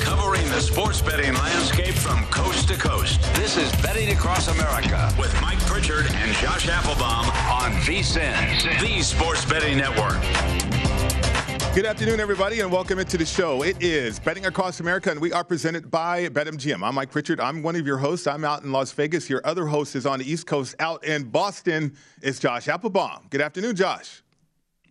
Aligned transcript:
Covering 0.00 0.48
the 0.48 0.60
sports 0.60 1.02
betting 1.02 1.34
landscape 1.34 1.94
from 1.94 2.24
coast 2.26 2.68
to 2.68 2.74
coast. 2.74 3.20
This 3.34 3.56
is 3.56 3.70
Betting 3.82 4.10
Across 4.10 4.48
America 4.48 5.12
with 5.18 5.38
Mike 5.42 5.58
Pritchard 5.60 6.06
and 6.06 6.34
Josh 6.36 6.68
Applebaum 6.68 7.26
on 7.50 7.72
VSIN, 7.82 8.80
the 8.80 9.02
Sports 9.02 9.44
Betting 9.44 9.76
Network. 9.76 10.20
Good 11.74 11.84
afternoon, 11.84 12.20
everybody, 12.20 12.60
and 12.60 12.72
welcome 12.72 12.98
into 12.98 13.18
the 13.18 13.26
show. 13.26 13.62
It 13.62 13.82
is 13.82 14.18
Betting 14.18 14.46
Across 14.46 14.80
America, 14.80 15.10
and 15.10 15.20
we 15.20 15.32
are 15.32 15.44
presented 15.44 15.90
by 15.90 16.28
BetMGM. 16.28 16.82
I'm 16.82 16.94
Mike 16.94 17.10
Pritchard. 17.10 17.38
I'm 17.38 17.62
one 17.62 17.76
of 17.76 17.86
your 17.86 17.98
hosts. 17.98 18.26
I'm 18.26 18.44
out 18.46 18.62
in 18.62 18.72
Las 18.72 18.92
Vegas. 18.92 19.28
Your 19.28 19.46
other 19.46 19.66
host 19.66 19.94
is 19.94 20.06
on 20.06 20.20
the 20.20 20.30
East 20.30 20.46
Coast 20.46 20.74
out 20.78 21.04
in 21.04 21.24
Boston. 21.24 21.94
is 22.22 22.38
Josh 22.38 22.68
Applebaum. 22.68 23.26
Good 23.28 23.42
afternoon, 23.42 23.76
Josh. 23.76 24.22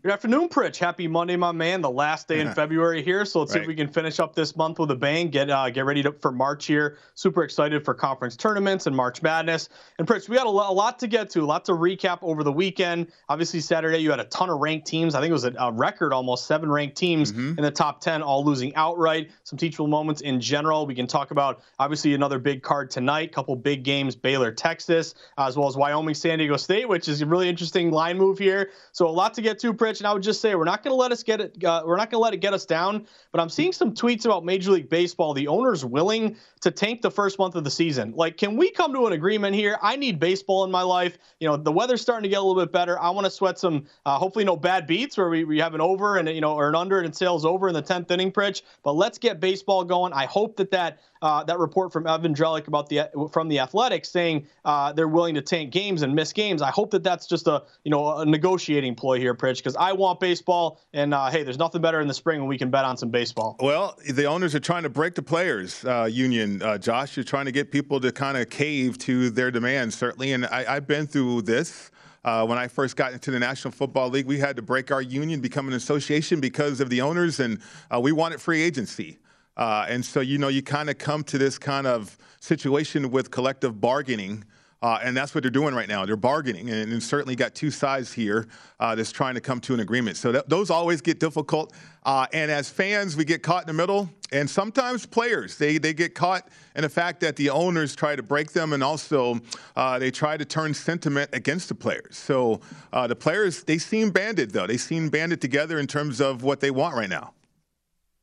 Good 0.05 0.11
afternoon, 0.11 0.49
Pritch. 0.49 0.77
Happy 0.77 1.07
Monday, 1.07 1.35
my 1.35 1.51
man. 1.51 1.81
The 1.81 1.89
last 1.89 2.27
day 2.27 2.39
in 2.39 2.51
February 2.53 3.01
here, 3.01 3.25
so 3.25 3.39
let's 3.39 3.53
right. 3.53 3.61
see 3.61 3.61
if 3.63 3.67
we 3.67 3.73
can 3.73 3.87
finish 3.87 4.19
up 4.19 4.35
this 4.35 4.55
month 4.55 4.77
with 4.77 4.91
a 4.91 4.95
bang. 4.95 5.29
Get 5.29 5.49
uh, 5.49 5.71
get 5.71 5.83
ready 5.83 6.03
to, 6.03 6.11
for 6.11 6.31
March 6.31 6.67
here. 6.67 6.99
Super 7.15 7.43
excited 7.43 7.83
for 7.83 7.95
conference 7.95 8.35
tournaments 8.35 8.85
and 8.85 8.95
March 8.95 9.23
Madness. 9.23 9.67
And 9.97 10.07
Pritch, 10.07 10.29
we 10.29 10.35
got 10.35 10.45
a, 10.45 10.49
a 10.51 10.51
lot 10.51 10.99
to 10.99 11.07
get 11.07 11.31
to, 11.31 11.41
a 11.41 11.43
lot 11.43 11.65
to 11.65 11.71
recap 11.71 12.19
over 12.21 12.43
the 12.43 12.51
weekend. 12.51 13.11
Obviously, 13.29 13.59
Saturday 13.61 13.97
you 13.97 14.11
had 14.11 14.19
a 14.19 14.25
ton 14.25 14.51
of 14.51 14.59
ranked 14.59 14.85
teams. 14.85 15.15
I 15.15 15.21
think 15.21 15.31
it 15.31 15.33
was 15.33 15.45
a, 15.45 15.55
a 15.57 15.71
record, 15.71 16.13
almost 16.13 16.45
seven 16.45 16.69
ranked 16.69 16.95
teams 16.95 17.31
mm-hmm. 17.31 17.57
in 17.57 17.63
the 17.63 17.71
top 17.71 17.99
ten, 17.99 18.21
all 18.21 18.45
losing 18.45 18.75
outright. 18.75 19.31
Some 19.43 19.57
teachable 19.57 19.87
moments 19.87 20.21
in 20.21 20.39
general. 20.39 20.85
We 20.85 20.93
can 20.93 21.07
talk 21.07 21.31
about 21.31 21.63
obviously 21.79 22.13
another 22.13 22.37
big 22.37 22.61
card 22.61 22.91
tonight. 22.91 23.31
A 23.31 23.33
couple 23.33 23.55
big 23.55 23.81
games: 23.81 24.15
Baylor, 24.15 24.51
Texas, 24.51 25.15
as 25.39 25.57
well 25.57 25.67
as 25.67 25.75
Wyoming, 25.75 26.13
San 26.13 26.37
Diego 26.37 26.57
State, 26.57 26.87
which 26.87 27.07
is 27.07 27.23
a 27.23 27.25
really 27.25 27.49
interesting 27.49 27.89
line 27.89 28.19
move 28.19 28.37
here. 28.37 28.69
So 28.91 29.07
a 29.07 29.09
lot 29.09 29.33
to 29.33 29.41
get 29.41 29.57
to, 29.61 29.73
Pritch. 29.73 29.94
And 29.99 30.07
I 30.07 30.13
would 30.13 30.23
just 30.23 30.41
say 30.41 30.55
we're 30.55 30.63
not 30.63 30.83
going 30.83 30.91
to 30.91 30.95
let 30.95 31.11
us 31.11 31.23
get 31.23 31.41
it. 31.41 31.63
Uh, 31.63 31.83
we're 31.85 31.97
not 31.97 32.09
going 32.09 32.19
to 32.19 32.23
let 32.23 32.33
it 32.33 32.37
get 32.37 32.53
us 32.53 32.65
down. 32.65 33.05
But 33.31 33.41
I'm 33.41 33.49
seeing 33.49 33.71
some 33.71 33.93
tweets 33.93 34.25
about 34.25 34.45
Major 34.45 34.71
League 34.71 34.89
Baseball. 34.89 35.33
The 35.33 35.47
owners 35.47 35.83
willing 35.83 36.37
to 36.61 36.71
tank 36.71 37.01
the 37.01 37.11
first 37.11 37.39
month 37.39 37.55
of 37.55 37.63
the 37.63 37.71
season. 37.71 38.13
Like, 38.15 38.37
can 38.37 38.57
we 38.57 38.71
come 38.71 38.93
to 38.93 39.07
an 39.07 39.13
agreement 39.13 39.55
here? 39.55 39.77
I 39.81 39.95
need 39.95 40.19
baseball 40.19 40.63
in 40.63 40.71
my 40.71 40.81
life. 40.81 41.17
You 41.39 41.47
know, 41.47 41.57
the 41.57 41.71
weather's 41.71 42.01
starting 42.01 42.23
to 42.23 42.29
get 42.29 42.39
a 42.39 42.41
little 42.41 42.61
bit 42.61 42.71
better. 42.71 42.99
I 42.99 43.09
want 43.09 43.25
to 43.25 43.31
sweat 43.31 43.59
some. 43.59 43.85
Uh, 44.05 44.17
hopefully, 44.17 44.45
no 44.45 44.55
bad 44.55 44.87
beats 44.87 45.17
where 45.17 45.29
we, 45.29 45.43
we 45.43 45.59
have 45.59 45.73
an 45.73 45.81
over 45.81 46.17
and 46.17 46.27
you 46.29 46.41
know 46.41 46.53
or 46.53 46.69
an 46.69 46.75
under 46.75 46.99
and 46.99 47.07
it 47.07 47.15
sails 47.15 47.45
over 47.45 47.67
in 47.67 47.73
the 47.73 47.83
10th 47.83 48.09
inning, 48.11 48.31
Pritch. 48.31 48.61
But 48.83 48.93
let's 48.93 49.17
get 49.17 49.39
baseball 49.39 49.83
going. 49.83 50.13
I 50.13 50.25
hope 50.25 50.57
that 50.57 50.71
that 50.71 50.99
uh, 51.25 51.43
that 51.43 51.57
report 51.57 51.91
from 51.91 52.05
Evan 52.05 52.35
Drellich 52.35 52.67
about 52.67 52.87
the 52.87 53.09
from 53.33 53.47
the 53.47 53.57
Athletics 53.57 54.09
saying 54.09 54.45
uh, 54.63 54.93
they're 54.93 55.07
willing 55.07 55.33
to 55.33 55.41
tank 55.41 55.71
games 55.71 56.03
and 56.03 56.13
miss 56.13 56.31
games. 56.31 56.61
I 56.61 56.69
hope 56.69 56.91
that 56.91 57.03
that's 57.03 57.25
just 57.25 57.47
a 57.47 57.63
you 57.83 57.89
know 57.89 58.19
a 58.19 58.25
negotiating 58.25 58.93
ploy 58.93 59.17
here, 59.17 59.33
Pritch, 59.33 59.57
because 59.57 59.75
I 59.75 59.91
want 59.91 60.19
baseball. 60.19 60.81
And 60.93 61.15
uh, 61.15 61.31
hey, 61.31 61.41
there's 61.41 61.57
nothing 61.57 61.81
better 61.81 61.99
in 61.99 62.07
the 62.07 62.13
spring 62.13 62.41
when 62.41 62.47
we 62.47 62.59
can 62.59 62.69
bet 62.69 62.85
on 62.85 62.95
some 62.95 63.09
baseball. 63.09 63.55
Well, 63.59 63.97
the 64.07 64.25
owners 64.25 64.53
are 64.53 64.59
trying 64.59 64.83
to 64.83 64.89
break 64.89 65.15
the 65.15 65.23
players 65.23 65.83
uh, 65.83 66.07
union. 66.11 66.61
Uh, 66.61 66.77
Josh, 66.77 67.17
you're 67.17 67.23
trying 67.23 67.45
to 67.45 67.51
get 67.51 67.71
people 67.71 67.99
to 68.01 68.11
kind 68.11 68.37
of 68.37 68.51
cave 68.51 68.99
to 68.99 69.31
their 69.31 69.49
demands, 69.49 69.95
certainly. 69.95 70.33
And 70.33 70.45
I, 70.45 70.75
have 70.75 70.85
been 70.85 71.07
through 71.07 71.41
this. 71.41 71.89
Uh, 72.23 72.45
when 72.45 72.57
I 72.57 72.67
first 72.67 72.95
got 72.95 73.13
into 73.13 73.29
the 73.29 73.39
National 73.39 73.71
Football 73.71 74.09
League, 74.09 74.25
we 74.25 74.39
had 74.39 74.55
to 74.55 74.63
break 74.63 74.91
our 74.91 75.01
union, 75.01 75.41
become 75.41 75.67
an 75.67 75.75
association 75.75 76.39
because 76.39 76.81
of 76.81 76.89
the 76.89 77.01
owners, 77.01 77.39
and 77.39 77.59
uh, 77.93 77.99
we 77.99 78.11
wanted 78.11 78.41
free 78.41 78.63
agency. 78.63 79.19
Uh, 79.57 79.85
and 79.87 80.03
so, 80.03 80.19
you 80.19 80.37
know, 80.37 80.47
you 80.49 80.61
kind 80.61 80.89
of 80.89 80.97
come 80.97 81.23
to 81.23 81.37
this 81.37 81.57
kind 81.57 81.87
of 81.87 82.17
situation 82.39 83.11
with 83.11 83.31
collective 83.31 83.79
bargaining. 83.79 84.43
Uh, 84.81 84.99
and 85.01 85.17
that's 85.17 85.33
what 85.33 85.41
they're 85.41 85.49
doing 85.49 85.73
right 85.73 85.87
now. 85.87 86.05
They're 86.05 86.15
bargaining, 86.15 86.69
and, 86.69 86.91
and 86.91 87.01
certainly 87.01 87.35
got 87.35 87.55
two 87.55 87.71
sides 87.71 88.13
here 88.13 88.47
uh, 88.79 88.93
that's 88.93 89.11
trying 89.11 89.33
to 89.33 89.41
come 89.41 89.59
to 89.61 89.73
an 89.73 89.79
agreement. 89.79 90.15
So 90.15 90.31
th- 90.31 90.43
those 90.47 90.69
always 90.69 91.01
get 91.01 91.19
difficult. 91.19 91.73
Uh, 92.03 92.27
and 92.33 92.51
as 92.51 92.69
fans, 92.69 93.17
we 93.17 93.25
get 93.25 93.41
caught 93.41 93.63
in 93.63 93.67
the 93.67 93.73
middle, 93.73 94.11
and 94.31 94.47
sometimes 94.47 95.05
players 95.05 95.57
they 95.57 95.79
they 95.79 95.93
get 95.93 96.13
caught 96.13 96.49
in 96.75 96.83
the 96.83 96.89
fact 96.89 97.19
that 97.21 97.35
the 97.35 97.49
owners 97.49 97.95
try 97.95 98.15
to 98.15 98.21
break 98.21 98.51
them, 98.51 98.73
and 98.73 98.83
also 98.83 99.39
uh, 99.75 99.97
they 99.97 100.11
try 100.11 100.37
to 100.37 100.45
turn 100.45 100.73
sentiment 100.73 101.31
against 101.33 101.69
the 101.69 101.75
players. 101.75 102.15
So 102.17 102.59
uh, 102.93 103.07
the 103.07 103.15
players 103.15 103.63
they 103.63 103.79
seem 103.79 104.11
banded 104.11 104.51
though. 104.51 104.67
They 104.67 104.77
seem 104.77 105.09
banded 105.09 105.41
together 105.41 105.79
in 105.79 105.87
terms 105.87 106.21
of 106.21 106.43
what 106.43 106.59
they 106.59 106.69
want 106.69 106.95
right 106.95 107.09
now. 107.09 107.34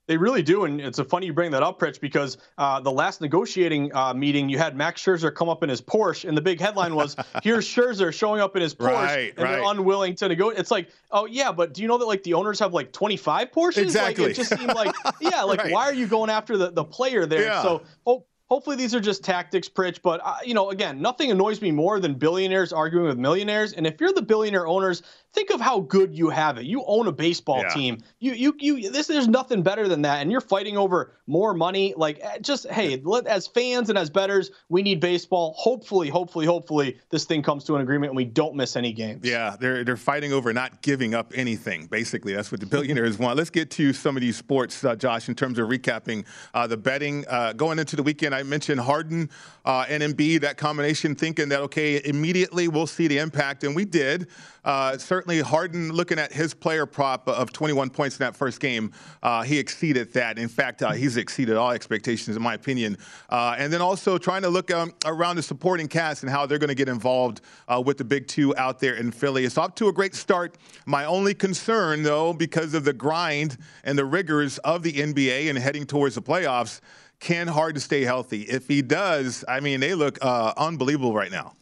They 0.09 0.17
really 0.17 0.43
do, 0.43 0.65
and 0.65 0.81
it's 0.81 0.99
a 0.99 1.05
funny 1.05 1.27
you 1.27 1.33
bring 1.33 1.53
that 1.53 1.63
up, 1.63 1.79
Pritch, 1.79 2.01
because 2.01 2.37
uh, 2.59 2.81
the 2.81 2.91
last 2.91 3.21
negotiating 3.21 3.95
uh, 3.95 4.13
meeting, 4.13 4.49
you 4.49 4.59
had 4.59 4.77
Max 4.77 5.01
Scherzer 5.01 5.33
come 5.33 5.49
up 5.49 5.63
in 5.63 5.69
his 5.69 5.81
Porsche, 5.81 6.29
and 6.29 6.37
the 6.37 6.41
big 6.41 6.59
headline 6.59 6.97
was, 6.97 7.15
"Here's 7.43 7.69
Scherzer 7.69 8.13
showing 8.13 8.41
up 8.41 8.57
in 8.57 8.63
his 8.63 8.75
Porsche, 8.75 8.93
right, 8.95 9.35
and 9.37 9.39
right. 9.39 9.53
they're 9.53 9.65
unwilling 9.65 10.17
to 10.17 10.29
negotiate." 10.29 10.59
It's 10.59 10.73
like, 10.73 10.89
oh 11.13 11.27
yeah, 11.27 11.53
but 11.53 11.73
do 11.73 11.83
you 11.83 11.89
know 11.89 11.99
that 11.99 12.07
like 12.07 12.25
the 12.25 12.35
owners 12.35 12.59
have 12.59 12.75
like 12.75 12.93
25 12.93 13.53
Porsches? 13.53 13.79
Exactly. 13.79 14.25
Like, 14.25 14.33
it 14.33 14.35
just 14.35 14.51
seemed 14.51 14.75
like, 14.75 14.95
yeah, 15.21 15.43
like 15.43 15.61
right. 15.61 15.73
why 15.73 15.85
are 15.85 15.95
you 15.95 16.09
going 16.09 16.31
after 16.31 16.57
the 16.57 16.73
the 16.73 16.85
player 16.85 17.25
there? 17.25 17.45
Yeah. 17.45 17.63
So, 17.63 17.83
oh, 18.05 18.25
hopefully 18.53 18.77
these 18.77 18.95
are 18.95 19.01
just 19.01 19.25
tactics, 19.25 19.67
Pritch. 19.67 20.03
But 20.03 20.21
uh, 20.23 20.37
you 20.45 20.53
know, 20.53 20.69
again, 20.69 21.01
nothing 21.01 21.31
annoys 21.31 21.63
me 21.63 21.71
more 21.71 22.01
than 22.01 22.13
billionaires 22.13 22.71
arguing 22.71 23.07
with 23.07 23.17
millionaires. 23.17 23.73
And 23.73 23.87
if 23.87 23.99
you're 23.99 24.13
the 24.13 24.21
billionaire 24.21 24.67
owners, 24.67 25.03
think 25.33 25.51
of 25.51 25.59
how 25.59 25.81
good 25.81 26.15
you 26.15 26.29
have 26.29 26.59
it. 26.59 26.67
You 26.67 26.85
own 26.87 27.07
a 27.07 27.13
baseball 27.13 27.63
yeah. 27.63 27.69
team. 27.71 27.99
You 28.21 28.33
you 28.33 28.55
you. 28.59 28.91
This 28.91 29.07
there's 29.07 29.27
nothing 29.27 29.63
better 29.63 29.89
than 29.89 30.03
that. 30.03 30.21
And 30.21 30.31
you're 30.31 30.43
fighting 30.43 30.77
over 30.77 31.15
more 31.27 31.55
money. 31.55 31.95
Like 31.97 32.21
eh, 32.21 32.41
just 32.41 32.69
hey, 32.69 33.01
let, 33.03 33.27
as 33.27 33.47
fans 33.47 33.89
and 33.89 33.99
as 33.99 34.11
betters, 34.11 34.51
we 34.69 34.83
need 34.83 35.01
baseball. 35.01 35.55
Hopefully, 35.57 36.11
hopefully, 36.11 36.45
hopefully, 36.45 36.99
this 37.09 37.25
thing 37.25 37.43
comes 37.43 37.65
to 37.65 37.77
an 37.77 37.81
agreement 37.81 38.11
and 38.11 38.17
we 38.19 38.27
don't 38.27 38.55
miss 38.55 38.77
any 38.77 38.93
games. 38.93 39.27
Yeah, 39.27 39.57
they're 39.59 39.83
they're 39.83 39.97
fighting 39.97 40.35
over 40.35 40.53
not 40.53 40.83
giving 40.83 41.15
up 41.15 41.33
anything. 41.35 41.87
Basically, 41.87 42.35
that's 42.35 42.53
what 42.53 42.61
the 42.61 42.67
billionaires 42.67 43.19
want. 43.25 43.39
Let's 43.39 43.49
get 43.49 43.71
to 43.73 43.95
some 43.95 44.15
of 44.15 44.21
these 44.21 44.37
sports, 44.37 44.85
uh, 44.85 44.95
Josh. 44.95 45.31
In 45.31 45.35
terms 45.35 45.59
of 45.59 45.69
recapping 45.69 46.27
uh, 46.53 46.67
the 46.67 46.77
betting 46.77 47.25
uh, 47.29 47.55
going 47.55 47.79
into 47.79 47.97
the 47.97 48.03
weekend, 48.03 48.35
I 48.35 48.42
mentioned 48.43 48.81
Harden 48.81 49.31
uh, 49.65 49.85
and 49.89 50.03
Embiid, 50.03 50.41
that 50.41 50.57
combination, 50.57 51.15
thinking 51.15 51.49
that 51.51 51.61
okay, 51.61 52.01
immediately 52.05 52.69
we'll 52.69 52.87
see 52.87 53.07
the 53.07 53.19
impact, 53.19 53.65
and 53.65 53.75
we 53.77 53.85
did. 53.85 54.29
Uh, 54.65 54.97
certainly, 54.97 55.41
Harden, 55.41 55.91
looking 55.93 56.19
at 56.19 56.33
his 56.33 56.55
player 56.55 56.87
prop 56.87 57.27
of 57.29 57.53
21 57.53 57.91
points 57.91 58.19
in 58.19 58.25
that 58.25 58.37
first 58.37 58.61
game, 58.61 58.93
uh, 59.23 59.43
he 59.43 59.59
exceeded 59.59 60.13
that. 60.13 60.39
In 60.39 60.49
fact, 60.49 60.83
uh, 60.83 60.93
he's 60.93 61.17
exceeded 61.17 61.57
all 61.57 61.73
expectations, 61.73 62.37
in 62.37 62.43
my 62.43 62.55
opinion. 62.55 62.97
Uh, 63.29 63.57
and 63.59 63.73
then 63.73 63.81
also 63.81 64.19
trying 64.19 64.43
to 64.43 64.49
look 64.49 64.71
um, 64.71 64.93
around 65.05 65.37
the 65.37 65.43
supporting 65.43 65.89
cast 65.89 66.23
and 66.23 66.31
how 66.31 66.47
they're 66.47 66.59
going 66.59 66.69
to 66.69 66.77
get 66.77 66.89
involved 66.89 67.41
uh, 67.67 67.83
with 67.85 67.99
the 67.99 68.05
big 68.05 68.29
two 68.29 68.57
out 68.57 68.79
there 68.79 68.95
in 68.95 69.11
Philly. 69.11 69.45
It's 69.45 69.59
off 69.59 69.75
to 69.77 69.89
a 69.89 69.93
great 69.93 70.15
start. 70.15 70.57
My 70.87 71.07
only 71.07 71.35
concern, 71.35 72.05
though, 72.05 72.33
because 72.33 72.75
of 72.75 72.85
the 72.85 72.93
grind 72.93 73.59
and 73.83 73.99
the 73.99 74.05
rigors 74.05 74.59
of 74.59 74.85
the 74.85 74.93
NBA 74.93 75.51
and 75.51 75.59
heading 75.59 75.87
towards 75.87 76.15
the 76.15 76.23
playoffs, 76.23 76.81
can 77.23 77.47
Harden 77.47 77.81
stay 77.81 78.03
healthy? 78.03 78.43
If 78.43 78.67
he 78.67 78.83
does, 78.83 79.45
I 79.47 79.61
mean, 79.61 79.79
they 79.79 79.95
look 79.95 80.19
uh, 80.21 80.53
unbelievable 80.57 81.15
right 81.15 81.31
now. 81.31 81.55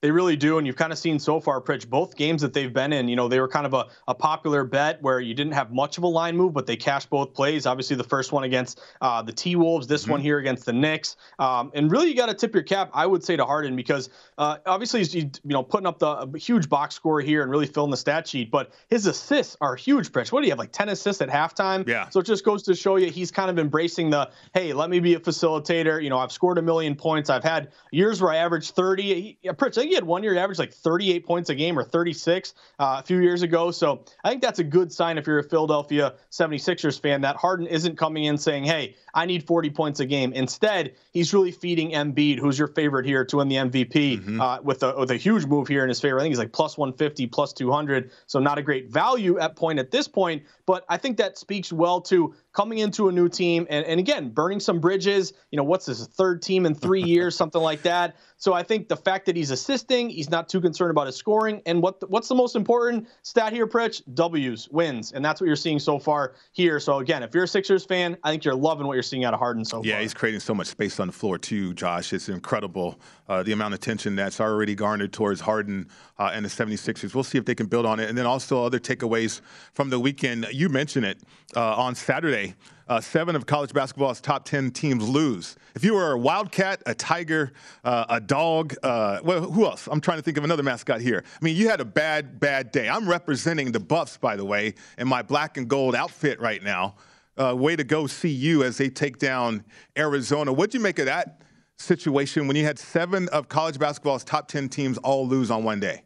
They 0.00 0.12
really 0.12 0.36
do. 0.36 0.58
And 0.58 0.66
you've 0.66 0.76
kind 0.76 0.92
of 0.92 0.98
seen 0.98 1.18
so 1.18 1.40
far, 1.40 1.60
Pritch, 1.60 1.88
both 1.88 2.14
games 2.14 2.40
that 2.42 2.52
they've 2.52 2.72
been 2.72 2.92
in, 2.92 3.08
you 3.08 3.16
know, 3.16 3.26
they 3.26 3.40
were 3.40 3.48
kind 3.48 3.66
of 3.66 3.74
a, 3.74 3.86
a 4.06 4.14
popular 4.14 4.62
bet 4.62 5.02
where 5.02 5.18
you 5.18 5.34
didn't 5.34 5.54
have 5.54 5.72
much 5.72 5.98
of 5.98 6.04
a 6.04 6.06
line 6.06 6.36
move, 6.36 6.52
but 6.52 6.66
they 6.66 6.76
cashed 6.76 7.10
both 7.10 7.34
plays. 7.34 7.66
Obviously, 7.66 7.96
the 7.96 8.04
first 8.04 8.30
one 8.30 8.44
against 8.44 8.80
uh, 9.00 9.22
the 9.22 9.32
T 9.32 9.56
Wolves, 9.56 9.88
this 9.88 10.02
mm-hmm. 10.02 10.12
one 10.12 10.20
here 10.20 10.38
against 10.38 10.66
the 10.66 10.72
Knicks. 10.72 11.16
Um, 11.40 11.72
and 11.74 11.90
really, 11.90 12.08
you 12.08 12.14
got 12.14 12.26
to 12.26 12.34
tip 12.34 12.54
your 12.54 12.62
cap, 12.62 12.90
I 12.94 13.06
would 13.06 13.24
say, 13.24 13.34
to 13.36 13.44
Harden 13.44 13.74
because 13.74 14.08
uh, 14.38 14.58
obviously 14.66 15.00
he's, 15.00 15.14
you 15.14 15.30
know, 15.44 15.64
putting 15.64 15.86
up 15.86 15.98
the 15.98 16.30
huge 16.38 16.68
box 16.68 16.94
score 16.94 17.20
here 17.20 17.42
and 17.42 17.50
really 17.50 17.66
filling 17.66 17.90
the 17.90 17.96
stat 17.96 18.28
sheet, 18.28 18.52
but 18.52 18.70
his 18.88 19.06
assists 19.06 19.56
are 19.60 19.74
huge, 19.74 20.12
Pritch. 20.12 20.30
What 20.30 20.42
do 20.42 20.46
you 20.46 20.52
have, 20.52 20.60
like 20.60 20.70
10 20.70 20.90
assists 20.90 21.20
at 21.22 21.28
halftime? 21.28 21.86
Yeah. 21.88 22.08
So 22.10 22.20
it 22.20 22.26
just 22.26 22.44
goes 22.44 22.62
to 22.64 22.74
show 22.76 22.96
you 22.96 23.10
he's 23.10 23.32
kind 23.32 23.50
of 23.50 23.58
embracing 23.58 24.10
the, 24.10 24.30
hey, 24.54 24.72
let 24.72 24.90
me 24.90 25.00
be 25.00 25.14
a 25.14 25.20
facilitator. 25.20 26.00
You 26.00 26.10
know, 26.10 26.18
I've 26.18 26.30
scored 26.30 26.58
a 26.58 26.62
million 26.62 26.94
points. 26.94 27.30
I've 27.30 27.42
had 27.42 27.72
years 27.90 28.22
where 28.22 28.30
I 28.30 28.36
averaged 28.36 28.76
30. 28.76 29.02
He, 29.02 29.38
Pritch, 29.48 29.76
I 29.76 29.87
think 29.88 29.92
he 29.92 29.94
had 29.96 30.04
one 30.04 30.22
year 30.22 30.34
like 30.34 30.58
like 30.58 30.72
38 30.74 31.24
points 31.24 31.50
a 31.50 31.54
game 31.54 31.78
or 31.78 31.84
36 31.84 32.54
uh, 32.78 32.96
a 33.00 33.02
few 33.06 33.20
years 33.20 33.42
ago. 33.42 33.70
So 33.70 34.04
I 34.22 34.28
think 34.28 34.42
that's 34.42 34.58
a 34.58 34.64
good 34.64 34.92
sign 34.92 35.18
if 35.18 35.26
you're 35.26 35.38
a 35.38 35.44
Philadelphia 35.44 36.14
76ers 36.30 37.00
fan 37.00 37.22
that 37.22 37.36
Harden 37.36 37.66
isn't 37.66 37.96
coming 37.96 38.24
in 38.24 38.36
saying, 38.38 38.64
hey, 38.64 38.96
I 39.14 39.26
need 39.26 39.46
40 39.46 39.70
points 39.70 40.00
a 40.00 40.06
game. 40.06 40.32
Instead, 40.32 40.94
he's 41.12 41.32
really 41.32 41.52
feeding 41.52 41.92
Embiid, 41.92 42.38
who's 42.38 42.58
your 42.58 42.68
favorite 42.68 43.06
here 43.06 43.24
to 43.24 43.36
win 43.38 43.48
the 43.48 43.56
MVP, 43.56 44.18
mm-hmm. 44.18 44.40
uh, 44.40 44.60
with, 44.62 44.82
a, 44.82 44.94
with 44.98 45.10
a 45.10 45.16
huge 45.16 45.46
move 45.46 45.68
here 45.68 45.82
in 45.82 45.88
his 45.88 46.00
favor. 46.00 46.18
I 46.18 46.22
think 46.22 46.32
he's 46.32 46.38
like 46.38 46.52
plus 46.52 46.76
150, 46.76 47.26
plus 47.28 47.52
200. 47.52 48.10
So 48.26 48.38
not 48.38 48.58
a 48.58 48.62
great 48.62 48.90
value 48.90 49.38
at 49.38 49.56
point 49.56 49.78
at 49.78 49.90
this 49.90 50.08
point. 50.08 50.42
But 50.66 50.84
I 50.88 50.98
think 50.98 51.16
that 51.16 51.38
speaks 51.38 51.72
well 51.72 52.00
to 52.02 52.34
coming 52.58 52.78
into 52.78 53.08
a 53.08 53.12
new 53.12 53.28
team 53.28 53.68
and, 53.70 53.86
and 53.86 54.00
again, 54.00 54.30
burning 54.30 54.58
some 54.58 54.80
bridges. 54.80 55.32
You 55.52 55.56
know, 55.56 55.62
what's 55.62 55.86
his 55.86 56.08
third 56.08 56.42
team 56.42 56.66
in 56.66 56.74
three 56.74 57.02
years, 57.14 57.36
something 57.36 57.62
like 57.62 57.82
that. 57.82 58.16
So 58.36 58.52
I 58.52 58.64
think 58.64 58.88
the 58.88 58.96
fact 58.96 59.26
that 59.26 59.36
he's 59.36 59.52
assisting, 59.52 60.10
he's 60.10 60.28
not 60.28 60.48
too 60.48 60.60
concerned 60.60 60.90
about 60.90 61.06
his 61.06 61.14
scoring. 61.14 61.62
And 61.66 61.80
what 61.80 62.00
the, 62.00 62.06
what's 62.08 62.26
the 62.26 62.34
most 62.34 62.56
important 62.56 63.06
stat 63.22 63.52
here, 63.52 63.68
Pritch? 63.68 64.02
W's, 64.14 64.68
wins. 64.70 65.12
And 65.12 65.24
that's 65.24 65.40
what 65.40 65.46
you're 65.46 65.54
seeing 65.54 65.78
so 65.78 66.00
far 66.00 66.34
here. 66.50 66.80
So 66.80 66.98
again, 66.98 67.22
if 67.22 67.32
you're 67.32 67.44
a 67.44 67.48
Sixers 67.48 67.84
fan, 67.84 68.16
I 68.24 68.30
think 68.30 68.44
you're 68.44 68.56
loving 68.56 68.88
what 68.88 68.94
you're 68.94 69.02
seeing 69.04 69.24
out 69.24 69.34
of 69.34 69.38
Harden 69.38 69.64
so 69.64 69.76
yeah, 69.76 69.92
far. 69.92 69.98
Yeah, 69.98 70.02
he's 70.02 70.14
creating 70.14 70.40
so 70.40 70.54
much 70.54 70.66
space 70.66 70.98
on 70.98 71.06
the 71.06 71.12
floor 71.12 71.38
too, 71.38 71.74
Josh. 71.74 72.12
It's 72.12 72.28
incredible 72.28 72.98
uh, 73.28 73.44
the 73.44 73.52
amount 73.52 73.74
of 73.74 73.78
attention 73.78 74.16
that's 74.16 74.40
already 74.40 74.74
garnered 74.74 75.12
towards 75.12 75.40
Harden 75.40 75.88
uh, 76.18 76.30
and 76.32 76.44
the 76.44 76.48
76ers. 76.48 77.14
We'll 77.14 77.24
see 77.24 77.38
if 77.38 77.44
they 77.44 77.54
can 77.54 77.66
build 77.66 77.86
on 77.86 78.00
it. 78.00 78.08
And 78.08 78.16
then 78.16 78.26
also 78.26 78.64
other 78.64 78.78
takeaways 78.78 79.40
from 79.72 79.90
the 79.90 80.00
weekend. 80.00 80.46
You 80.52 80.68
mentioned 80.68 81.06
it 81.06 81.18
uh, 81.56 81.76
on 81.76 81.94
Saturday 81.94 82.54
uh, 82.88 83.00
seven 83.00 83.36
of 83.36 83.46
college 83.46 83.72
basketball's 83.72 84.20
top 84.20 84.44
10 84.44 84.70
teams 84.70 85.06
lose. 85.06 85.56
If 85.74 85.84
you 85.84 85.94
were 85.94 86.12
a 86.12 86.18
Wildcat, 86.18 86.82
a 86.86 86.94
Tiger, 86.94 87.52
uh, 87.84 88.06
a 88.08 88.20
dog, 88.20 88.74
uh, 88.82 89.20
well, 89.22 89.42
who 89.42 89.64
else? 89.66 89.88
I'm 89.90 90.00
trying 90.00 90.18
to 90.18 90.22
think 90.22 90.38
of 90.38 90.44
another 90.44 90.62
mascot 90.62 91.00
here. 91.00 91.22
I 91.26 91.44
mean, 91.44 91.56
you 91.56 91.68
had 91.68 91.80
a 91.80 91.84
bad, 91.84 92.40
bad 92.40 92.72
day. 92.72 92.88
I'm 92.88 93.08
representing 93.08 93.72
the 93.72 93.80
Buffs, 93.80 94.16
by 94.16 94.36
the 94.36 94.44
way, 94.44 94.74
in 94.96 95.06
my 95.06 95.22
black 95.22 95.56
and 95.56 95.68
gold 95.68 95.94
outfit 95.94 96.40
right 96.40 96.62
now. 96.62 96.96
Uh, 97.36 97.54
way 97.54 97.76
to 97.76 97.84
go, 97.84 98.08
CU, 98.08 98.62
as 98.64 98.78
they 98.78 98.88
take 98.88 99.18
down 99.18 99.64
Arizona. 99.96 100.52
What'd 100.52 100.74
you 100.74 100.80
make 100.80 100.98
of 100.98 101.06
that 101.06 101.42
situation 101.76 102.48
when 102.48 102.56
you 102.56 102.64
had 102.64 102.78
seven 102.78 103.28
of 103.28 103.48
college 103.48 103.78
basketball's 103.78 104.24
top 104.24 104.48
10 104.48 104.68
teams 104.68 104.98
all 104.98 105.28
lose 105.28 105.50
on 105.50 105.62
one 105.62 105.78
day? 105.78 106.02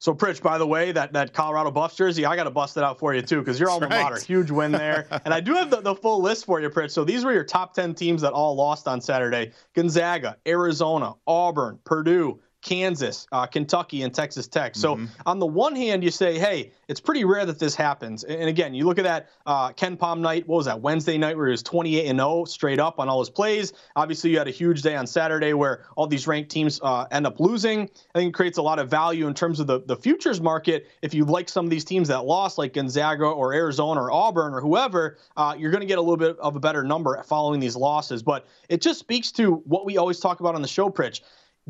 So, 0.00 0.14
Pritch, 0.14 0.40
by 0.40 0.56
the 0.56 0.66
way, 0.66 0.92
that, 0.92 1.12
that 1.12 1.34
Colorado 1.34 1.70
Buffs 1.70 1.94
jersey, 1.94 2.24
I 2.24 2.34
got 2.34 2.44
to 2.44 2.50
bust 2.50 2.78
it 2.78 2.82
out 2.82 2.98
for 2.98 3.14
you, 3.14 3.20
too, 3.20 3.40
because 3.40 3.60
your 3.60 3.68
alma 3.68 3.86
right. 3.86 4.02
mater, 4.02 4.18
huge 4.18 4.50
win 4.50 4.72
there. 4.72 5.06
and 5.26 5.34
I 5.34 5.40
do 5.40 5.52
have 5.52 5.68
the, 5.70 5.82
the 5.82 5.94
full 5.94 6.22
list 6.22 6.46
for 6.46 6.58
you, 6.58 6.70
Pritch. 6.70 6.90
So, 6.90 7.04
these 7.04 7.22
were 7.22 7.34
your 7.34 7.44
top 7.44 7.74
10 7.74 7.94
teams 7.94 8.22
that 8.22 8.32
all 8.32 8.54
lost 8.54 8.88
on 8.88 9.02
Saturday 9.02 9.52
Gonzaga, 9.74 10.38
Arizona, 10.48 11.12
Auburn, 11.26 11.78
Purdue, 11.84 12.40
Kansas, 12.62 13.26
uh, 13.32 13.46
Kentucky, 13.46 14.02
and 14.02 14.12
Texas 14.12 14.46
Tech. 14.46 14.76
So 14.76 14.96
mm-hmm. 14.96 15.06
on 15.26 15.38
the 15.38 15.46
one 15.46 15.74
hand, 15.74 16.04
you 16.04 16.10
say, 16.10 16.38
hey, 16.38 16.72
it's 16.88 17.00
pretty 17.00 17.24
rare 17.24 17.46
that 17.46 17.58
this 17.58 17.74
happens. 17.74 18.24
And 18.24 18.48
again, 18.48 18.74
you 18.74 18.84
look 18.84 18.98
at 18.98 19.04
that 19.04 19.30
uh, 19.46 19.72
Palm 19.96 20.20
night. 20.20 20.46
What 20.46 20.56
was 20.56 20.66
that 20.66 20.80
Wednesday 20.80 21.16
night 21.18 21.36
where 21.36 21.46
he 21.46 21.52
was 21.52 21.62
28 21.62 22.06
and 22.06 22.18
0 22.18 22.44
straight 22.44 22.78
up 22.78 22.98
on 22.98 23.08
all 23.08 23.20
his 23.20 23.30
plays? 23.30 23.72
Obviously, 23.96 24.30
you 24.30 24.38
had 24.38 24.48
a 24.48 24.52
huge 24.52 24.82
day 24.82 24.94
on 24.94 25.06
Saturday 25.06 25.52
where 25.52 25.84
all 25.96 26.06
these 26.06 26.26
ranked 26.26 26.50
teams 26.50 26.80
uh, 26.82 27.06
end 27.10 27.26
up 27.26 27.40
losing. 27.40 27.82
I 28.14 28.18
think 28.18 28.30
it 28.30 28.34
creates 28.34 28.58
a 28.58 28.62
lot 28.62 28.78
of 28.78 28.90
value 28.90 29.26
in 29.26 29.34
terms 29.34 29.58
of 29.60 29.66
the 29.66 29.80
the 29.80 29.96
futures 29.96 30.40
market. 30.40 30.88
If 31.02 31.14
you 31.14 31.24
like 31.24 31.48
some 31.48 31.64
of 31.64 31.70
these 31.70 31.84
teams 31.84 32.08
that 32.08 32.24
lost, 32.24 32.58
like 32.58 32.74
Gonzaga 32.74 33.24
or 33.24 33.54
Arizona 33.54 34.02
or 34.02 34.12
Auburn 34.12 34.54
or 34.54 34.60
whoever, 34.60 35.16
uh, 35.36 35.54
you're 35.58 35.70
going 35.70 35.80
to 35.80 35.86
get 35.86 35.98
a 35.98 36.02
little 36.02 36.16
bit 36.16 36.38
of 36.38 36.56
a 36.56 36.60
better 36.60 36.84
number 36.84 37.22
following 37.22 37.60
these 37.60 37.76
losses. 37.76 38.22
But 38.22 38.46
it 38.68 38.80
just 38.80 38.98
speaks 38.98 39.32
to 39.32 39.54
what 39.66 39.86
we 39.86 39.96
always 39.96 40.20
talk 40.20 40.40
about 40.40 40.54
on 40.54 40.62
the 40.62 40.68
show, 40.68 40.90
Pritch 40.90 41.20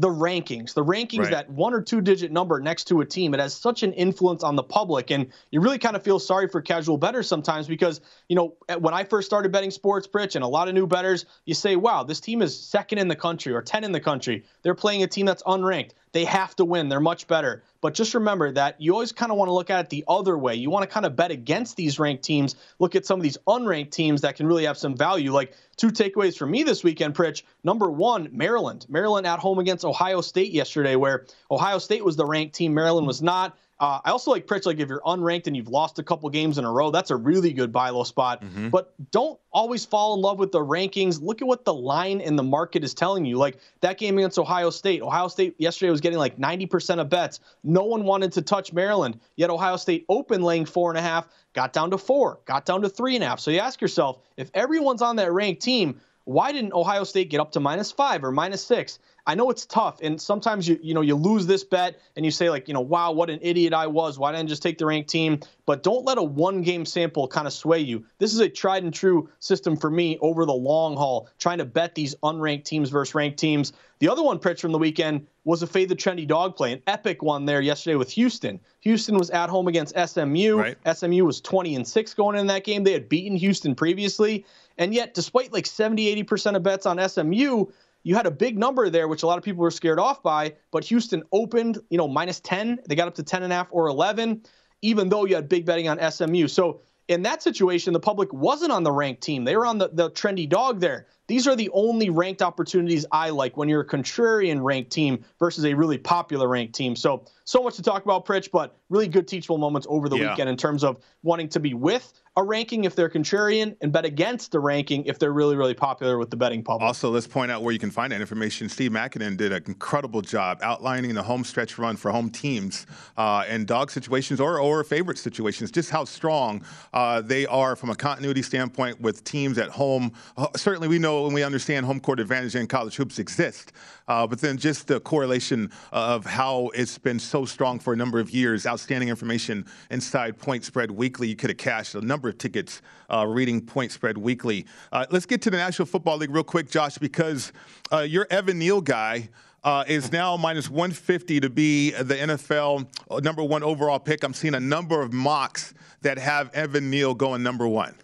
the 0.01 0.09
rankings, 0.09 0.73
the 0.73 0.83
rankings, 0.83 1.25
right. 1.25 1.31
that 1.31 1.51
one 1.51 1.75
or 1.75 1.83
two 1.83 2.01
digit 2.01 2.33
number 2.33 2.59
next 2.59 2.85
to 2.85 3.03
a 3.03 3.05
team, 3.05 3.35
it 3.35 3.41
has 3.41 3.53
such 3.53 3.83
an 3.83 3.93
influence 3.93 4.43
on 4.43 4.57
the 4.57 4.63
public. 4.63 5.11
And 5.11 5.27
you 5.51 5.61
really 5.61 5.79
kind 5.79 5.95
of 5.95 6.03
feel 6.03 6.19
sorry 6.19 6.49
for 6.49 6.63
casual 6.63 6.97
bettors 6.97 7.29
sometimes 7.29 7.69
because, 7.69 8.01
you 8.29 8.35
know, 8.35 8.57
when 8.79 8.95
I 8.95 9.05
first 9.05 9.27
started 9.27 9.53
betting 9.53 9.71
sports, 9.71 10.07
Pritch, 10.07 10.37
and 10.37 10.45
a 10.45 10.49
lot 10.49 10.69
of 10.69 10.75
new 10.75 10.87
bettors, 10.87 11.27
you 11.45 11.53
say, 11.53 11.77
wow, 11.77 12.03
this 12.03 12.19
team 12.19 12.41
is 12.41 12.59
second 12.59 12.97
in 12.97 13.09
the 13.09 13.17
country 13.17 13.53
or 13.53 13.61
10 13.61 13.85
in 13.85 13.93
the 13.93 14.01
country. 14.01 14.45
They're 14.63 14.75
playing 14.75 15.03
a 15.03 15.07
team 15.07 15.27
that's 15.27 15.43
unranked. 15.43 15.91
They 16.13 16.25
have 16.25 16.57
to 16.57 16.65
win. 16.65 16.89
They're 16.89 17.01
much 17.01 17.27
better. 17.27 17.63
But 17.81 17.95
just 17.95 18.15
remember 18.15 18.51
that 18.53 18.81
you 18.81 18.93
always 18.93 19.13
kind 19.13 19.31
of 19.31 19.39
want 19.39 19.49
to 19.49 19.53
look 19.53 19.71
at 19.71 19.85
it 19.85 19.91
the 19.91 20.05
other 20.09 20.37
way. 20.37 20.55
You 20.57 20.69
want 20.71 20.83
to 20.83 20.93
kind 20.93 21.07
of 21.07 21.17
bet 21.17 21.31
against 21.31 21.77
these 21.77 21.99
ranked 21.99 22.25
teams, 22.25 22.57
look 22.79 22.95
at 22.95 23.07
some 23.07 23.19
of 23.19 23.23
these 23.23 23.39
unranked 23.47 23.93
teams 23.93 24.21
that 24.23 24.37
can 24.37 24.47
really 24.47 24.65
have 24.65 24.77
some 24.77 24.97
value. 24.97 25.33
Like 25.33 25.55
two 25.77 25.89
takeaways 25.89 26.37
for 26.37 26.47
me 26.47 26.63
this 26.63 26.83
weekend, 26.83 27.15
Pritch. 27.15 27.43
Number 27.63 27.91
one, 27.91 28.29
Maryland. 28.33 28.87
Maryland 28.89 29.27
at 29.27 29.39
home 29.39 29.59
against 29.59 29.85
Ohio 29.85 30.21
State 30.21 30.53
yesterday, 30.53 30.97
where 30.97 31.27
Ohio 31.51 31.79
State 31.79 32.05
was 32.05 32.17
the 32.17 32.27
ranked 32.27 32.55
team, 32.55 32.75
Maryland 32.75 33.07
was 33.07 33.23
not. 33.23 33.57
Uh, 33.81 33.99
I 34.05 34.11
also 34.11 34.31
like 34.31 34.47
Pritch, 34.47 34.67
like 34.67 34.79
if 34.79 34.91
you're 34.91 35.01
unranked 35.01 35.47
and 35.47 35.57
you've 35.57 35.69
lost 35.69 35.99
a 35.99 36.03
couple 36.03 36.29
games 36.29 36.59
in 36.59 36.67
a 36.67 36.71
row, 36.71 36.91
that's 36.91 37.11
a 37.11 37.17
really 37.17 37.55
good 37.55 37.73
buy 37.73 37.89
low 37.89 38.05
spot. 38.05 38.43
Mm-hmm. 38.43 38.69
But 38.69 38.93
don't 39.11 39.41
always 39.53 39.87
fall 39.87 40.13
in 40.15 40.21
love 40.21 40.39
with 40.39 40.53
the 40.53 40.61
rankings. 40.61 41.23
Look 41.23 41.41
at 41.41 41.49
what 41.49 41.65
the 41.65 41.73
line 41.73 42.21
in 42.21 42.37
the 42.37 42.43
market 42.43 42.85
is 42.85 42.93
telling 42.93 43.25
you. 43.25 43.39
Like 43.39 43.57
that 43.81 43.97
game 43.97 44.19
against 44.19 44.39
Ohio 44.39 44.69
State. 44.69 45.01
Ohio 45.01 45.29
State 45.29 45.55
yesterday 45.57 45.91
was 45.91 46.03
getting 46.03 46.19
like 46.19 46.37
90% 46.37 47.01
of 47.01 47.09
bets. 47.09 47.41
No 47.65 47.85
one 47.85 48.05
wanted 48.05 48.33
to 48.33 48.43
touch 48.43 48.71
Maryland. 48.75 49.19
Yet 49.37 49.49
Ohio 49.49 49.77
State 49.77 50.05
open 50.11 50.43
laying 50.43 50.67
four 50.67 50.91
and 50.91 50.99
a 50.99 51.03
half, 51.03 51.27
got 51.55 51.73
down 51.73 51.91
to 51.93 51.99
four, 51.99 52.41
got 52.45 52.67
down 52.67 52.83
to 52.83 52.91
three 52.91 53.15
and 53.15 53.25
a 53.25 53.29
half. 53.29 53.41
So 53.41 53.51
you 53.51 53.61
ask 53.61 53.81
yourself, 53.81 54.19
if 54.37 54.51
everyone's 54.53 55.01
on 55.01 55.17
that 55.17 55.33
ranked 55.33 55.63
team, 55.63 55.99
why 56.25 56.53
didn't 56.53 56.75
Ohio 56.75 57.05
State 57.05 57.31
get 57.31 57.41
up 57.41 57.53
to 57.53 57.61
minus 57.61 57.91
five 57.91 58.25
or 58.25 58.31
minus 58.31 58.63
six? 58.63 58.99
I 59.31 59.37
know 59.37 59.49
it's 59.49 59.65
tough, 59.65 60.01
and 60.03 60.21
sometimes 60.21 60.67
you 60.67 60.77
you 60.83 60.93
know 60.93 61.03
you 61.03 61.15
lose 61.15 61.47
this 61.47 61.63
bet 61.63 62.01
and 62.17 62.25
you 62.25 62.33
say 62.33 62.51
like 62.51 62.67
you 62.67 62.75
know 62.75 62.81
wow 62.81 63.13
what 63.13 63.31
an 63.31 63.39
idiot 63.43 63.73
I 63.73 63.87
was 63.87 64.19
why 64.19 64.33
didn't 64.33 64.47
I 64.47 64.49
just 64.49 64.61
take 64.61 64.77
the 64.77 64.87
ranked 64.87 65.09
team? 65.09 65.39
But 65.67 65.85
don't 65.85 66.05
let 66.05 66.19
a 66.19 66.23
one 66.23 66.63
game 66.63 66.85
sample 66.85 67.29
kind 67.29 67.47
of 67.47 67.53
sway 67.53 67.79
you. 67.79 68.05
This 68.19 68.35
is 68.35 68.41
a 68.41 68.49
tried 68.49 68.83
and 68.83 68.93
true 68.93 69.31
system 69.39 69.77
for 69.77 69.89
me 69.89 70.19
over 70.21 70.45
the 70.45 70.53
long 70.53 70.97
haul, 70.97 71.29
trying 71.39 71.59
to 71.59 71.65
bet 71.65 71.95
these 71.95 72.17
unranked 72.25 72.65
teams 72.65 72.91
versus 72.91 73.15
ranked 73.15 73.39
teams. 73.39 73.73
The 74.01 74.09
other 74.09 74.23
one, 74.23 74.41
Pritch, 74.41 74.61
from 74.61 74.73
the 74.73 74.79
weekend 74.79 75.29
was 75.45 75.63
a 75.63 75.67
fade 75.69 75.91
the 75.91 75.95
trendy 75.95 76.27
dog 76.27 76.57
play, 76.57 76.73
an 76.73 76.83
epic 76.89 77.23
one 77.23 77.45
there 77.45 77.61
yesterday 77.61 77.95
with 77.95 78.11
Houston. 78.11 78.59
Houston 78.81 79.17
was 79.17 79.31
at 79.31 79.49
home 79.49 79.69
against 79.69 79.95
SMU. 79.97 80.57
Right. 80.57 80.77
SMU 80.93 81.25
was 81.25 81.41
20 81.41 81.77
and 81.77 81.87
6 81.87 82.15
going 82.15 82.37
in 82.37 82.49
that 82.49 82.65
game. 82.65 82.83
They 82.83 82.95
had 82.95 83.09
beaten 83.09 83.37
Houston 83.37 83.77
previously. 83.77 84.45
And 84.77 84.93
yet, 84.93 85.15
despite 85.15 85.53
like 85.53 85.67
70, 85.67 86.25
80% 86.25 86.57
of 86.57 86.65
bets 86.65 86.87
on 86.87 87.09
SMU, 87.09 87.67
you 88.03 88.15
had 88.15 88.27
a 88.27 88.31
big 88.31 88.59
number 88.59 88.89
there, 88.89 89.09
which 89.09 89.23
a 89.23 89.27
lot 89.27 89.39
of 89.39 89.45
people 89.45 89.63
were 89.63 89.71
scared 89.71 89.99
off 89.99 90.23
by. 90.23 90.55
But 90.71 90.85
Houston 90.85 91.23
opened, 91.33 91.79
you 91.91 91.99
know, 91.99 92.09
minus 92.09 92.41
10. 92.41 92.81
They 92.89 92.95
got 92.95 93.09
up 93.09 93.15
to 93.17 93.23
10 93.23 93.43
and 93.43 93.53
a 93.53 93.57
half 93.57 93.69
or 93.71 93.89
11, 93.89 94.43
even 94.83 95.09
though 95.09 95.25
you 95.25 95.35
had 95.35 95.49
big 95.49 95.67
betting 95.67 95.89
on 95.89 96.11
SMU. 96.11 96.49
So 96.49 96.81
in 97.09 97.23
that 97.23 97.43
situation, 97.43 97.93
the 97.93 98.01
public 98.01 98.33
wasn't 98.33 98.73
on 98.73 98.85
the 98.85 98.93
ranked 98.93 99.23
team. 99.23 99.45
They 99.45 99.57
were 99.57 99.67
on 99.67 99.79
the, 99.79 99.91
the 99.93 100.11
trendy 100.11 100.49
dog 100.49 100.81
there. 100.81 101.09
These 101.31 101.47
are 101.47 101.55
the 101.55 101.71
only 101.73 102.11
ranked 102.11 102.43
opportunities 102.43 103.07
I 103.13 103.31
like 103.31 103.57
when 103.57 103.69
you're 103.69 103.83
a 103.83 103.87
contrarian 103.87 104.65
ranked 104.65 104.91
team 104.91 105.25
versus 105.39 105.65
a 105.65 105.73
really 105.73 105.97
popular 105.97 106.49
ranked 106.49 106.75
team. 106.75 106.97
So, 106.97 107.25
so 107.45 107.63
much 107.63 107.77
to 107.77 107.83
talk 107.83 108.05
about, 108.05 108.27
Pritch, 108.27 108.51
but 108.51 108.81
really 108.89 109.07
good 109.07 109.29
teachable 109.29 109.57
moments 109.57 109.87
over 109.89 110.09
the 110.09 110.17
yeah. 110.17 110.31
weekend 110.31 110.51
in 110.51 110.57
terms 110.57 110.83
of 110.83 110.97
wanting 111.23 111.49
to 111.51 111.61
be 111.61 111.73
with 111.73 112.13
a 112.37 112.43
ranking 112.43 112.85
if 112.85 112.95
they're 112.95 113.09
contrarian 113.09 113.77
and 113.81 113.93
bet 113.93 114.05
against 114.05 114.53
the 114.53 114.61
ranking 114.61 115.05
if 115.05 115.19
they're 115.19 115.33
really, 115.33 115.57
really 115.57 115.75
popular 115.75 116.17
with 116.17 116.31
the 116.31 116.37
betting 116.37 116.63
public. 116.63 116.87
Also, 116.87 117.11
let's 117.11 117.27
point 117.27 117.51
out 117.51 117.63
where 117.63 117.73
you 117.73 117.79
can 117.79 117.91
find 117.91 118.13
that 118.13 118.21
information. 118.21 118.69
Steve 118.69 118.93
Makinen 118.93 119.37
did 119.37 119.53
an 119.53 119.63
incredible 119.67 120.23
job 120.23 120.61
outlining 120.63 121.15
the 121.15 121.23
home 121.23 121.43
stretch 121.43 121.77
run 121.77 121.97
for 121.97 122.11
home 122.11 122.31
teams 122.31 122.87
uh, 123.17 123.45
and 123.49 123.67
dog 123.67 123.91
situations 123.91 124.41
or, 124.41 124.61
or 124.61 124.85
favorite 124.85 125.19
situations, 125.19 125.71
just 125.71 125.91
how 125.91 126.05
strong 126.05 126.65
uh, 126.93 127.21
they 127.21 127.47
are 127.47 127.75
from 127.75 127.91
a 127.91 127.97
continuity 127.97 128.43
standpoint 128.43 129.01
with 129.01 129.25
teams 129.25 129.59
at 129.59 129.69
home. 129.69 130.13
Uh, 130.37 130.47
certainly, 130.57 130.89
we 130.89 130.99
know 130.99 131.20
and 131.27 131.35
we 131.35 131.43
understand 131.43 131.87
home 131.87 132.01
court 132.01 132.21
advantage 132.21 132.55
in 132.55 132.67
college 132.67 132.97
hoops 132.97 133.19
exist, 133.19 133.73
uh, 134.09 134.27
but 134.27 134.41
then 134.41 134.57
just 134.57 134.87
the 134.87 135.01
correlation 135.01 135.71
of 135.93 136.25
how 136.27 136.71
it's 136.75 136.99
been 136.99 137.19
so 137.19 137.45
strong 137.45 137.79
for 137.79 137.93
a 137.93 137.97
number 137.97 138.21
of 138.21 138.31
years. 138.31 138.67
Outstanding 138.67 139.09
information 139.09 139.67
inside 139.91 140.39
Point 140.39 140.65
Spread 140.65 140.91
Weekly. 140.91 141.29
You 141.29 141.37
could 141.37 141.51
have 141.51 141.59
cashed 141.59 141.95
a 141.95 142.01
number 142.01 142.29
of 142.29 142.39
tickets 142.39 142.83
uh, 143.13 143.27
reading 143.27 143.61
Point 143.61 143.93
Spread 143.93 144.19
Weekly. 144.19 144.67
Uh, 144.93 145.07
let's 145.11 145.27
get 145.27 145.43
to 145.43 145.51
the 145.51 145.57
National 145.57 145.87
Football 145.87 146.19
League 146.19 146.31
real 146.31 146.45
quick, 146.45 146.71
Josh, 146.71 146.99
because 146.99 147.53
uh, 147.93 148.01
your 148.01 148.27
Evan 148.31 148.59
Neal 148.59 148.81
guy. 148.81 149.29
uh, 149.63 149.85
is 149.87 150.11
now 150.11 150.37
minus 150.37 150.71
150 150.71 151.41
to 151.41 151.51
be 151.51 151.91
the 151.91 152.15
NFL 152.15 153.23
number 153.23 153.45
one 153.45 153.63
overall 153.63 153.99
pick. 153.99 154.25
I'm 154.25 154.33
seeing 154.33 154.55
a 154.55 154.61
number 154.61 155.03
of 155.03 155.13
mocks 155.13 155.75
that 156.03 156.19
have 156.19 156.51
Evan 156.55 156.91
Neal 156.91 157.15
going 157.15 157.43
number 157.43 157.69
one. 157.69 157.95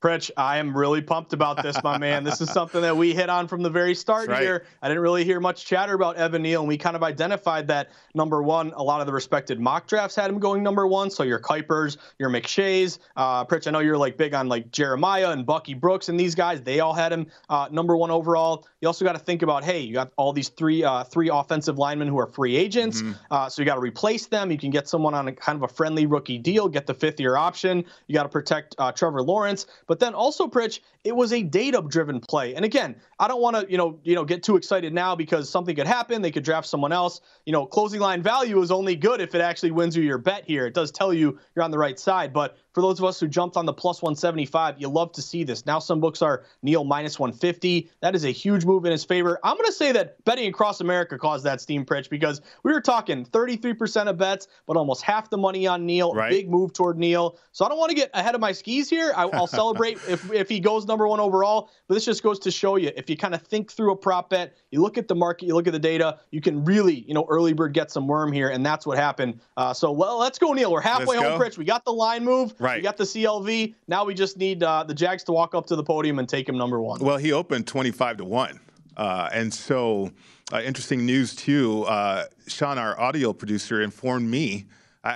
Pritch, 0.00 0.30
I 0.36 0.58
am 0.58 0.76
really 0.76 1.02
pumped 1.02 1.32
about 1.32 1.60
this, 1.60 1.76
my 1.82 1.98
man. 1.98 2.22
This 2.22 2.40
is 2.40 2.52
something 2.52 2.82
that 2.82 2.96
we 2.96 3.14
hit 3.14 3.28
on 3.28 3.48
from 3.48 3.62
the 3.62 3.70
very 3.70 3.96
start 3.96 4.28
right. 4.28 4.40
here. 4.40 4.64
I 4.80 4.86
didn't 4.86 5.02
really 5.02 5.24
hear 5.24 5.40
much 5.40 5.66
chatter 5.66 5.94
about 5.94 6.16
Evan 6.16 6.42
Neal, 6.42 6.60
and 6.60 6.68
we 6.68 6.78
kind 6.78 6.94
of 6.94 7.02
identified 7.02 7.66
that 7.68 7.90
number 8.14 8.40
one. 8.40 8.72
A 8.76 8.82
lot 8.82 9.00
of 9.00 9.08
the 9.08 9.12
respected 9.12 9.58
mock 9.58 9.88
drafts 9.88 10.14
had 10.14 10.30
him 10.30 10.38
going 10.38 10.62
number 10.62 10.86
one. 10.86 11.10
So 11.10 11.24
your 11.24 11.40
Kipers, 11.40 11.96
your 12.18 12.30
McShays, 12.30 12.98
uh, 13.16 13.44
Pritch. 13.44 13.66
I 13.66 13.72
know 13.72 13.80
you're 13.80 13.98
like 13.98 14.16
big 14.16 14.34
on 14.34 14.48
like 14.48 14.70
Jeremiah 14.70 15.30
and 15.30 15.44
Bucky 15.44 15.74
Brooks 15.74 16.08
and 16.08 16.18
these 16.18 16.36
guys. 16.36 16.62
They 16.62 16.78
all 16.78 16.94
had 16.94 17.12
him 17.12 17.26
uh, 17.48 17.68
number 17.72 17.96
one 17.96 18.12
overall. 18.12 18.68
You 18.80 18.86
also 18.86 19.04
got 19.04 19.14
to 19.14 19.18
think 19.18 19.42
about, 19.42 19.64
hey, 19.64 19.80
you 19.80 19.94
got 19.94 20.12
all 20.16 20.32
these 20.32 20.50
three 20.50 20.84
uh, 20.84 21.02
three 21.02 21.28
offensive 21.28 21.76
linemen 21.76 22.06
who 22.06 22.18
are 22.18 22.28
free 22.28 22.56
agents, 22.56 23.02
mm-hmm. 23.02 23.12
Uh, 23.30 23.48
so 23.48 23.60
you 23.60 23.66
got 23.66 23.74
to 23.74 23.80
replace 23.80 24.26
them. 24.26 24.52
You 24.52 24.58
can 24.58 24.70
get 24.70 24.88
someone 24.88 25.14
on 25.14 25.26
a 25.26 25.32
kind 25.32 25.56
of 25.56 25.68
a 25.68 25.68
friendly 25.68 26.06
rookie 26.06 26.38
deal, 26.38 26.68
get 26.68 26.86
the 26.86 26.94
fifth 26.94 27.18
year 27.18 27.36
option. 27.36 27.84
You 28.06 28.14
got 28.14 28.22
to 28.22 28.28
protect 28.28 28.76
uh, 28.78 28.92
Trevor 28.92 29.22
Lawrence. 29.22 29.66
But 29.88 29.98
then 29.98 30.14
also, 30.14 30.46
Pritch, 30.46 30.80
it 31.02 31.16
was 31.16 31.32
a 31.32 31.42
data-driven 31.42 32.20
play. 32.20 32.54
And 32.54 32.64
again, 32.64 32.94
I 33.18 33.26
don't 33.26 33.40
want 33.40 33.56
to, 33.56 33.68
you 33.68 33.78
know, 33.78 33.98
you 34.04 34.14
know, 34.14 34.24
get 34.24 34.42
too 34.42 34.56
excited 34.56 34.92
now 34.92 35.16
because 35.16 35.50
something 35.50 35.74
could 35.74 35.86
happen. 35.86 36.22
They 36.22 36.30
could 36.30 36.44
draft 36.44 36.68
someone 36.68 36.92
else. 36.92 37.22
You 37.46 37.52
know, 37.52 37.66
closing 37.66 37.98
line 37.98 38.22
value 38.22 38.60
is 38.60 38.70
only 38.70 38.94
good 38.94 39.20
if 39.20 39.34
it 39.34 39.40
actually 39.40 39.70
wins 39.72 39.96
you 39.96 40.02
your 40.04 40.18
bet 40.18 40.44
here. 40.46 40.66
It 40.66 40.74
does 40.74 40.92
tell 40.92 41.12
you 41.12 41.38
you're 41.56 41.64
on 41.64 41.70
the 41.70 41.78
right 41.78 41.98
side. 41.98 42.32
But 42.32 42.58
for 42.78 42.82
those 42.82 43.00
of 43.00 43.04
us 43.04 43.18
who 43.18 43.26
jumped 43.26 43.56
on 43.56 43.66
the 43.66 43.72
plus 43.72 44.02
175, 44.02 44.76
you 44.78 44.88
love 44.88 45.10
to 45.10 45.20
see 45.20 45.42
this. 45.42 45.66
Now 45.66 45.80
some 45.80 45.98
books 45.98 46.22
are 46.22 46.44
Neal 46.62 46.84
minus 46.84 47.18
150. 47.18 47.90
That 48.02 48.14
is 48.14 48.24
a 48.24 48.30
huge 48.30 48.64
move 48.64 48.84
in 48.84 48.92
his 48.92 49.02
favor. 49.04 49.40
I'm 49.42 49.56
going 49.56 49.66
to 49.66 49.72
say 49.72 49.90
that 49.90 50.24
betting 50.24 50.48
across 50.48 50.80
America 50.80 51.18
caused 51.18 51.44
that 51.44 51.60
steam 51.60 51.84
Pritch 51.84 52.08
because 52.08 52.40
we 52.62 52.72
were 52.72 52.80
talking 52.80 53.24
33% 53.24 54.06
of 54.06 54.16
bets, 54.16 54.46
but 54.64 54.76
almost 54.76 55.02
half 55.02 55.28
the 55.28 55.36
money 55.36 55.66
on 55.66 55.86
Neal. 55.86 56.14
Right. 56.14 56.30
Big 56.30 56.48
move 56.48 56.72
toward 56.72 56.98
Neal. 56.98 57.36
So 57.50 57.64
I 57.64 57.68
don't 57.68 57.78
want 57.78 57.90
to 57.90 57.96
get 57.96 58.10
ahead 58.14 58.36
of 58.36 58.40
my 58.40 58.52
skis 58.52 58.88
here. 58.88 59.12
I, 59.16 59.24
will 59.24 59.46
celebrate 59.48 59.98
if, 60.08 60.30
if 60.30 60.48
he 60.48 60.60
goes 60.60 60.86
number 60.86 61.08
one 61.08 61.18
overall. 61.18 61.70
But 61.88 61.94
this 61.94 62.04
just 62.04 62.22
goes 62.22 62.38
to 62.38 62.52
show 62.52 62.76
you 62.76 62.92
if 62.96 63.10
you 63.10 63.16
kind 63.16 63.34
of 63.34 63.42
think 63.42 63.72
through 63.72 63.90
a 63.90 63.96
prop 63.96 64.30
bet, 64.30 64.56
you 64.70 64.80
look 64.80 64.96
at 64.96 65.08
the 65.08 65.16
market, 65.16 65.46
you 65.46 65.54
look 65.56 65.66
at 65.66 65.72
the 65.72 65.80
data, 65.80 66.20
you 66.30 66.40
can 66.40 66.64
really, 66.64 67.00
you 67.08 67.14
know, 67.14 67.26
early 67.28 67.54
bird 67.54 67.72
get 67.72 67.90
some 67.90 68.06
worm 68.06 68.30
here. 68.30 68.50
And 68.50 68.64
that's 68.64 68.86
what 68.86 68.98
happened. 68.98 69.40
Uh, 69.56 69.74
so, 69.74 69.90
well, 69.90 70.16
let's 70.16 70.38
go, 70.38 70.52
Neal. 70.52 70.70
We're 70.70 70.80
halfway 70.80 71.16
home. 71.16 71.40
Pritch. 71.40 71.58
We 71.58 71.64
got 71.64 71.84
the 71.84 71.92
line 71.92 72.24
move. 72.24 72.54
Right. 72.60 72.67
We 72.76 72.82
got 72.82 72.96
the 72.96 73.04
CLV. 73.04 73.74
Now 73.88 74.04
we 74.04 74.14
just 74.14 74.36
need 74.36 74.62
uh, 74.62 74.84
the 74.84 74.94
Jags 74.94 75.24
to 75.24 75.32
walk 75.32 75.54
up 75.54 75.66
to 75.66 75.76
the 75.76 75.82
podium 75.82 76.18
and 76.18 76.28
take 76.28 76.48
him 76.48 76.56
number 76.56 76.80
one. 76.80 77.00
Well, 77.00 77.16
he 77.16 77.32
opened 77.32 77.66
25 77.66 78.18
to 78.18 78.24
1. 78.24 78.60
Uh, 78.96 79.28
and 79.32 79.52
so, 79.52 80.10
uh, 80.52 80.60
interesting 80.60 81.06
news, 81.06 81.34
too. 81.34 81.84
Uh, 81.84 82.24
Sean, 82.48 82.78
our 82.78 82.98
audio 83.00 83.32
producer, 83.32 83.80
informed 83.80 84.28
me. 84.28 84.66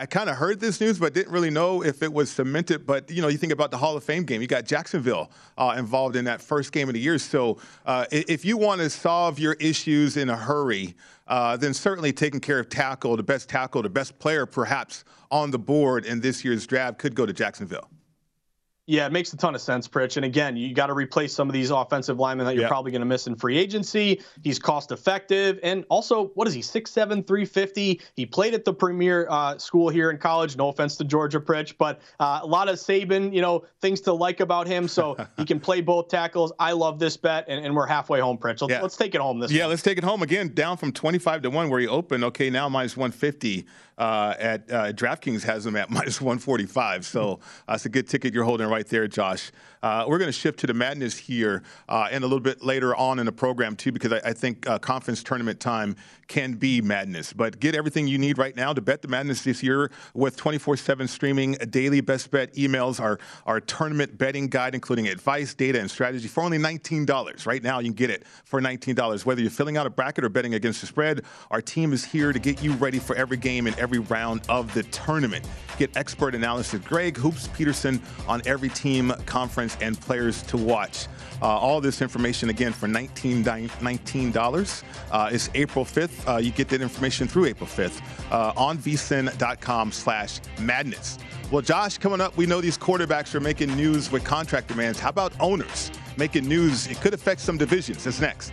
I 0.00 0.06
kind 0.06 0.30
of 0.30 0.37
heard 0.37 0.58
this 0.58 0.80
news, 0.80 0.99
but 0.99 1.12
didn't 1.12 1.32
really 1.32 1.50
know 1.50 1.82
if 1.82 2.02
it 2.02 2.12
was 2.12 2.30
cemented. 2.30 2.87
But 2.87 3.11
you 3.11 3.20
know, 3.20 3.28
you 3.28 3.37
think 3.37 3.52
about 3.52 3.70
the 3.70 3.76
Hall 3.76 3.96
of 3.96 4.02
Fame 4.02 4.25
game. 4.25 4.40
You 4.40 4.46
got 4.46 4.64
Jacksonville 4.64 5.30
uh, 5.58 5.75
involved 5.76 6.16
in 6.16 6.25
that 6.25 6.40
first 6.40 6.72
game 6.72 6.88
of 6.88 6.94
the 6.94 7.00
year. 7.00 7.18
So, 7.18 7.58
uh, 7.84 8.06
if 8.11 8.44
you 8.44 8.56
want 8.56 8.80
to 8.80 8.88
solve 8.88 9.38
your 9.38 9.54
issues 9.54 10.16
in 10.16 10.30
a 10.30 10.37
hurry, 10.37 10.94
uh, 11.28 11.56
then 11.56 11.75
certainly 11.75 12.12
taking 12.12 12.40
care 12.40 12.58
of 12.58 12.68
tackle, 12.68 13.16
the 13.16 13.22
best 13.22 13.49
tackle, 13.49 13.82
the 13.82 13.90
best 13.90 14.18
player 14.18 14.46
perhaps 14.46 15.04
on 15.30 15.50
the 15.50 15.58
board 15.58 16.06
in 16.06 16.20
this 16.20 16.44
year's 16.44 16.66
draft 16.66 16.99
could 16.99 17.14
go 17.14 17.26
to 17.26 17.32
Jacksonville. 17.32 17.88
Yeah, 18.87 19.07
it 19.07 19.12
makes 19.12 19.33
a 19.33 19.37
ton 19.37 19.55
of 19.55 19.61
sense, 19.61 19.87
Pritch. 19.87 20.17
And 20.17 20.25
again, 20.25 20.57
you 20.57 20.75
got 20.75 20.87
to 20.89 20.93
replace 20.93 21.33
some 21.33 21.49
of 21.49 21.53
these 21.53 21.71
offensive 21.71 22.19
linemen 22.19 22.47
that 22.47 22.57
you're 22.57 22.67
probably 22.67 22.91
going 22.91 23.01
to 23.01 23.07
miss 23.07 23.29
in 23.29 23.37
free 23.37 23.57
agency. 23.57 24.21
He's 24.43 24.59
cost 24.59 24.91
effective. 24.91 25.61
And 25.62 25.85
also, 25.89 26.29
what 26.35 26.49
is 26.49 26.55
he, 26.55 26.62
6'7, 26.62 27.25
350? 27.25 28.01
He 28.17 28.27
played 28.27 28.55
at 28.55 28.65
the 28.65 28.75
premier 28.75 29.29
uh, 29.31 29.57
school 29.59 29.89
here 29.89 30.11
in 30.11 30.19
college. 30.19 30.57
No 30.57 30.69
offense 30.69 30.97
to 30.97 31.05
Georgia, 31.05 31.39
Pritch, 31.39 31.75
but 31.79 32.01
uh, 32.19 32.41
a 32.43 32.47
lot 32.47 32.69
of 32.69 32.75
Saban, 32.75 33.33
you 33.33 33.41
know, 33.41 33.65
things 33.81 34.01
to 34.03 34.12
like 34.12 34.41
about 34.41 34.67
him. 34.67 34.89
So 34.89 35.17
he 35.37 35.45
can 35.45 35.61
play 35.61 35.81
both 35.81 36.09
tackles. 36.09 36.53
I 36.59 36.73
love 36.73 36.99
this 36.99 37.17
bet, 37.17 37.45
and, 37.47 37.65
and 37.65 37.77
we're 37.77 37.87
halfway 37.87 38.19
home, 38.19 38.37
Pritch. 38.37 38.62
Let's, 38.62 38.73
yeah. 38.73 38.83
let's 38.83 38.97
take 38.97 39.15
it 39.15 39.21
home 39.21 39.39
this 39.39 39.53
Yeah, 39.53 39.62
one. 39.62 39.71
let's 39.71 39.83
take 39.83 39.99
it 39.99 40.05
home 40.05 40.23
again, 40.23 40.55
down 40.55 40.77
from 40.77 40.91
25 40.91 41.43
to 41.43 41.51
1 41.51 41.71
where 41.71 41.79
he 41.79 41.87
opened. 41.87 42.25
Okay, 42.25 42.51
now 42.51 42.69
minus 42.69 42.97
150 42.97 43.65
uh, 44.02 44.35
at 44.37 44.73
uh, 44.73 44.92
DraftKings 44.92 45.44
has 45.44 45.64
him 45.64 45.76
at 45.76 45.88
minus 45.97 46.21
145. 46.21 47.06
So 47.06 47.38
that's 47.68 47.87
a 47.87 47.88
good 47.88 48.09
ticket 48.09 48.35
you're 48.35 48.42
holding 48.44 48.66
right 48.68 48.87
there, 48.87 49.06
Josh. 49.06 49.52
Uh, 49.82 50.04
we're 50.06 50.18
going 50.18 50.28
to 50.28 50.32
shift 50.32 50.61
to 50.61 50.66
the 50.66 50.75
madness 50.75 51.16
here 51.16 51.62
uh, 51.88 52.09
and 52.11 52.23
a 52.23 52.26
little 52.26 52.40
bit 52.40 52.62
later 52.62 52.94
on 52.94 53.18
in 53.18 53.26
the 53.26 53.32
program, 53.32 53.75
too, 53.75 53.90
because 53.90 54.12
I, 54.12 54.21
I 54.25 54.32
think 54.32 54.68
uh, 54.68 54.78
conference 54.78 55.23
tournament 55.23 55.59
time 55.59 55.97
can 56.28 56.54
be 56.54 56.80
madness. 56.80 57.32
But 57.32 57.59
get 57.59 57.75
everything 57.75 58.06
you 58.06 58.16
need 58.16 58.38
right 58.38 58.54
now 58.54 58.73
to 58.73 58.80
bet 58.80 59.02
the 59.02 59.09
madness 59.09 59.42
this 59.42 59.62
year 59.62 59.90
with 60.14 60.37
24 60.37 60.76
7 60.76 61.09
streaming, 61.09 61.52
daily 61.71 62.00
best 62.00 62.30
bet 62.30 62.54
emails, 62.54 63.00
our, 63.00 63.18
our 63.44 63.61
tournament 63.61 64.16
betting 64.16 64.47
guide, 64.47 64.75
including 64.75 65.09
advice, 65.09 65.52
data, 65.52 65.80
and 65.80 65.90
strategy 65.90 66.28
for 66.28 66.42
only 66.42 66.59
$19. 66.59 67.47
Right 67.47 67.62
now, 67.62 67.80
you 67.80 67.88
can 67.88 67.94
get 67.94 68.11
it 68.11 68.25
for 68.44 68.61
$19. 68.61 69.26
Whether 69.26 69.42
you're 69.42 69.50
filling 69.50 69.76
out 69.76 69.87
a 69.87 69.90
bracket 69.90 70.25
or 70.25 70.28
betting 70.28 70.54
against 70.54 70.80
the 70.80 70.87
spread, 70.87 71.23
our 71.50 71.61
team 71.61 71.92
is 71.92 72.04
here 72.04 72.32
to 72.32 72.38
get 72.38 72.62
you 72.62 72.73
ready 72.75 73.00
for 73.00 73.16
every 73.16 73.37
game 73.37 73.66
and 73.66 73.76
every 73.78 73.91
round 73.99 74.42
of 74.49 74.72
the 74.75 74.82
tournament. 74.84 75.46
Get 75.78 75.96
expert 75.96 76.34
analysis, 76.34 76.80
Greg 76.80 77.16
Hoops 77.16 77.49
Peterson, 77.49 78.00
on 78.28 78.42
every 78.46 78.68
team, 78.68 79.12
conference, 79.26 79.76
and 79.80 80.00
players 80.00 80.42
to 80.44 80.56
watch. 80.56 81.06
Uh, 81.40 81.46
all 81.46 81.80
this 81.80 82.02
information 82.02 82.50
again 82.50 82.72
for 82.72 82.87
$19. 82.87 83.42
$19. 83.42 84.82
Uh, 85.11 85.28
it's 85.32 85.50
April 85.54 85.84
5th. 85.84 86.28
Uh, 86.28 86.38
you 86.38 86.52
get 86.52 86.68
that 86.68 86.80
information 86.80 87.26
through 87.26 87.46
April 87.46 87.68
5th 87.68 88.00
uh, 88.30 88.52
on 88.56 88.78
vsin.com 88.78 89.90
slash 89.90 90.40
madness. 90.61 91.18
Well, 91.50 91.62
Josh, 91.62 91.99
coming 91.99 92.20
up, 92.20 92.37
we 92.37 92.46
know 92.46 92.61
these 92.61 92.78
quarterbacks 92.78 93.34
are 93.34 93.40
making 93.40 93.75
news 93.76 94.11
with 94.11 94.25
contract 94.25 94.68
demands. 94.68 95.00
How 95.00 95.11
about 95.11 95.32
owners 95.40 95.90
making 96.16 96.46
news? 96.46 96.87
It 96.87 97.00
could 97.00 97.12
affect 97.12 97.40
some 97.40 97.58
divisions. 97.58 98.04
That's 98.04 98.20
next. 98.20 98.52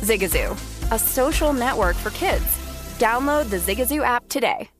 Zigazoo, 0.00 0.52
a 0.92 0.98
social 0.98 1.52
network 1.52 1.96
for 1.96 2.10
kids. 2.10 2.44
Download 2.98 3.48
the 3.48 3.58
Zigazoo 3.58 4.04
app 4.04 4.28
today. 4.28 4.70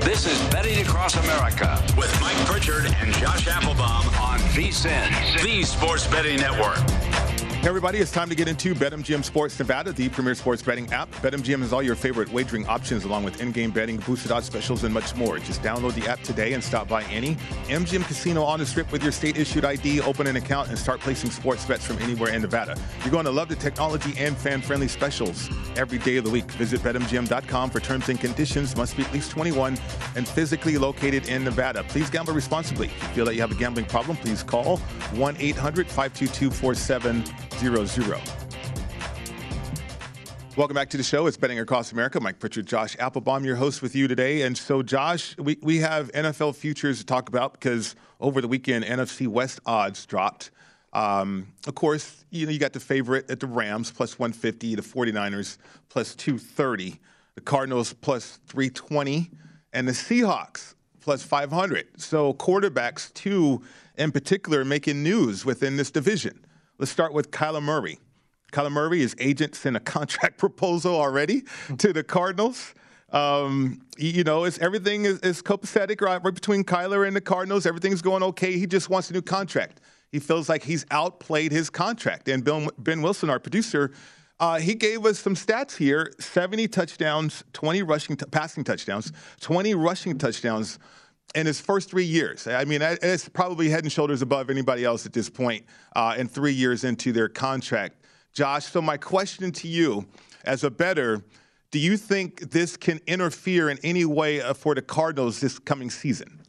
This 0.00 0.26
is 0.26 0.52
Betting 0.52 0.78
Across 0.80 1.16
America 1.16 1.82
with 1.96 2.20
Mike 2.20 2.36
Pritchard 2.46 2.86
and 2.86 3.12
Josh 3.14 3.48
Applebaum 3.48 4.06
on 4.20 4.38
VSIN, 4.54 5.42
the 5.42 5.64
Sports 5.64 6.06
Betting 6.06 6.36
Network. 6.36 6.78
Hey 7.64 7.70
everybody, 7.70 7.96
it's 7.96 8.12
time 8.12 8.28
to 8.28 8.34
get 8.34 8.46
into 8.46 8.74
BetMGM 8.74 9.24
Sports 9.24 9.58
Nevada, 9.58 9.90
the 9.90 10.10
premier 10.10 10.34
sports 10.34 10.60
betting 10.60 10.92
app. 10.92 11.10
BetMGM 11.22 11.60
has 11.60 11.72
all 11.72 11.82
your 11.82 11.94
favorite 11.94 12.30
wagering 12.30 12.66
options, 12.66 13.04
along 13.04 13.24
with 13.24 13.40
in-game 13.40 13.70
betting, 13.70 13.96
boosted 13.96 14.32
odds 14.32 14.44
specials, 14.44 14.84
and 14.84 14.92
much 14.92 15.16
more. 15.16 15.38
Just 15.38 15.62
download 15.62 15.94
the 15.94 16.06
app 16.06 16.20
today 16.20 16.52
and 16.52 16.62
stop 16.62 16.88
by 16.88 17.04
any 17.04 17.36
MGM 17.68 18.06
casino 18.06 18.42
on 18.42 18.58
the 18.58 18.66
strip 18.66 18.92
with 18.92 19.02
your 19.02 19.12
state-issued 19.12 19.64
ID, 19.64 20.02
open 20.02 20.26
an 20.26 20.36
account, 20.36 20.68
and 20.68 20.78
start 20.78 21.00
placing 21.00 21.30
sports 21.30 21.64
bets 21.64 21.86
from 21.86 21.96
anywhere 22.00 22.34
in 22.34 22.42
Nevada. 22.42 22.76
You're 23.00 23.10
going 23.10 23.24
to 23.24 23.30
love 23.30 23.48
the 23.48 23.56
technology 23.56 24.12
and 24.18 24.36
fan-friendly 24.36 24.88
specials 24.88 25.48
every 25.78 25.96
day 25.96 26.18
of 26.18 26.24
the 26.24 26.30
week. 26.30 26.50
Visit 26.58 26.82
BetMGM.com 26.82 27.70
for 27.70 27.80
terms 27.80 28.10
and 28.10 28.20
conditions. 28.20 28.76
Must 28.76 28.94
be 28.94 29.04
at 29.04 29.12
least 29.14 29.30
21 29.30 29.78
and 30.16 30.28
physically 30.28 30.76
located 30.76 31.30
in 31.30 31.44
Nevada. 31.44 31.82
Please 31.84 32.10
gamble 32.10 32.34
responsibly. 32.34 32.88
If 32.88 33.02
you 33.02 33.08
feel 33.08 33.24
that 33.24 33.36
you 33.36 33.40
have 33.40 33.52
a 33.52 33.56
gambling 33.56 33.86
problem, 33.86 34.18
please 34.18 34.42
call 34.42 34.76
1-800-522-47. 35.14 37.53
Welcome 40.56 40.76
back 40.76 40.88
to 40.90 40.96
the 40.96 41.02
show. 41.02 41.26
It's 41.26 41.36
Betting 41.36 41.58
Across 41.58 41.90
America. 41.90 42.20
Mike 42.20 42.38
Pritchard, 42.38 42.66
Josh 42.66 42.96
Applebaum, 43.00 43.44
your 43.44 43.56
host 43.56 43.82
with 43.82 43.96
you 43.96 44.06
today. 44.06 44.42
And 44.42 44.56
so, 44.56 44.82
Josh, 44.84 45.36
we, 45.36 45.58
we 45.62 45.78
have 45.78 46.12
NFL 46.12 46.54
futures 46.54 46.98
to 46.98 47.04
talk 47.04 47.28
about 47.28 47.54
because 47.54 47.96
over 48.20 48.40
the 48.40 48.46
weekend, 48.46 48.84
NFC 48.84 49.26
West 49.26 49.58
odds 49.66 50.06
dropped. 50.06 50.52
Um, 50.92 51.48
of 51.66 51.74
course, 51.74 52.24
you 52.30 52.46
know, 52.46 52.52
you 52.52 52.60
got 52.60 52.72
the 52.72 52.78
favorite 52.78 53.28
at 53.30 53.40
the 53.40 53.48
Rams 53.48 53.90
plus 53.90 54.16
150, 54.16 54.76
the 54.76 54.82
49ers 54.82 55.58
plus 55.88 56.14
230, 56.14 57.00
the 57.34 57.40
Cardinals 57.40 57.92
plus 57.92 58.38
320, 58.46 59.30
and 59.72 59.88
the 59.88 59.92
Seahawks 59.92 60.74
plus 61.00 61.24
500. 61.24 62.00
So, 62.00 62.32
quarterbacks, 62.34 63.12
two 63.12 63.60
in 63.96 64.12
particular, 64.12 64.64
making 64.64 65.02
news 65.02 65.44
within 65.44 65.76
this 65.76 65.90
division. 65.90 66.44
Let's 66.84 66.92
start 66.92 67.14
with 67.14 67.30
Kyler 67.30 67.62
Murray. 67.62 67.98
Kyler 68.52 68.70
Murray, 68.70 68.98
his 68.98 69.16
agent 69.18 69.54
sent 69.54 69.74
a 69.74 69.80
contract 69.80 70.36
proposal 70.38 70.94
already 70.94 71.44
to 71.78 71.94
the 71.94 72.04
Cardinals. 72.04 72.74
Um, 73.08 73.80
you 73.96 74.22
know, 74.22 74.44
it's 74.44 74.58
everything 74.58 75.06
is, 75.06 75.18
is 75.20 75.40
copacetic 75.40 76.02
right, 76.02 76.22
right 76.22 76.34
between 76.34 76.62
Kyler 76.62 77.06
and 77.06 77.16
the 77.16 77.22
Cardinals. 77.22 77.64
Everything's 77.64 78.02
going 78.02 78.22
okay. 78.22 78.58
He 78.58 78.66
just 78.66 78.90
wants 78.90 79.08
a 79.08 79.14
new 79.14 79.22
contract. 79.22 79.80
He 80.12 80.18
feels 80.18 80.50
like 80.50 80.62
he's 80.62 80.84
outplayed 80.90 81.52
his 81.52 81.70
contract. 81.70 82.28
And 82.28 82.44
Bill, 82.44 82.68
Ben 82.76 83.00
Wilson, 83.00 83.30
our 83.30 83.38
producer, 83.38 83.90
uh, 84.38 84.58
he 84.58 84.74
gave 84.74 85.06
us 85.06 85.18
some 85.18 85.34
stats 85.34 85.74
here: 85.74 86.12
70 86.20 86.68
touchdowns, 86.68 87.44
20 87.54 87.82
rushing, 87.82 88.14
t- 88.14 88.26
passing 88.26 88.62
touchdowns, 88.62 89.10
20 89.40 89.74
rushing 89.74 90.18
touchdowns 90.18 90.78
in 91.34 91.46
his 91.46 91.60
first 91.60 91.90
three 91.90 92.04
years. 92.04 92.46
I 92.46 92.64
mean, 92.64 92.80
it's 92.82 93.28
probably 93.28 93.68
head 93.68 93.82
and 93.82 93.92
shoulders 93.92 94.22
above 94.22 94.50
anybody 94.50 94.84
else 94.84 95.06
at 95.06 95.12
this 95.12 95.28
point, 95.28 95.64
uh, 95.96 96.14
and 96.16 96.30
three 96.30 96.52
years 96.52 96.84
into 96.84 97.12
their 97.12 97.28
contract. 97.28 98.04
Josh, 98.32 98.66
so 98.66 98.80
my 98.80 98.96
question 98.96 99.52
to 99.52 99.68
you, 99.68 100.06
as 100.44 100.64
a 100.64 100.70
better, 100.70 101.22
do 101.70 101.78
you 101.78 101.96
think 101.96 102.50
this 102.50 102.76
can 102.76 103.00
interfere 103.06 103.68
in 103.68 103.78
any 103.82 104.04
way 104.04 104.40
uh, 104.40 104.54
for 104.54 104.74
the 104.74 104.82
Cardinals 104.82 105.40
this 105.40 105.58
coming 105.58 105.90
season? 105.90 106.40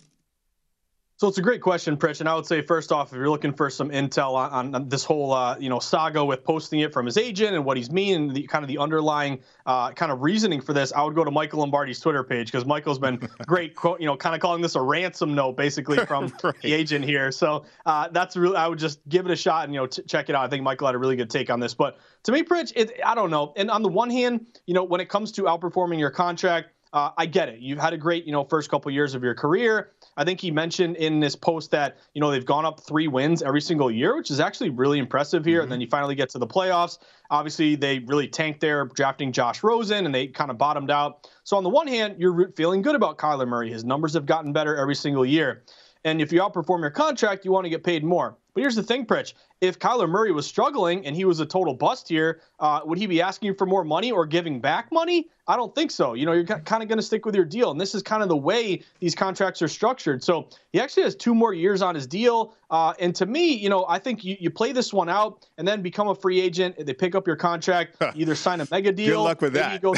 So 1.17 1.29
it's 1.29 1.37
a 1.37 1.41
great 1.41 1.61
question, 1.61 1.95
Pritch. 1.95 2.19
And 2.19 2.27
I 2.27 2.35
would 2.35 2.45
say, 2.45 2.61
first 2.61 2.91
off, 2.91 3.13
if 3.13 3.15
you're 3.15 3.29
looking 3.29 3.53
for 3.53 3.69
some 3.69 3.89
intel 3.89 4.33
on, 4.33 4.75
on 4.75 4.89
this 4.89 5.05
whole, 5.05 5.31
uh, 5.31 5.57
you 5.57 5.69
know, 5.69 5.79
saga 5.79 6.25
with 6.25 6.43
posting 6.43 6.81
it 6.81 6.91
from 6.91 7.05
his 7.05 7.17
agent 7.17 7.55
and 7.55 7.63
what 7.63 7.77
he's 7.77 7.89
mean 7.89 8.23
and 8.23 8.35
the 8.35 8.43
kind 8.47 8.65
of 8.65 8.67
the 8.67 8.77
underlying 8.77 9.39
uh, 9.65 9.91
kind 9.91 10.11
of 10.11 10.23
reasoning 10.23 10.59
for 10.59 10.73
this, 10.73 10.91
I 10.91 11.03
would 11.03 11.15
go 11.15 11.23
to 11.23 11.31
Michael 11.31 11.59
Lombardi's 11.59 12.01
Twitter 12.01 12.21
page 12.21 12.51
because 12.51 12.65
Michael's 12.65 12.99
been 12.99 13.15
great, 13.47 13.75
you 13.97 14.05
know, 14.05 14.17
kind 14.17 14.35
of 14.35 14.41
calling 14.41 14.61
this 14.61 14.75
a 14.75 14.81
ransom 14.81 15.33
note 15.33 15.55
basically 15.55 15.97
from 16.05 16.33
right. 16.43 16.53
the 16.61 16.73
agent 16.73 17.05
here. 17.05 17.31
So 17.31 17.63
uh, 17.85 18.09
that's 18.09 18.35
really, 18.35 18.57
I 18.57 18.67
would 18.67 18.79
just 18.79 18.99
give 19.07 19.25
it 19.25 19.31
a 19.31 19.37
shot 19.37 19.63
and, 19.63 19.73
you 19.73 19.79
know, 19.79 19.87
t- 19.87 20.03
check 20.03 20.27
it 20.27 20.35
out. 20.35 20.43
I 20.43 20.49
think 20.49 20.63
Michael 20.63 20.87
had 20.87 20.95
a 20.95 20.99
really 20.99 21.15
good 21.15 21.29
take 21.29 21.49
on 21.49 21.61
this. 21.61 21.73
But 21.73 21.97
to 22.23 22.33
me, 22.33 22.43
Pritch, 22.43 22.73
it, 22.75 22.99
I 23.05 23.15
don't 23.15 23.31
know. 23.31 23.53
And 23.55 23.71
on 23.71 23.83
the 23.83 23.89
one 23.89 24.09
hand, 24.09 24.47
you 24.65 24.73
know, 24.73 24.83
when 24.83 24.99
it 24.99 25.07
comes 25.07 25.31
to 25.33 25.43
outperforming 25.43 25.97
your 25.97 26.11
contract, 26.11 26.71
uh, 26.95 27.11
I 27.17 27.25
get 27.25 27.49
it. 27.49 27.59
You've 27.59 27.77
had 27.77 27.91
a 27.91 27.97
great, 27.97 28.25
you 28.25 28.31
know, 28.31 28.45
first 28.45 28.69
couple 28.71 28.89
years 28.89 29.15
of 29.15 29.21
your 29.21 29.35
career. 29.35 29.91
I 30.15 30.23
think 30.23 30.39
he 30.39 30.49
mentioned 30.49 30.95
in 30.95 31.19
this 31.19 31.35
post 31.35 31.71
that 31.71 31.97
you 32.13 32.21
know 32.21 32.31
they've 32.31 32.45
gone 32.45 32.65
up 32.65 32.79
three 32.79 33.09
wins 33.09 33.43
every 33.43 33.59
single 33.59 33.91
year, 33.91 34.15
which 34.15 34.31
is 34.31 34.39
actually 34.39 34.69
really 34.69 34.97
impressive 34.97 35.43
here. 35.43 35.57
Mm-hmm. 35.57 35.63
And 35.63 35.71
then 35.73 35.81
you 35.81 35.87
finally 35.87 36.15
get 36.15 36.29
to 36.29 36.39
the 36.39 36.47
playoffs. 36.47 36.99
Obviously, 37.29 37.75
they 37.75 37.99
really 37.99 38.29
tanked 38.29 38.61
there, 38.61 38.85
drafting 38.85 39.33
Josh 39.33 39.61
Rosen, 39.61 40.05
and 40.05 40.15
they 40.15 40.27
kind 40.27 40.49
of 40.49 40.57
bottomed 40.57 40.89
out. 40.89 41.29
So 41.43 41.57
on 41.57 41.63
the 41.63 41.69
one 41.69 41.87
hand, 41.87 42.15
you're 42.17 42.53
feeling 42.53 42.81
good 42.81 42.95
about 42.95 43.17
Kyler 43.17 43.45
Murray. 43.45 43.69
His 43.69 43.83
numbers 43.83 44.13
have 44.13 44.25
gotten 44.25 44.53
better 44.53 44.77
every 44.77 44.95
single 44.95 45.25
year. 45.25 45.63
And 46.05 46.21
if 46.21 46.31
you 46.31 46.39
outperform 46.39 46.79
your 46.79 46.91
contract, 46.91 47.43
you 47.43 47.51
want 47.51 47.65
to 47.65 47.69
get 47.69 47.83
paid 47.83 48.05
more. 48.05 48.37
But 48.55 48.61
here's 48.61 48.75
the 48.75 48.83
thing, 48.83 49.05
Pritch. 49.05 49.33
If 49.59 49.79
Kyler 49.79 50.09
Murray 50.09 50.31
was 50.31 50.47
struggling 50.47 51.05
and 51.05 51.13
he 51.13 51.25
was 51.25 51.41
a 51.41 51.45
total 51.45 51.73
bust 51.73 52.07
here, 52.07 52.39
uh, 52.59 52.79
would 52.85 52.97
he 52.97 53.05
be 53.05 53.21
asking 53.21 53.47
you 53.47 53.53
for 53.53 53.65
more 53.65 53.83
money 53.83 54.13
or 54.13 54.25
giving 54.25 54.61
back 54.61 54.93
money? 54.93 55.27
I 55.45 55.57
don't 55.57 55.75
think 55.75 55.91
so. 55.91 56.13
You 56.13 56.25
know, 56.25 56.31
you're 56.31 56.45
kind 56.45 56.81
of 56.81 56.87
going 56.87 56.97
to 56.97 57.03
stick 57.03 57.25
with 57.25 57.35
your 57.35 57.43
deal. 57.43 57.71
And 57.71 57.79
this 57.79 57.93
is 57.93 58.01
kind 58.01 58.23
of 58.23 58.29
the 58.29 58.37
way 58.37 58.81
these 59.01 59.13
contracts 59.13 59.61
are 59.61 59.67
structured. 59.67 60.23
So 60.23 60.47
he 60.71 60.79
actually 60.79 61.03
has 61.03 61.15
two 61.15 61.35
more 61.35 61.53
years 61.53 61.81
on 61.81 61.95
his 61.95 62.07
deal. 62.07 62.55
Uh, 62.69 62.93
and 62.97 63.13
to 63.15 63.25
me, 63.25 63.53
you 63.53 63.67
know, 63.67 63.85
I 63.89 63.99
think 63.99 64.23
you, 64.23 64.37
you 64.39 64.49
play 64.49 64.71
this 64.71 64.93
one 64.93 65.09
out 65.09 65.45
and 65.57 65.67
then 65.67 65.81
become 65.81 66.07
a 66.07 66.15
free 66.15 66.39
agent. 66.39 66.77
They 66.83 66.93
pick 66.93 67.13
up 67.13 67.27
your 67.27 67.35
contract, 67.35 67.97
either 68.15 68.35
sign 68.35 68.61
a 68.61 68.67
mega 68.71 68.93
deal. 68.93 69.17
Good 69.17 69.23
luck 69.23 69.41
with 69.41 69.53
that. 69.53 69.81
Go, 69.81 69.93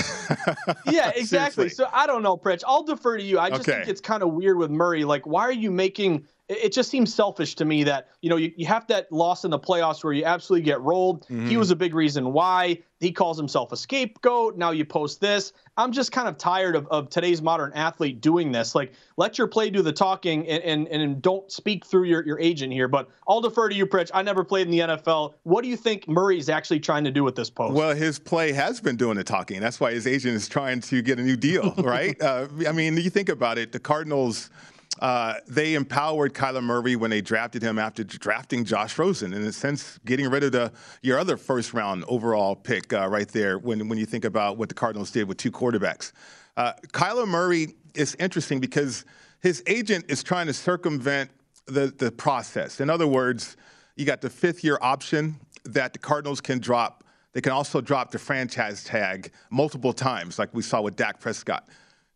yeah, 0.92 1.12
exactly. 1.16 1.70
so 1.70 1.88
I 1.94 2.08
don't 2.08 2.24
know, 2.24 2.36
Pritch. 2.38 2.64
I'll 2.66 2.84
defer 2.84 3.18
to 3.18 3.24
you. 3.24 3.38
I 3.38 3.50
just 3.50 3.62
okay. 3.62 3.74
think 3.78 3.88
it's 3.88 4.02
kind 4.02 4.24
of 4.24 4.34
weird 4.34 4.58
with 4.58 4.72
Murray. 4.72 5.06
Like, 5.06 5.28
why 5.28 5.44
are 5.44 5.52
you 5.52 5.70
making– 5.70 6.26
it 6.50 6.72
just 6.72 6.90
seems 6.90 7.14
selfish 7.14 7.56
to 7.56 7.66
me 7.66 7.84
that 7.84 8.10
you 8.22 8.30
know 8.30 8.38
you, 8.38 8.52
you 8.56 8.66
have 8.66 8.88
that 8.88 9.12
loss 9.12 9.44
in 9.44 9.52
the 9.52 9.60
playoffs 9.60 10.04
where 10.04 10.14
you 10.14 10.24
absolutely 10.24 10.64
get 10.64 10.80
rolled. 10.82 11.24
Mm-hmm. 11.24 11.48
He 11.48 11.58
was 11.58 11.72
a 11.72 11.76
big 11.76 11.94
reason 11.94 12.32
why. 12.34 12.80
He 13.00 13.12
calls 13.12 13.38
himself 13.38 13.72
a 13.72 13.78
scapegoat. 13.78 14.58
Now 14.58 14.72
you 14.72 14.84
post 14.84 15.22
this. 15.22 15.54
I'm 15.78 15.92
just 15.92 16.12
kind 16.12 16.28
of 16.28 16.40
tired 16.40 16.76
of, 16.76 16.88
of 16.88 17.12
today's 17.12 17.44
modern 17.44 17.72
athlete 17.74 18.22
doing 18.22 18.52
this. 18.52 18.74
Like, 18.74 18.92
let 19.18 19.38
your 19.38 19.46
play 19.46 19.70
do 19.70 19.84
the 19.84 19.94
talking 19.94 20.48
and, 20.48 20.64
and, 20.64 20.88
and 20.88 21.22
don't 21.22 21.52
speak 21.52 21.86
through 21.86 22.06
your, 22.06 22.26
your 22.26 22.40
agent 22.40 22.74
here. 22.74 22.88
But 22.88 23.08
I'll 23.28 23.42
defer 23.42 23.70
to 23.70 23.76
you, 23.76 23.86
Pritch. 23.86 24.10
I 24.16 24.24
never 24.24 24.44
played 24.44 24.66
in 24.66 24.72
the 24.72 24.80
NFL. 24.80 25.36
What 25.44 25.62
do 25.62 25.70
you 25.70 25.78
think 25.78 26.08
Murray's 26.08 26.50
actually 26.50 26.80
trying 26.80 27.04
to 27.04 27.12
do 27.12 27.24
with 27.24 27.36
this 27.36 27.52
post? 27.52 27.76
Well, 27.76 27.96
his 27.96 28.18
play 28.18 28.52
has 28.54 28.82
been 28.82 28.96
doing 28.96 29.18
the 29.18 29.24
talking. 29.24 29.62
That's 29.62 29.80
why 29.80 29.94
his 29.94 30.08
agent 30.08 30.34
is 30.34 30.48
trying 30.48 30.82
to 30.82 31.04
get 31.04 31.20
a 31.20 31.24
new 31.24 31.38
deal, 31.38 31.76
right? 31.78 32.20
uh, 32.20 32.48
I 32.68 32.72
mean, 32.72 32.98
you 32.98 33.12
think 33.12 33.30
about 33.30 33.60
it, 33.60 33.74
the 33.74 33.80
Cardinals– 33.80 34.50
uh, 35.00 35.36
they 35.48 35.76
empowered 35.76 36.34
Kyler 36.34 36.64
Murray 36.64 36.96
when 36.96 37.12
they 37.12 37.22
drafted 37.22 37.62
him 37.62 37.78
after 37.78 38.04
drafting 38.04 38.66
Josh 38.66 38.98
Rosen. 38.98 39.34
In 39.34 39.44
a 39.44 39.52
sense, 39.52 40.00
getting 40.06 40.30
rid 40.30 40.44
of 40.44 40.52
the 40.52 40.72
your 41.02 41.20
other 41.20 41.38
first 41.38 41.74
round 41.74 42.04
overall 42.08 42.56
pick 42.56 42.94
uh, 42.94 43.08
right 43.08 43.28
there 43.28 43.60
when, 43.60 43.88
when 43.90 43.98
you 43.98 44.06
think 44.06 44.26
about 44.26 44.58
what 44.58 44.70
the 44.70 44.76
Cardinals 44.76 45.12
did 45.12 45.28
with 45.28 45.38
two 45.38 45.52
quarterbacks. 45.52 46.12
Uh, 46.56 46.74
Kyler 46.88 47.28
Murray 47.28 47.76
is 47.94 48.16
interesting 48.20 48.60
because 48.60 49.06
his 49.42 49.64
agent 49.68 50.06
is 50.08 50.24
trying 50.24 50.48
to 50.48 50.54
circumvent 50.54 51.30
the, 51.68 51.94
the 51.98 52.12
process. 52.12 52.80
In 52.80 52.90
other 52.90 53.08
words, 53.08 53.58
you 53.96 54.06
got 54.06 54.22
the 54.22 54.30
fifth 54.30 54.64
year 54.64 54.78
option 54.82 55.36
that 55.66 55.94
the 55.94 56.00
Cardinals 56.00 56.42
can 56.42 56.60
drop. 56.60 57.04
They 57.34 57.42
can 57.42 57.52
also 57.52 57.82
drop 57.82 58.12
the 58.12 58.20
franchise 58.20 58.84
tag 58.84 59.32
multiple 59.52 59.94
times, 59.94 60.40
like 60.40 60.54
we 60.54 60.64
saw 60.64 60.82
with 60.82 60.96
Dak 60.96 61.20
Prescott. 61.20 61.68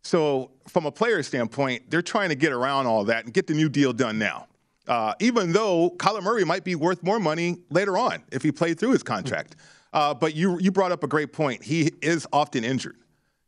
So, 0.02 0.50
from 0.68 0.84
a 0.86 0.90
player 0.90 1.22
standpoint, 1.22 1.90
they're 1.90 2.02
trying 2.02 2.30
to 2.30 2.34
get 2.34 2.52
around 2.52 2.86
all 2.86 3.04
that 3.04 3.24
and 3.24 3.32
get 3.32 3.46
the 3.46 3.54
new 3.54 3.68
deal 3.68 3.92
done 3.92 4.18
now. 4.18 4.48
Uh, 4.88 5.14
even 5.20 5.52
though 5.52 5.90
Kyler 5.90 6.22
Murray 6.22 6.44
might 6.44 6.64
be 6.64 6.74
worth 6.74 7.02
more 7.04 7.20
money 7.20 7.58
later 7.70 7.96
on 7.96 8.22
if 8.32 8.42
he 8.42 8.50
played 8.50 8.80
through 8.80 8.90
his 8.90 9.02
contract. 9.04 9.54
Uh, 9.92 10.12
but 10.12 10.34
you 10.34 10.58
you 10.58 10.72
brought 10.72 10.90
up 10.90 11.04
a 11.04 11.06
great 11.06 11.32
point. 11.32 11.62
He 11.62 11.92
is 12.02 12.26
often 12.32 12.64
injured. 12.64 12.96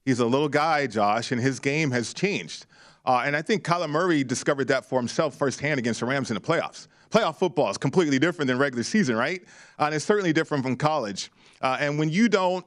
He's 0.04 0.20
a 0.20 0.26
little 0.26 0.48
guy, 0.48 0.86
Josh, 0.86 1.32
and 1.32 1.40
his 1.40 1.58
game 1.58 1.90
has 1.90 2.12
changed. 2.14 2.66
Uh, 3.06 3.22
and 3.24 3.36
I 3.36 3.42
think 3.42 3.64
Kyler 3.64 3.88
Murray 3.88 4.22
discovered 4.24 4.68
that 4.68 4.84
for 4.84 4.98
himself 4.98 5.34
firsthand 5.34 5.78
against 5.78 6.00
the 6.00 6.06
Rams 6.06 6.30
in 6.30 6.34
the 6.34 6.40
playoffs. 6.40 6.88
Playoff 7.10 7.36
football 7.36 7.70
is 7.70 7.78
completely 7.78 8.18
different 8.18 8.48
than 8.48 8.58
regular 8.58 8.82
season, 8.82 9.16
right? 9.16 9.42
And 9.78 9.94
it's 9.94 10.04
certainly 10.04 10.32
different 10.32 10.64
from 10.64 10.76
college. 10.76 11.30
Uh, 11.60 11.76
and 11.80 11.98
when 11.98 12.08
you 12.08 12.28
don't 12.28 12.64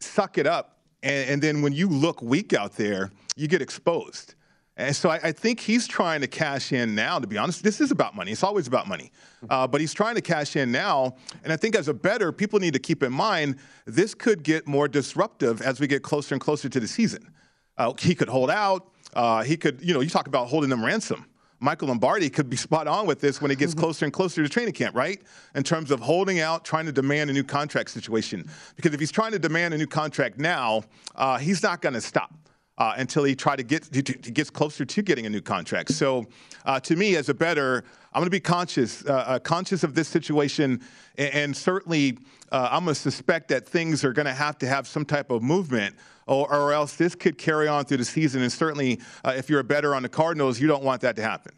suck 0.00 0.38
it 0.38 0.46
up 0.46 0.71
and, 1.02 1.30
and 1.30 1.42
then 1.42 1.62
when 1.62 1.72
you 1.72 1.88
look 1.88 2.22
weak 2.22 2.52
out 2.52 2.72
there, 2.72 3.10
you 3.36 3.48
get 3.48 3.62
exposed. 3.62 4.34
And 4.76 4.96
so 4.96 5.10
I, 5.10 5.20
I, 5.22 5.32
think 5.32 5.60
he's 5.60 5.86
trying 5.86 6.22
to 6.22 6.26
cash 6.26 6.72
in 6.72 6.94
now, 6.94 7.18
to 7.18 7.26
be 7.26 7.36
honest. 7.36 7.62
This 7.62 7.80
is 7.80 7.90
about 7.90 8.16
money. 8.16 8.32
It's 8.32 8.42
always 8.42 8.66
about 8.66 8.88
money. 8.88 9.12
Uh, 9.50 9.66
but 9.66 9.82
he's 9.82 9.92
trying 9.92 10.14
to 10.14 10.22
cash 10.22 10.56
in 10.56 10.72
now. 10.72 11.16
And 11.44 11.52
I 11.52 11.56
think 11.56 11.76
as 11.76 11.88
a 11.88 11.94
better, 11.94 12.32
people 12.32 12.58
need 12.58 12.72
to 12.72 12.78
keep 12.78 13.02
in 13.02 13.12
mind 13.12 13.56
this 13.84 14.14
could 14.14 14.42
get 14.42 14.66
more 14.66 14.88
disruptive 14.88 15.60
as 15.60 15.78
we 15.78 15.86
get 15.86 16.02
closer 16.02 16.34
and 16.34 16.40
closer 16.40 16.70
to 16.70 16.80
the 16.80 16.88
season. 16.88 17.30
Uh, 17.76 17.92
he 17.98 18.14
could 18.14 18.28
hold 18.28 18.50
out. 18.50 18.88
Uh, 19.12 19.42
he 19.42 19.58
could, 19.58 19.78
you 19.82 19.92
know, 19.92 20.00
you 20.00 20.08
talk 20.08 20.26
about 20.26 20.48
holding 20.48 20.70
them 20.70 20.82
ransom. 20.82 21.26
Michael 21.62 21.88
Lombardi 21.88 22.28
could 22.28 22.50
be 22.50 22.56
spot 22.56 22.88
on 22.88 23.06
with 23.06 23.20
this 23.20 23.40
when 23.40 23.50
it 23.50 23.58
gets 23.58 23.72
closer 23.82 24.04
and 24.04 24.12
closer 24.12 24.42
to 24.42 24.48
training 24.48 24.74
camp, 24.74 24.96
right? 24.96 25.22
In 25.54 25.62
terms 25.62 25.90
of 25.90 26.00
holding 26.00 26.40
out, 26.40 26.64
trying 26.64 26.86
to 26.86 26.92
demand 26.92 27.30
a 27.30 27.32
new 27.32 27.44
contract 27.44 27.90
situation. 27.90 28.48
Because 28.76 28.92
if 28.92 29.00
he's 29.00 29.12
trying 29.12 29.32
to 29.32 29.38
demand 29.38 29.72
a 29.72 29.78
new 29.78 29.86
contract 29.86 30.38
now, 30.38 30.82
uh, 31.14 31.38
he's 31.38 31.62
not 31.62 31.80
going 31.80 31.94
to 31.94 32.00
stop. 32.00 32.34
uh, 32.78 32.94
until 32.96 33.22
he 33.22 33.34
try 33.34 33.54
to 33.54 33.62
get 33.62 33.82
to, 33.92 34.02
to, 34.02 34.30
gets 34.30 34.50
closer 34.50 34.84
to 34.84 35.02
getting 35.02 35.26
a 35.26 35.30
new 35.30 35.40
contract. 35.40 35.92
So, 35.92 36.26
uh, 36.64 36.80
to 36.80 36.96
me, 36.96 37.16
as 37.16 37.28
a 37.28 37.34
better, 37.34 37.84
I'm 38.12 38.20
going 38.20 38.26
to 38.26 38.30
be 38.30 38.40
conscious 38.40 39.04
uh, 39.04 39.12
uh, 39.12 39.38
conscious 39.38 39.84
of 39.84 39.94
this 39.94 40.08
situation, 40.08 40.80
and, 41.16 41.34
and 41.34 41.56
certainly 41.56 42.18
uh, 42.50 42.68
I'm 42.70 42.84
going 42.84 42.94
to 42.94 43.00
suspect 43.00 43.48
that 43.48 43.68
things 43.68 44.04
are 44.04 44.12
going 44.12 44.26
to 44.26 44.32
have 44.32 44.58
to 44.58 44.66
have 44.66 44.88
some 44.88 45.04
type 45.04 45.30
of 45.30 45.42
movement. 45.42 45.94
Or, 46.26 46.52
or, 46.52 46.72
else 46.72 46.94
this 46.94 47.14
could 47.14 47.36
carry 47.36 47.66
on 47.66 47.84
through 47.84 47.96
the 47.96 48.04
season. 48.04 48.42
And 48.42 48.52
certainly, 48.52 49.00
uh, 49.24 49.34
if 49.36 49.50
you're 49.50 49.60
a 49.60 49.64
better 49.64 49.94
on 49.94 50.02
the 50.02 50.08
Cardinals, 50.08 50.60
you 50.60 50.68
don't 50.68 50.84
want 50.84 51.00
that 51.02 51.16
to 51.16 51.22
happen. 51.22 51.52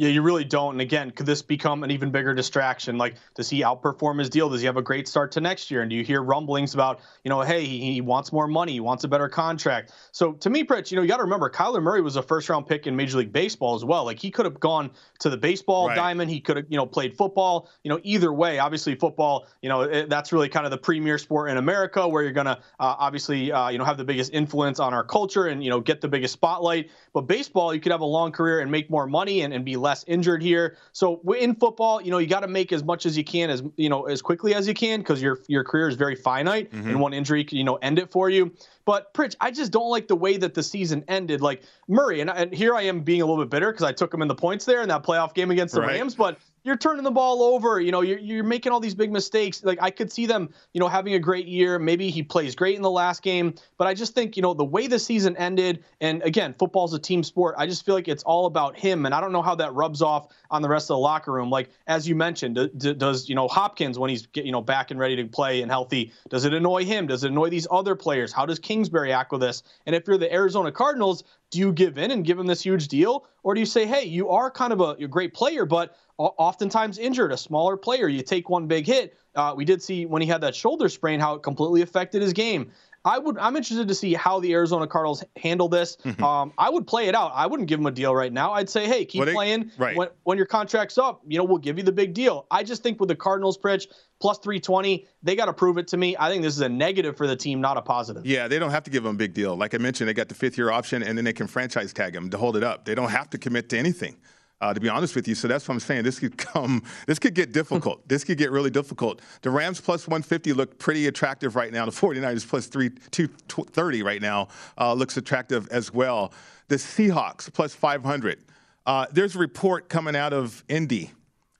Yeah, 0.00 0.08
you 0.08 0.22
really 0.22 0.44
don't. 0.44 0.72
And 0.72 0.80
again, 0.80 1.10
could 1.10 1.26
this 1.26 1.42
become 1.42 1.84
an 1.84 1.90
even 1.90 2.10
bigger 2.10 2.32
distraction? 2.32 2.96
Like, 2.96 3.16
does 3.34 3.50
he 3.50 3.60
outperform 3.60 4.18
his 4.18 4.30
deal? 4.30 4.48
Does 4.48 4.62
he 4.62 4.66
have 4.66 4.78
a 4.78 4.82
great 4.82 5.06
start 5.06 5.32
to 5.32 5.42
next 5.42 5.70
year? 5.70 5.82
And 5.82 5.90
do 5.90 5.96
you 5.96 6.02
hear 6.02 6.22
rumblings 6.22 6.72
about, 6.72 7.00
you 7.22 7.28
know, 7.28 7.42
hey, 7.42 7.66
he, 7.66 8.00
wants 8.00 8.32
more 8.32 8.46
money, 8.46 8.72
he 8.72 8.80
wants 8.80 9.04
a 9.04 9.08
better 9.08 9.28
contract? 9.28 9.92
So 10.12 10.32
to 10.32 10.48
me, 10.48 10.64
Pritch, 10.64 10.90
you 10.90 10.96
know, 10.96 11.02
you 11.02 11.08
got 11.08 11.18
to 11.18 11.24
remember, 11.24 11.50
Kyler 11.50 11.82
Murray 11.82 12.00
was 12.00 12.16
a 12.16 12.22
first 12.22 12.48
round 12.48 12.66
pick 12.66 12.86
in 12.86 12.96
Major 12.96 13.18
League 13.18 13.30
Baseball 13.30 13.74
as 13.74 13.84
well. 13.84 14.06
Like, 14.06 14.18
he 14.18 14.30
could 14.30 14.46
have 14.46 14.58
gone 14.58 14.90
to 15.18 15.28
the 15.28 15.36
baseball 15.36 15.88
right. 15.88 15.96
diamond, 15.96 16.30
he 16.30 16.40
could 16.40 16.56
have, 16.56 16.66
you 16.70 16.78
know, 16.78 16.86
played 16.86 17.14
football. 17.14 17.68
You 17.84 17.90
know, 17.90 18.00
either 18.02 18.32
way, 18.32 18.58
obviously, 18.58 18.94
football, 18.94 19.48
you 19.60 19.68
know, 19.68 19.82
it, 19.82 20.08
that's 20.08 20.32
really 20.32 20.48
kind 20.48 20.64
of 20.64 20.70
the 20.70 20.78
premier 20.78 21.18
sport 21.18 21.50
in 21.50 21.58
America 21.58 22.08
where 22.08 22.22
you're 22.22 22.32
going 22.32 22.46
to 22.46 22.56
uh, 22.56 22.96
obviously, 22.98 23.52
uh, 23.52 23.68
you 23.68 23.76
know, 23.76 23.84
have 23.84 23.98
the 23.98 24.04
biggest 24.04 24.32
influence 24.32 24.80
on 24.80 24.94
our 24.94 25.04
culture 25.04 25.48
and, 25.48 25.62
you 25.62 25.68
know, 25.68 25.78
get 25.78 26.00
the 26.00 26.08
biggest 26.08 26.32
spotlight. 26.32 26.88
But 27.12 27.26
baseball, 27.26 27.74
you 27.74 27.82
could 27.82 27.92
have 27.92 28.00
a 28.00 28.06
long 28.06 28.32
career 28.32 28.60
and 28.60 28.70
make 28.70 28.88
more 28.88 29.06
money 29.06 29.42
and, 29.42 29.52
and 29.52 29.62
be 29.62 29.76
less 29.76 29.89
injured 30.06 30.42
here. 30.42 30.76
So 30.92 31.20
in 31.38 31.54
football, 31.54 32.00
you 32.00 32.10
know, 32.10 32.18
you 32.18 32.26
got 32.26 32.40
to 32.40 32.48
make 32.48 32.72
as 32.72 32.82
much 32.82 33.06
as 33.06 33.16
you 33.16 33.24
can, 33.24 33.50
as 33.50 33.62
you 33.76 33.88
know, 33.88 34.04
as 34.04 34.22
quickly 34.22 34.54
as 34.54 34.66
you 34.66 34.74
can, 34.74 35.00
because 35.00 35.20
your 35.20 35.40
your 35.48 35.64
career 35.64 35.88
is 35.88 35.96
very 35.96 36.16
finite, 36.16 36.72
mm-hmm. 36.72 36.88
and 36.88 37.00
one 37.00 37.12
injury 37.12 37.44
can 37.44 37.58
you 37.58 37.64
know 37.64 37.76
end 37.76 37.98
it 37.98 38.10
for 38.10 38.30
you. 38.30 38.52
But 38.84 39.12
Pritch, 39.14 39.36
I 39.40 39.50
just 39.50 39.72
don't 39.72 39.90
like 39.90 40.08
the 40.08 40.16
way 40.16 40.36
that 40.36 40.54
the 40.54 40.62
season 40.62 41.04
ended. 41.08 41.40
Like 41.40 41.62
Murray, 41.88 42.20
and, 42.20 42.30
and 42.30 42.52
here 42.52 42.74
I 42.74 42.82
am 42.82 43.00
being 43.00 43.22
a 43.22 43.26
little 43.26 43.42
bit 43.42 43.50
bitter 43.50 43.70
because 43.70 43.84
I 43.84 43.92
took 43.92 44.12
him 44.12 44.22
in 44.22 44.28
the 44.28 44.34
points 44.34 44.64
there 44.64 44.82
in 44.82 44.88
that 44.88 45.02
playoff 45.02 45.34
game 45.34 45.50
against 45.50 45.74
the 45.74 45.80
right. 45.80 45.98
Rams. 45.98 46.14
But 46.14 46.38
you're 46.62 46.76
turning 46.76 47.04
the 47.04 47.10
ball 47.10 47.42
over. 47.42 47.80
You 47.80 47.92
know, 47.92 48.02
you're, 48.02 48.18
you're 48.18 48.44
making 48.44 48.72
all 48.72 48.80
these 48.80 48.94
big 48.94 49.10
mistakes. 49.10 49.64
Like 49.64 49.78
I 49.80 49.90
could 49.90 50.12
see 50.12 50.26
them, 50.26 50.50
you 50.72 50.80
know, 50.80 50.88
having 50.88 51.14
a 51.14 51.18
great 51.18 51.46
year. 51.46 51.78
Maybe 51.78 52.10
he 52.10 52.22
plays 52.22 52.54
great 52.54 52.76
in 52.76 52.82
the 52.82 52.90
last 52.90 53.22
game, 53.22 53.54
but 53.78 53.86
I 53.86 53.94
just 53.94 54.14
think, 54.14 54.36
you 54.36 54.42
know, 54.42 54.54
the 54.54 54.64
way 54.64 54.86
the 54.86 54.98
season 54.98 55.36
ended, 55.36 55.84
and 56.00 56.22
again, 56.22 56.54
football's 56.58 56.94
a 56.94 56.98
team 56.98 57.22
sport. 57.22 57.54
I 57.58 57.66
just 57.66 57.84
feel 57.84 57.94
like 57.94 58.08
it's 58.08 58.22
all 58.24 58.46
about 58.46 58.78
him, 58.78 59.06
and 59.06 59.14
I 59.14 59.20
don't 59.20 59.32
know 59.32 59.42
how 59.42 59.54
that 59.56 59.72
rubs 59.74 60.02
off 60.02 60.28
on 60.50 60.62
the 60.62 60.68
rest 60.68 60.84
of 60.84 60.94
the 60.94 60.98
locker 60.98 61.32
room. 61.32 61.50
Like 61.50 61.70
as 61.86 62.08
you 62.08 62.14
mentioned, 62.14 62.58
does 62.76 63.28
you 63.28 63.34
know 63.34 63.48
Hopkins 63.48 63.98
when 63.98 64.10
he's 64.10 64.28
you 64.34 64.52
know 64.52 64.62
back 64.62 64.90
and 64.90 65.00
ready 65.00 65.16
to 65.16 65.24
play 65.24 65.62
and 65.62 65.70
healthy? 65.70 66.12
Does 66.28 66.44
it 66.44 66.54
annoy 66.54 66.84
him? 66.84 67.06
Does 67.06 67.24
it 67.24 67.30
annoy 67.30 67.50
these 67.50 67.66
other 67.70 67.94
players? 67.94 68.32
How 68.32 68.46
does 68.46 68.58
Kingsbury 68.58 69.12
act 69.12 69.32
with 69.32 69.40
this? 69.40 69.62
And 69.86 69.94
if 69.94 70.06
you're 70.06 70.18
the 70.18 70.32
Arizona 70.32 70.72
Cardinals, 70.72 71.24
do 71.50 71.58
you 71.58 71.72
give 71.72 71.98
in 71.98 72.10
and 72.10 72.24
give 72.24 72.38
him 72.38 72.46
this 72.46 72.62
huge 72.62 72.88
deal, 72.88 73.26
or 73.42 73.54
do 73.54 73.60
you 73.60 73.66
say, 73.66 73.86
hey, 73.86 74.04
you 74.04 74.28
are 74.30 74.50
kind 74.50 74.72
of 74.72 74.80
a, 74.80 74.90
a 75.00 75.08
great 75.08 75.34
player, 75.34 75.66
but 75.66 75.96
oftentimes 76.20 76.98
injured, 76.98 77.32
a 77.32 77.36
smaller 77.36 77.76
player. 77.76 78.08
You 78.08 78.22
take 78.22 78.48
one 78.48 78.66
big 78.66 78.86
hit. 78.86 79.16
Uh, 79.34 79.54
we 79.56 79.64
did 79.64 79.82
see 79.82 80.06
when 80.06 80.22
he 80.22 80.28
had 80.28 80.40
that 80.42 80.54
shoulder 80.54 80.88
sprain 80.88 81.20
how 81.20 81.34
it 81.34 81.42
completely 81.42 81.82
affected 81.82 82.20
his 82.22 82.32
game. 82.32 82.70
I 83.02 83.18
would. 83.18 83.38
I'm 83.38 83.56
interested 83.56 83.88
to 83.88 83.94
see 83.94 84.12
how 84.12 84.40
the 84.40 84.52
Arizona 84.52 84.86
Cardinals 84.86 85.24
handle 85.36 85.70
this. 85.70 85.96
Mm-hmm. 86.04 86.22
Um, 86.22 86.52
I 86.58 86.68
would 86.68 86.86
play 86.86 87.06
it 87.08 87.14
out. 87.14 87.32
I 87.34 87.46
wouldn't 87.46 87.66
give 87.66 87.80
him 87.80 87.86
a 87.86 87.90
deal 87.90 88.14
right 88.14 88.30
now. 88.30 88.52
I'd 88.52 88.68
say, 88.68 88.86
hey, 88.86 89.06
keep 89.06 89.26
playing. 89.26 89.70
Right. 89.78 89.96
When, 89.96 90.08
when 90.24 90.36
your 90.36 90.46
contract's 90.46 90.98
up, 90.98 91.22
you 91.26 91.38
know, 91.38 91.44
we'll 91.44 91.58
give 91.58 91.78
you 91.78 91.82
the 91.82 91.92
big 91.92 92.12
deal. 92.12 92.46
I 92.50 92.62
just 92.62 92.82
think 92.82 93.00
with 93.00 93.08
the 93.08 93.16
Cardinals, 93.16 93.56
Pritch, 93.56 93.86
plus 94.20 94.36
320, 94.40 95.06
they 95.22 95.34
got 95.34 95.46
to 95.46 95.54
prove 95.54 95.78
it 95.78 95.88
to 95.88 95.96
me. 95.96 96.14
I 96.18 96.28
think 96.28 96.42
this 96.42 96.54
is 96.54 96.60
a 96.60 96.68
negative 96.68 97.16
for 97.16 97.26
the 97.26 97.36
team, 97.36 97.62
not 97.62 97.78
a 97.78 97.82
positive. 97.82 98.26
Yeah, 98.26 98.48
they 98.48 98.58
don't 98.58 98.70
have 98.70 98.84
to 98.84 98.90
give 98.90 99.06
him 99.06 99.14
a 99.14 99.18
big 99.18 99.32
deal. 99.32 99.56
Like 99.56 99.74
I 99.74 99.78
mentioned, 99.78 100.06
they 100.06 100.14
got 100.14 100.28
the 100.28 100.34
fifth 100.34 100.58
year 100.58 100.70
option, 100.70 101.02
and 101.02 101.16
then 101.16 101.24
they 101.24 101.32
can 101.32 101.46
franchise 101.46 101.94
tag 101.94 102.14
him 102.14 102.28
to 102.28 102.36
hold 102.36 102.54
it 102.58 102.64
up. 102.64 102.84
They 102.84 102.94
don't 102.94 103.10
have 103.10 103.30
to 103.30 103.38
commit 103.38 103.70
to 103.70 103.78
anything 103.78 104.18
uh, 104.60 104.74
to 104.74 104.80
be 104.80 104.88
honest 104.88 105.16
with 105.16 105.26
you. 105.26 105.34
So 105.34 105.48
that's 105.48 105.66
what 105.68 105.74
I'm 105.74 105.80
saying. 105.80 106.04
This 106.04 106.18
could 106.18 106.36
come, 106.38 106.82
this 107.06 107.18
could 107.18 107.34
get 107.34 107.52
difficult. 107.52 108.06
this 108.08 108.24
could 108.24 108.38
get 108.38 108.50
really 108.50 108.70
difficult. 108.70 109.20
The 109.42 109.50
Rams 109.50 109.80
plus 109.80 110.06
150 110.06 110.52
look 110.52 110.78
pretty 110.78 111.06
attractive 111.06 111.56
right 111.56 111.72
now. 111.72 111.84
The 111.84 111.92
49ers 111.92 112.46
plus 112.48 112.66
3, 112.66 112.90
230 113.10 114.02
right 114.02 114.22
now 114.22 114.48
uh, 114.78 114.92
looks 114.92 115.16
attractive 115.16 115.68
as 115.68 115.92
well. 115.92 116.32
The 116.68 116.76
Seahawks 116.76 117.52
plus 117.52 117.74
500. 117.74 118.44
Uh, 118.86 119.06
there's 119.12 119.36
a 119.36 119.38
report 119.38 119.88
coming 119.88 120.16
out 120.16 120.32
of 120.32 120.64
Indy. 120.68 121.12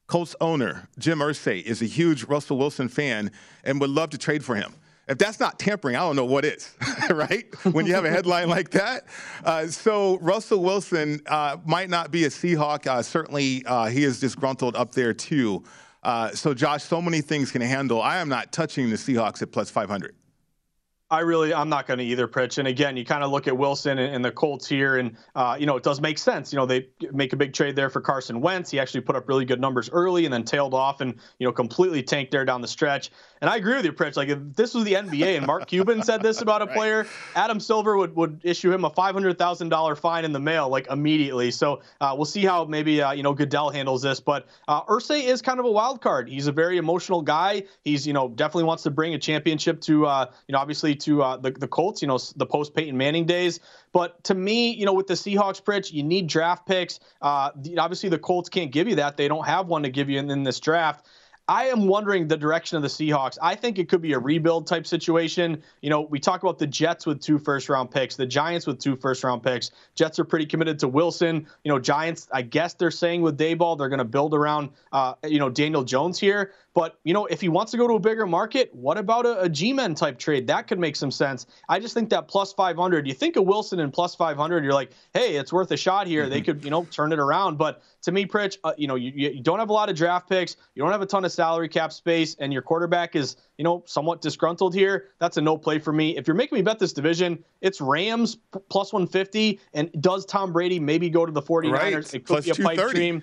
Colts 0.06 0.34
owner 0.40 0.88
Jim 0.98 1.20
Irsay 1.20 1.62
is 1.62 1.82
a 1.82 1.84
huge 1.84 2.24
Russell 2.24 2.58
Wilson 2.58 2.88
fan 2.88 3.30
and 3.62 3.80
would 3.80 3.90
love 3.90 4.10
to 4.10 4.18
trade 4.18 4.44
for 4.44 4.56
him. 4.56 4.74
If 5.10 5.18
that's 5.18 5.40
not 5.40 5.58
tampering, 5.58 5.96
I 5.96 6.00
don't 6.00 6.14
know 6.14 6.24
what 6.24 6.44
is, 6.44 6.72
right? 7.10 7.44
When 7.64 7.84
you 7.84 7.94
have 7.94 8.04
a 8.04 8.10
headline 8.10 8.48
like 8.48 8.70
that. 8.70 9.06
Uh, 9.44 9.66
so 9.66 10.18
Russell 10.18 10.62
Wilson 10.62 11.20
uh, 11.26 11.56
might 11.64 11.90
not 11.90 12.12
be 12.12 12.26
a 12.26 12.28
Seahawk. 12.28 12.86
Uh, 12.86 13.02
certainly, 13.02 13.64
uh, 13.66 13.86
he 13.86 14.04
is 14.04 14.20
disgruntled 14.20 14.76
up 14.76 14.92
there 14.92 15.12
too. 15.12 15.64
Uh, 16.04 16.30
so 16.30 16.54
Josh, 16.54 16.84
so 16.84 17.02
many 17.02 17.22
things 17.22 17.50
can 17.50 17.60
handle. 17.60 18.00
I 18.00 18.18
am 18.18 18.28
not 18.28 18.52
touching 18.52 18.88
the 18.88 18.94
Seahawks 18.94 19.42
at 19.42 19.50
plus 19.50 19.68
500. 19.68 20.14
I 21.12 21.20
really, 21.20 21.52
I'm 21.52 21.68
not 21.68 21.88
going 21.88 21.98
to 21.98 22.04
either, 22.04 22.28
Pritch. 22.28 22.58
And 22.58 22.68
again, 22.68 22.96
you 22.96 23.04
kind 23.04 23.24
of 23.24 23.32
look 23.32 23.48
at 23.48 23.56
Wilson 23.56 23.98
and, 23.98 24.14
and 24.14 24.24
the 24.24 24.30
Colts 24.30 24.68
here, 24.68 24.98
and 24.98 25.16
uh, 25.34 25.56
you 25.58 25.66
know 25.66 25.76
it 25.76 25.82
does 25.82 26.00
make 26.00 26.18
sense. 26.18 26.52
You 26.52 26.56
know 26.56 26.66
they 26.66 26.86
make 27.12 27.32
a 27.32 27.36
big 27.36 27.52
trade 27.52 27.74
there 27.74 27.90
for 27.90 28.00
Carson 28.00 28.40
Wentz. 28.40 28.70
He 28.70 28.78
actually 28.78 29.00
put 29.00 29.16
up 29.16 29.28
really 29.28 29.44
good 29.44 29.60
numbers 29.60 29.90
early, 29.90 30.24
and 30.24 30.32
then 30.32 30.44
tailed 30.44 30.72
off, 30.72 31.00
and 31.00 31.14
you 31.40 31.48
know 31.48 31.52
completely 31.52 32.00
tanked 32.00 32.30
there 32.30 32.44
down 32.44 32.60
the 32.60 32.68
stretch. 32.68 33.10
And 33.40 33.50
I 33.50 33.56
agree 33.56 33.74
with 33.74 33.84
you, 33.84 33.92
Pritch. 33.92 34.16
Like 34.16 34.28
if 34.28 34.38
this 34.54 34.72
was 34.72 34.84
the 34.84 34.92
NBA, 34.92 35.36
and 35.36 35.46
Mark 35.46 35.66
Cuban 35.66 36.04
said 36.04 36.22
this 36.22 36.40
about 36.42 36.62
a 36.62 36.66
right. 36.66 36.76
player, 36.76 37.06
Adam 37.34 37.58
Silver 37.58 37.96
would 37.96 38.14
would 38.14 38.40
issue 38.44 38.72
him 38.72 38.84
a 38.84 38.90
five 38.90 39.14
hundred 39.14 39.36
thousand 39.36 39.70
dollar 39.70 39.96
fine 39.96 40.24
in 40.24 40.32
the 40.32 40.38
mail 40.38 40.68
like 40.68 40.86
immediately. 40.90 41.50
So 41.50 41.80
uh, 42.00 42.14
we'll 42.16 42.24
see 42.24 42.44
how 42.44 42.66
maybe 42.66 43.02
uh, 43.02 43.10
you 43.10 43.24
know 43.24 43.34
Goodell 43.34 43.70
handles 43.70 44.02
this. 44.02 44.20
But 44.20 44.46
uh, 44.68 44.84
Irsay 44.84 45.24
is 45.24 45.42
kind 45.42 45.58
of 45.58 45.66
a 45.66 45.70
wild 45.70 46.00
card. 46.00 46.28
He's 46.28 46.46
a 46.46 46.52
very 46.52 46.78
emotional 46.78 47.20
guy. 47.20 47.64
He's 47.82 48.06
you 48.06 48.12
know 48.12 48.28
definitely 48.28 48.64
wants 48.64 48.84
to 48.84 48.92
bring 48.92 49.14
a 49.14 49.18
championship 49.18 49.80
to 49.82 50.06
uh, 50.06 50.26
you 50.46 50.52
know 50.52 50.60
obviously 50.60 50.99
to 51.00 51.22
uh, 51.22 51.36
the, 51.36 51.50
the 51.50 51.68
Colts, 51.68 52.02
you 52.02 52.08
know, 52.08 52.18
the 52.36 52.46
post 52.46 52.74
Peyton 52.74 52.96
Manning 52.96 53.26
days. 53.26 53.60
But 53.92 54.22
to 54.24 54.34
me, 54.34 54.72
you 54.72 54.86
know, 54.86 54.92
with 54.92 55.06
the 55.06 55.14
Seahawks, 55.14 55.62
Pritch, 55.62 55.92
you 55.92 56.02
need 56.02 56.26
draft 56.26 56.66
picks. 56.66 57.00
Uh, 57.20 57.50
obviously, 57.78 58.08
the 58.08 58.18
Colts 58.18 58.48
can't 58.48 58.70
give 58.70 58.88
you 58.88 58.96
that. 58.96 59.16
They 59.16 59.28
don't 59.28 59.46
have 59.46 59.66
one 59.66 59.82
to 59.82 59.90
give 59.90 60.08
you 60.08 60.18
in, 60.18 60.30
in 60.30 60.42
this 60.44 60.60
draft. 60.60 61.06
I 61.50 61.64
am 61.66 61.88
wondering 61.88 62.28
the 62.28 62.36
direction 62.36 62.76
of 62.76 62.82
the 62.82 62.88
Seahawks. 62.88 63.36
I 63.42 63.56
think 63.56 63.80
it 63.80 63.88
could 63.88 64.00
be 64.00 64.12
a 64.12 64.18
rebuild 64.20 64.68
type 64.68 64.86
situation. 64.86 65.60
You 65.80 65.90
know, 65.90 66.02
we 66.02 66.20
talk 66.20 66.44
about 66.44 66.60
the 66.60 66.66
Jets 66.68 67.06
with 67.06 67.20
two 67.20 67.40
first 67.40 67.68
round 67.68 67.90
picks, 67.90 68.14
the 68.14 68.24
Giants 68.24 68.68
with 68.68 68.78
two 68.78 68.94
first 68.94 69.24
round 69.24 69.42
picks. 69.42 69.72
Jets 69.96 70.20
are 70.20 70.24
pretty 70.24 70.46
committed 70.46 70.78
to 70.78 70.86
Wilson. 70.86 71.48
You 71.64 71.72
know, 71.72 71.80
Giants, 71.80 72.28
I 72.32 72.42
guess 72.42 72.74
they're 72.74 72.92
saying 72.92 73.22
with 73.22 73.36
Daboll, 73.36 73.76
they're 73.76 73.88
going 73.88 73.98
to 73.98 74.04
build 74.04 74.32
around, 74.32 74.70
uh, 74.92 75.14
you 75.26 75.40
know, 75.40 75.50
Daniel 75.50 75.82
Jones 75.82 76.20
here. 76.20 76.52
But, 76.72 77.00
you 77.02 77.12
know, 77.12 77.26
if 77.26 77.40
he 77.40 77.48
wants 77.48 77.72
to 77.72 77.78
go 77.78 77.88
to 77.88 77.94
a 77.94 77.98
bigger 77.98 78.26
market, 78.26 78.72
what 78.72 78.96
about 78.96 79.26
a, 79.26 79.40
a 79.40 79.48
G 79.48 79.72
Men 79.72 79.96
type 79.96 80.20
trade? 80.20 80.46
That 80.46 80.68
could 80.68 80.78
make 80.78 80.94
some 80.94 81.10
sense. 81.10 81.46
I 81.68 81.80
just 81.80 81.94
think 81.94 82.10
that 82.10 82.28
plus 82.28 82.52
500, 82.52 83.08
you 83.08 83.12
think 83.12 83.34
of 83.34 83.44
Wilson 83.44 83.80
and 83.80 83.92
plus 83.92 84.14
500, 84.14 84.62
you're 84.62 84.72
like, 84.72 84.92
hey, 85.14 85.34
it's 85.34 85.52
worth 85.52 85.72
a 85.72 85.76
shot 85.76 86.06
here. 86.06 86.22
Mm-hmm. 86.22 86.30
They 86.30 86.40
could, 86.42 86.64
you 86.64 86.70
know, 86.70 86.84
turn 86.84 87.12
it 87.12 87.18
around. 87.18 87.58
But 87.58 87.82
to 88.02 88.12
me, 88.12 88.24
Pritch, 88.24 88.56
uh, 88.64 88.72
you 88.76 88.86
know, 88.86 88.94
you, 88.94 89.12
you 89.12 89.42
don't 89.42 89.58
have 89.58 89.68
a 89.68 89.72
lot 89.72 89.90
of 89.90 89.96
draft 89.96 90.28
picks. 90.28 90.56
You 90.74 90.82
don't 90.82 90.92
have 90.92 91.02
a 91.02 91.06
ton 91.06 91.24
of 91.24 91.32
salary 91.32 91.68
cap 91.68 91.92
space, 91.92 92.34
and 92.38 92.52
your 92.52 92.62
quarterback 92.62 93.14
is, 93.14 93.36
you 93.58 93.64
know, 93.64 93.82
somewhat 93.86 94.22
disgruntled 94.22 94.74
here. 94.74 95.08
That's 95.18 95.36
a 95.36 95.40
no 95.40 95.58
play 95.58 95.78
for 95.78 95.92
me. 95.92 96.16
If 96.16 96.26
you're 96.26 96.36
making 96.36 96.56
me 96.56 96.62
bet 96.62 96.78
this 96.78 96.92
division, 96.92 97.44
it's 97.60 97.80
Rams 97.80 98.38
plus 98.68 98.92
150. 98.92 99.60
And 99.74 99.90
does 100.00 100.24
Tom 100.24 100.52
Brady 100.52 100.80
maybe 100.80 101.10
go 101.10 101.26
to 101.26 101.32
the 101.32 101.42
49ers? 101.42 101.72
Right. 101.72 102.14
It 102.14 102.24
could 102.24 102.26
plus 102.26 102.44
be 102.44 102.50
a 102.50 102.54
pipe 102.54 102.90
dream. 102.90 103.22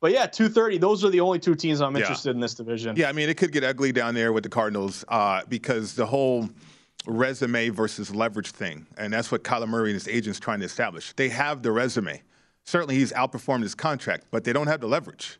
But 0.00 0.12
yeah, 0.12 0.26
230. 0.26 0.78
Those 0.78 1.04
are 1.04 1.10
the 1.10 1.20
only 1.20 1.38
two 1.38 1.54
teams 1.54 1.80
I'm 1.80 1.96
interested 1.96 2.30
yeah. 2.30 2.34
in 2.34 2.40
this 2.40 2.54
division. 2.54 2.96
Yeah, 2.96 3.08
I 3.08 3.12
mean, 3.12 3.28
it 3.28 3.36
could 3.36 3.52
get 3.52 3.64
ugly 3.64 3.92
down 3.92 4.14
there 4.14 4.32
with 4.32 4.44
the 4.44 4.48
Cardinals 4.48 5.04
uh, 5.08 5.42
because 5.48 5.94
the 5.94 6.06
whole 6.06 6.48
resume 7.06 7.70
versus 7.70 8.14
leverage 8.14 8.50
thing, 8.50 8.86
and 8.96 9.12
that's 9.12 9.32
what 9.32 9.42
Kyler 9.42 9.68
Murray 9.68 9.90
and 9.90 9.94
his 9.94 10.06
agents 10.06 10.38
trying 10.38 10.60
to 10.60 10.66
establish. 10.66 11.12
They 11.14 11.28
have 11.30 11.62
the 11.62 11.72
resume. 11.72 12.22
Certainly, 12.68 12.96
he's 12.96 13.12
outperformed 13.12 13.62
his 13.62 13.74
contract, 13.74 14.26
but 14.30 14.44
they 14.44 14.52
don't 14.52 14.66
have 14.66 14.82
the 14.82 14.86
leverage. 14.86 15.38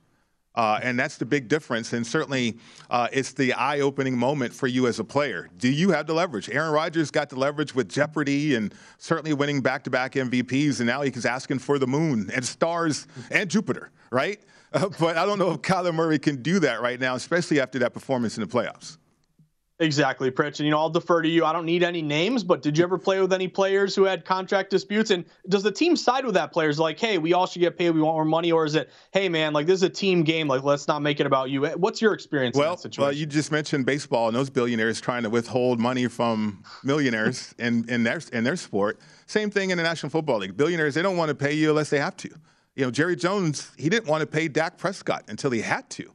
Uh, 0.55 0.81
and 0.83 0.99
that's 0.99 1.19
the 1.19 1.27
big 1.27 1.47
difference. 1.47 1.93
And 1.93 2.07
certainly, 2.07 2.57
uh, 2.89 3.09
it's 3.13 3.35
the 3.35 3.53
eye 3.53 3.81
opening 3.81 4.17
moment 4.17 4.55
for 4.55 4.67
you 4.67 4.87
as 4.87 4.99
a 4.99 5.05
player. 5.05 5.51
Do 5.59 5.69
you 5.69 5.91
have 5.91 6.07
the 6.07 6.15
leverage? 6.15 6.49
Aaron 6.49 6.73
Rodgers 6.73 7.11
got 7.11 7.29
the 7.29 7.39
leverage 7.39 7.75
with 7.75 7.91
Jeopardy 7.91 8.55
and 8.55 8.75
certainly 8.97 9.35
winning 9.35 9.61
back 9.61 9.85
to 9.85 9.91
back 9.91 10.15
MVPs. 10.15 10.81
And 10.81 10.87
now 10.87 11.03
he's 11.03 11.27
asking 11.27 11.59
for 11.59 11.79
the 11.79 11.87
moon 11.87 12.31
and 12.35 12.43
stars 12.43 13.07
and 13.31 13.51
Jupiter, 13.51 13.91
right? 14.11 14.41
Uh, 14.73 14.89
but 14.99 15.19
I 15.19 15.27
don't 15.27 15.39
know 15.39 15.51
if 15.51 15.59
Kyler 15.61 15.95
Murray 15.95 16.19
can 16.19 16.41
do 16.41 16.59
that 16.61 16.81
right 16.81 16.99
now, 16.99 17.15
especially 17.15 17.61
after 17.61 17.79
that 17.81 17.93
performance 17.93 18.39
in 18.39 18.41
the 18.41 18.49
playoffs. 18.49 18.97
Exactly, 19.81 20.29
Pritch. 20.31 20.59
And, 20.59 20.67
you 20.67 20.71
know, 20.71 20.79
I'll 20.79 20.91
defer 20.91 21.23
to 21.23 21.29
you. 21.29 21.45
I 21.45 21.53
don't 21.53 21.65
need 21.65 21.85
any 21.85 22.03
names, 22.03 22.43
but 22.43 22.63
did 22.63 22.77
you 22.77 22.83
ever 22.83 22.99
play 22.99 23.21
with 23.21 23.33
any 23.33 23.47
players 23.47 23.95
who 23.95 24.05
had 24.05 24.25
contract 24.25 24.71
disputes? 24.71 25.13
And 25.13 25.25
does 25.49 25.63
the 25.63 25.71
team 25.71 25.95
side 25.95 26.25
with 26.25 26.35
that 26.35 26.53
players 26.53 26.81
like, 26.81 26.99
hey, 26.99 27.19
we 27.19 27.33
all 27.33 27.47
should 27.47 27.61
get 27.61 27.79
paid, 27.79 27.91
we 27.91 28.01
want 28.01 28.17
more 28.17 28.25
money? 28.25 28.51
Or 28.51 28.65
is 28.65 28.75
it, 28.75 28.91
hey, 29.13 29.29
man, 29.29 29.53
like 29.53 29.67
this 29.67 29.77
is 29.77 29.83
a 29.85 29.89
team 29.89 30.25
game, 30.25 30.49
like 30.49 30.65
let's 30.65 30.89
not 30.89 31.01
make 31.01 31.21
it 31.21 31.27
about 31.27 31.51
you? 31.51 31.65
What's 31.65 32.03
your 32.03 32.13
experience 32.13 32.57
well, 32.57 32.77
Well, 32.99 33.13
you 33.13 33.25
just 33.25 33.53
mentioned 33.53 33.87
baseball 33.87 34.27
and 34.27 34.37
those 34.37 34.51
billionaires 34.51 35.01
trying 35.01 35.23
to 35.23 35.31
withhold 35.31 35.79
money 35.79 36.09
from 36.09 36.65
millionaires 36.83 37.55
in, 37.59 37.89
in, 37.89 38.03
their, 38.03 38.21
in 38.33 38.43
their 38.43 38.57
sport. 38.57 38.99
Same 39.27 39.49
thing 39.49 39.71
in 39.71 39.77
the 39.77 39.85
National 39.85 40.11
Football 40.11 40.39
League. 40.39 40.57
Billionaires, 40.57 40.95
they 40.95 41.03
don't 41.03 41.17
want 41.17 41.29
to 41.29 41.37
pay 41.37 41.53
you 41.53 41.71
unless 41.71 41.91
they 41.91 42.01
have 42.01 42.17
to. 42.17 42.31
You 42.75 42.85
know, 42.85 42.91
Jerry 42.91 43.15
Jones, 43.15 43.71
he 43.77 43.89
didn't 43.89 44.09
want 44.09 44.23
to 44.23 44.27
pay 44.27 44.49
Dak 44.49 44.77
Prescott 44.77 45.25
until 45.29 45.51
he 45.51 45.61
had 45.61 45.89
to. 45.91 46.13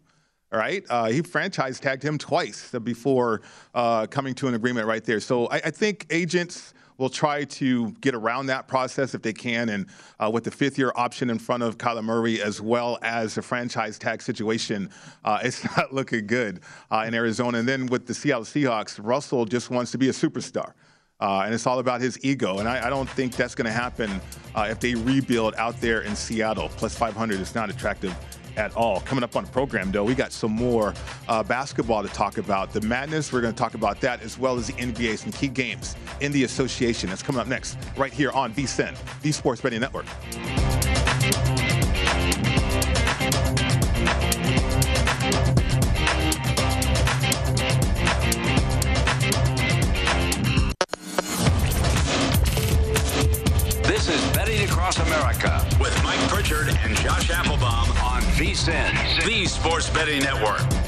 All 0.53 0.59
right, 0.59 0.85
uh, 0.87 1.05
he 1.05 1.23
franchise 1.23 1.79
tagged 1.79 2.03
him 2.03 2.19
twice 2.19 2.69
before 2.83 3.41
uh, 3.73 4.05
coming 4.05 4.35
to 4.35 4.47
an 4.47 4.53
agreement 4.53 4.85
right 4.85 5.03
there. 5.03 5.19
So 5.19 5.47
I, 5.47 5.55
I, 5.55 5.71
think 5.71 6.05
agents 6.11 6.75
will 6.99 7.09
try 7.09 7.43
to 7.45 7.89
get 8.01 8.13
around 8.13 8.45
that 8.45 8.67
process 8.67 9.15
if 9.15 9.23
they 9.23 9.33
can, 9.33 9.69
and 9.69 9.87
uh, 10.19 10.29
with 10.29 10.43
the 10.43 10.51
fifth-year 10.51 10.91
option 10.95 11.31
in 11.31 11.39
front 11.39 11.63
of 11.63 11.79
Kyler 11.79 12.03
Murray 12.03 12.39
as 12.39 12.61
well 12.61 12.99
as 13.01 13.33
the 13.33 13.41
franchise 13.41 13.97
tag 13.97 14.21
situation, 14.21 14.91
uh, 15.25 15.39
it's 15.43 15.63
not 15.75 15.91
looking 15.91 16.27
good 16.27 16.59
uh, 16.91 17.03
in 17.07 17.15
Arizona. 17.15 17.57
And 17.57 17.67
then 17.67 17.87
with 17.87 18.05
the 18.05 18.13
Seattle 18.13 18.43
Seahawks, 18.43 18.99
Russell 19.01 19.45
just 19.45 19.71
wants 19.71 19.89
to 19.93 19.97
be 19.97 20.09
a 20.09 20.13
superstar. 20.13 20.73
Uh, 21.19 21.43
and 21.45 21.53
it's 21.53 21.65
all 21.65 21.79
about 21.79 21.99
his 21.99 22.23
ego. 22.23 22.59
And 22.59 22.67
I, 22.69 22.87
I 22.87 22.89
don't 22.91 23.09
think 23.09 23.35
that's 23.35 23.55
going 23.55 23.65
to 23.65 23.71
happen 23.71 24.21
uh, 24.53 24.67
if 24.69 24.79
they 24.79 24.93
rebuild 24.93 25.55
out 25.55 25.79
there 25.81 26.01
in 26.01 26.15
Seattle. 26.15 26.69
Plus 26.69 26.95
500 26.95 27.39
is 27.39 27.55
not 27.55 27.71
attractive 27.71 28.13
at 28.57 28.75
all. 28.75 29.01
Coming 29.01 29.23
up 29.23 29.35
on 29.35 29.45
the 29.45 29.51
program, 29.51 29.91
though, 29.91 30.03
we 30.03 30.15
got 30.15 30.31
some 30.31 30.51
more 30.51 30.93
uh, 31.27 31.43
basketball 31.43 32.03
to 32.03 32.09
talk 32.09 32.37
about. 32.37 32.73
The 32.73 32.81
madness, 32.81 33.31
we're 33.31 33.41
going 33.41 33.53
to 33.53 33.57
talk 33.57 33.73
about 33.73 33.99
that 34.01 34.21
as 34.21 34.37
well 34.37 34.57
as 34.57 34.67
the 34.67 34.73
NBA, 34.73 35.17
some 35.17 35.31
key 35.31 35.47
games 35.47 35.95
in 36.21 36.31
the 36.31 36.43
association. 36.43 37.09
That's 37.09 37.23
coming 37.23 37.41
up 37.41 37.47
next, 37.47 37.77
right 37.97 38.13
here 38.13 38.31
on 38.31 38.53
VSIN, 38.53 38.97
the 39.21 39.31
Sports 39.31 39.61
Betting 39.61 39.81
Network. 39.81 40.05
VSIN, 58.43 59.23
the 59.25 59.45
Sports 59.45 59.89
Betting 59.89 60.21
Network. 60.21 60.82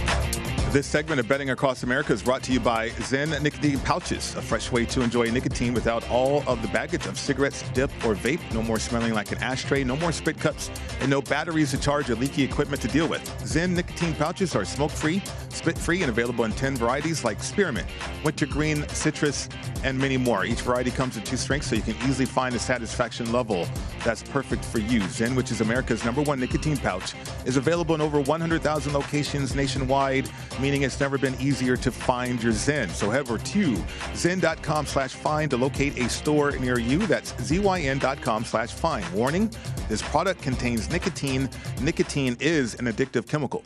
This 0.75 0.87
segment 0.87 1.21
of 1.21 1.27
Betting 1.29 1.51
Across 1.51 1.83
America 1.83 2.11
is 2.11 2.21
brought 2.21 2.43
to 2.43 2.51
you 2.51 2.59
by 2.59 2.89
Zyn 2.89 3.41
Nicotine 3.41 3.79
Pouches, 3.79 4.35
a 4.35 4.41
fresh 4.41 4.73
way 4.73 4.83
to 4.87 4.99
enjoy 4.99 5.31
nicotine 5.31 5.73
without 5.73 6.05
all 6.09 6.43
of 6.47 6.61
the 6.61 6.67
baggage 6.67 7.05
of 7.05 7.17
cigarettes, 7.17 7.63
dip, 7.73 7.89
or 8.03 8.13
vape. 8.13 8.41
No 8.53 8.61
more 8.61 8.77
smelling 8.77 9.13
like 9.13 9.31
an 9.31 9.37
ashtray, 9.37 9.85
no 9.85 9.95
more 9.95 10.11
spit 10.11 10.37
cups, 10.37 10.69
and 10.99 11.09
no 11.09 11.21
batteries 11.21 11.71
to 11.71 11.77
charge 11.77 12.09
or 12.09 12.15
leaky 12.15 12.43
equipment 12.43 12.81
to 12.81 12.89
deal 12.89 13.07
with. 13.07 13.23
Zyn 13.45 13.69
Nicotine 13.69 14.13
Pouches 14.15 14.53
are 14.53 14.65
smoke 14.65 14.91
free, 14.91 15.21
spit 15.47 15.77
free, 15.77 16.01
and 16.01 16.09
available 16.09 16.43
in 16.43 16.51
10 16.51 16.75
varieties 16.75 17.23
like 17.23 17.41
spearmint, 17.41 17.87
wintergreen, 18.25 18.85
citrus, 18.89 19.47
and 19.85 19.97
many 19.97 20.17
more. 20.17 20.43
Each 20.43 20.59
variety 20.59 20.91
comes 20.91 21.15
in 21.15 21.23
two 21.23 21.37
strengths, 21.37 21.67
so 21.67 21.77
you 21.77 21.83
can 21.83 21.95
easily 22.05 22.25
find 22.25 22.53
a 22.53 22.59
satisfaction 22.59 23.31
level 23.31 23.65
that's 24.03 24.23
perfect 24.23 24.65
for 24.65 24.79
you. 24.79 24.99
Zyn, 24.99 25.37
which 25.37 25.51
is 25.51 25.61
America's 25.61 26.03
number 26.03 26.21
one 26.21 26.37
nicotine 26.37 26.75
pouch, 26.75 27.13
is 27.45 27.55
available 27.55 27.95
in 27.95 28.01
over 28.01 28.19
100,000 28.19 28.91
locations 28.91 29.55
nationwide 29.55 30.29
meaning 30.65 30.81
it's 30.81 30.99
never 30.99 31.19
been 31.19 31.39
easier 31.39 31.77
to 31.77 31.91
find 31.91 32.41
your 32.41 32.51
Zyn. 32.51 32.89
So 32.89 33.11
head 33.11 33.21
over 33.21 33.37
to 33.37 33.73
zyn.com 34.13 34.87
slash 34.87 35.13
find 35.13 35.51
to 35.51 35.57
locate 35.57 35.95
a 35.99 36.09
store 36.09 36.57
near 36.57 36.79
you. 36.79 36.97
That's 37.05 37.33
zyn.com 37.33 38.43
slash 38.43 38.73
find. 38.73 39.07
Warning, 39.13 39.51
this 39.89 40.01
product 40.01 40.41
contains 40.41 40.89
nicotine. 40.89 41.51
Nicotine 41.81 42.35
is 42.39 42.73
an 42.79 42.85
addictive 42.85 43.29
chemical. 43.29 43.63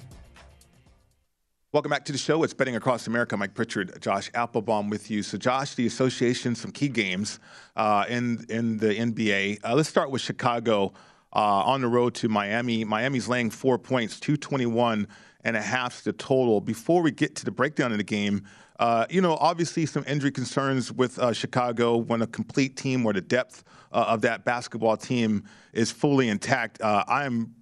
Welcome 1.72 1.90
back 1.90 2.04
to 2.04 2.12
the 2.12 2.18
show. 2.18 2.44
It's 2.44 2.54
Betting 2.54 2.76
Across 2.76 3.08
America. 3.08 3.38
Mike 3.38 3.54
Pritchard, 3.54 4.02
Josh 4.02 4.30
Applebaum 4.34 4.90
with 4.90 5.10
you. 5.10 5.24
So, 5.24 5.38
Josh, 5.38 5.76
the 5.76 5.88
association, 5.88 6.54
some 6.54 6.72
key 6.72 6.90
games 6.90 7.40
uh, 7.78 8.04
in 8.10 8.46
in 8.50 8.78
the 8.78 8.94
NBA. 8.94 9.60
Uh, 9.64 9.74
let's 9.74 9.88
start 9.88 10.12
with 10.12 10.22
Chicago 10.22 10.92
uh, 11.32 11.64
on 11.64 11.80
the 11.80 11.88
road 11.88 12.14
to 12.16 12.28
Miami. 12.28 12.84
Miami's 12.84 13.30
laying 13.30 13.52
four 13.52 13.78
points, 13.78 14.20
221 14.20 15.08
and 15.44 15.56
a 15.56 15.62
half 15.62 16.04
the 16.04 16.14
total. 16.14 16.62
Before 16.62 17.02
we 17.02 17.12
get 17.12 17.36
to 17.38 17.46
the 17.46 17.52
breakdown 17.52 17.92
of 17.92 17.98
the 17.98 18.04
game, 18.04 18.44
uh, 18.80 19.06
you 19.10 19.22
know, 19.22 19.36
obviously 19.36 19.86
some 19.86 20.04
injury 20.08 20.32
concerns 20.32 20.92
with 20.92 21.20
uh, 21.20 21.34
Chicago 21.34 21.98
when 21.98 22.22
a 22.22 22.28
complete 22.28 22.78
team 22.78 23.06
or 23.06 23.14
the 23.14 23.22
depth 23.22 23.64
uh, 23.92 24.06
of 24.08 24.22
that 24.22 24.46
basketball 24.46 24.98
team 24.98 25.44
is 25.74 25.92
fully 25.92 26.30
intact. 26.30 26.82
Uh, 26.82 27.04
I'm 27.08 27.56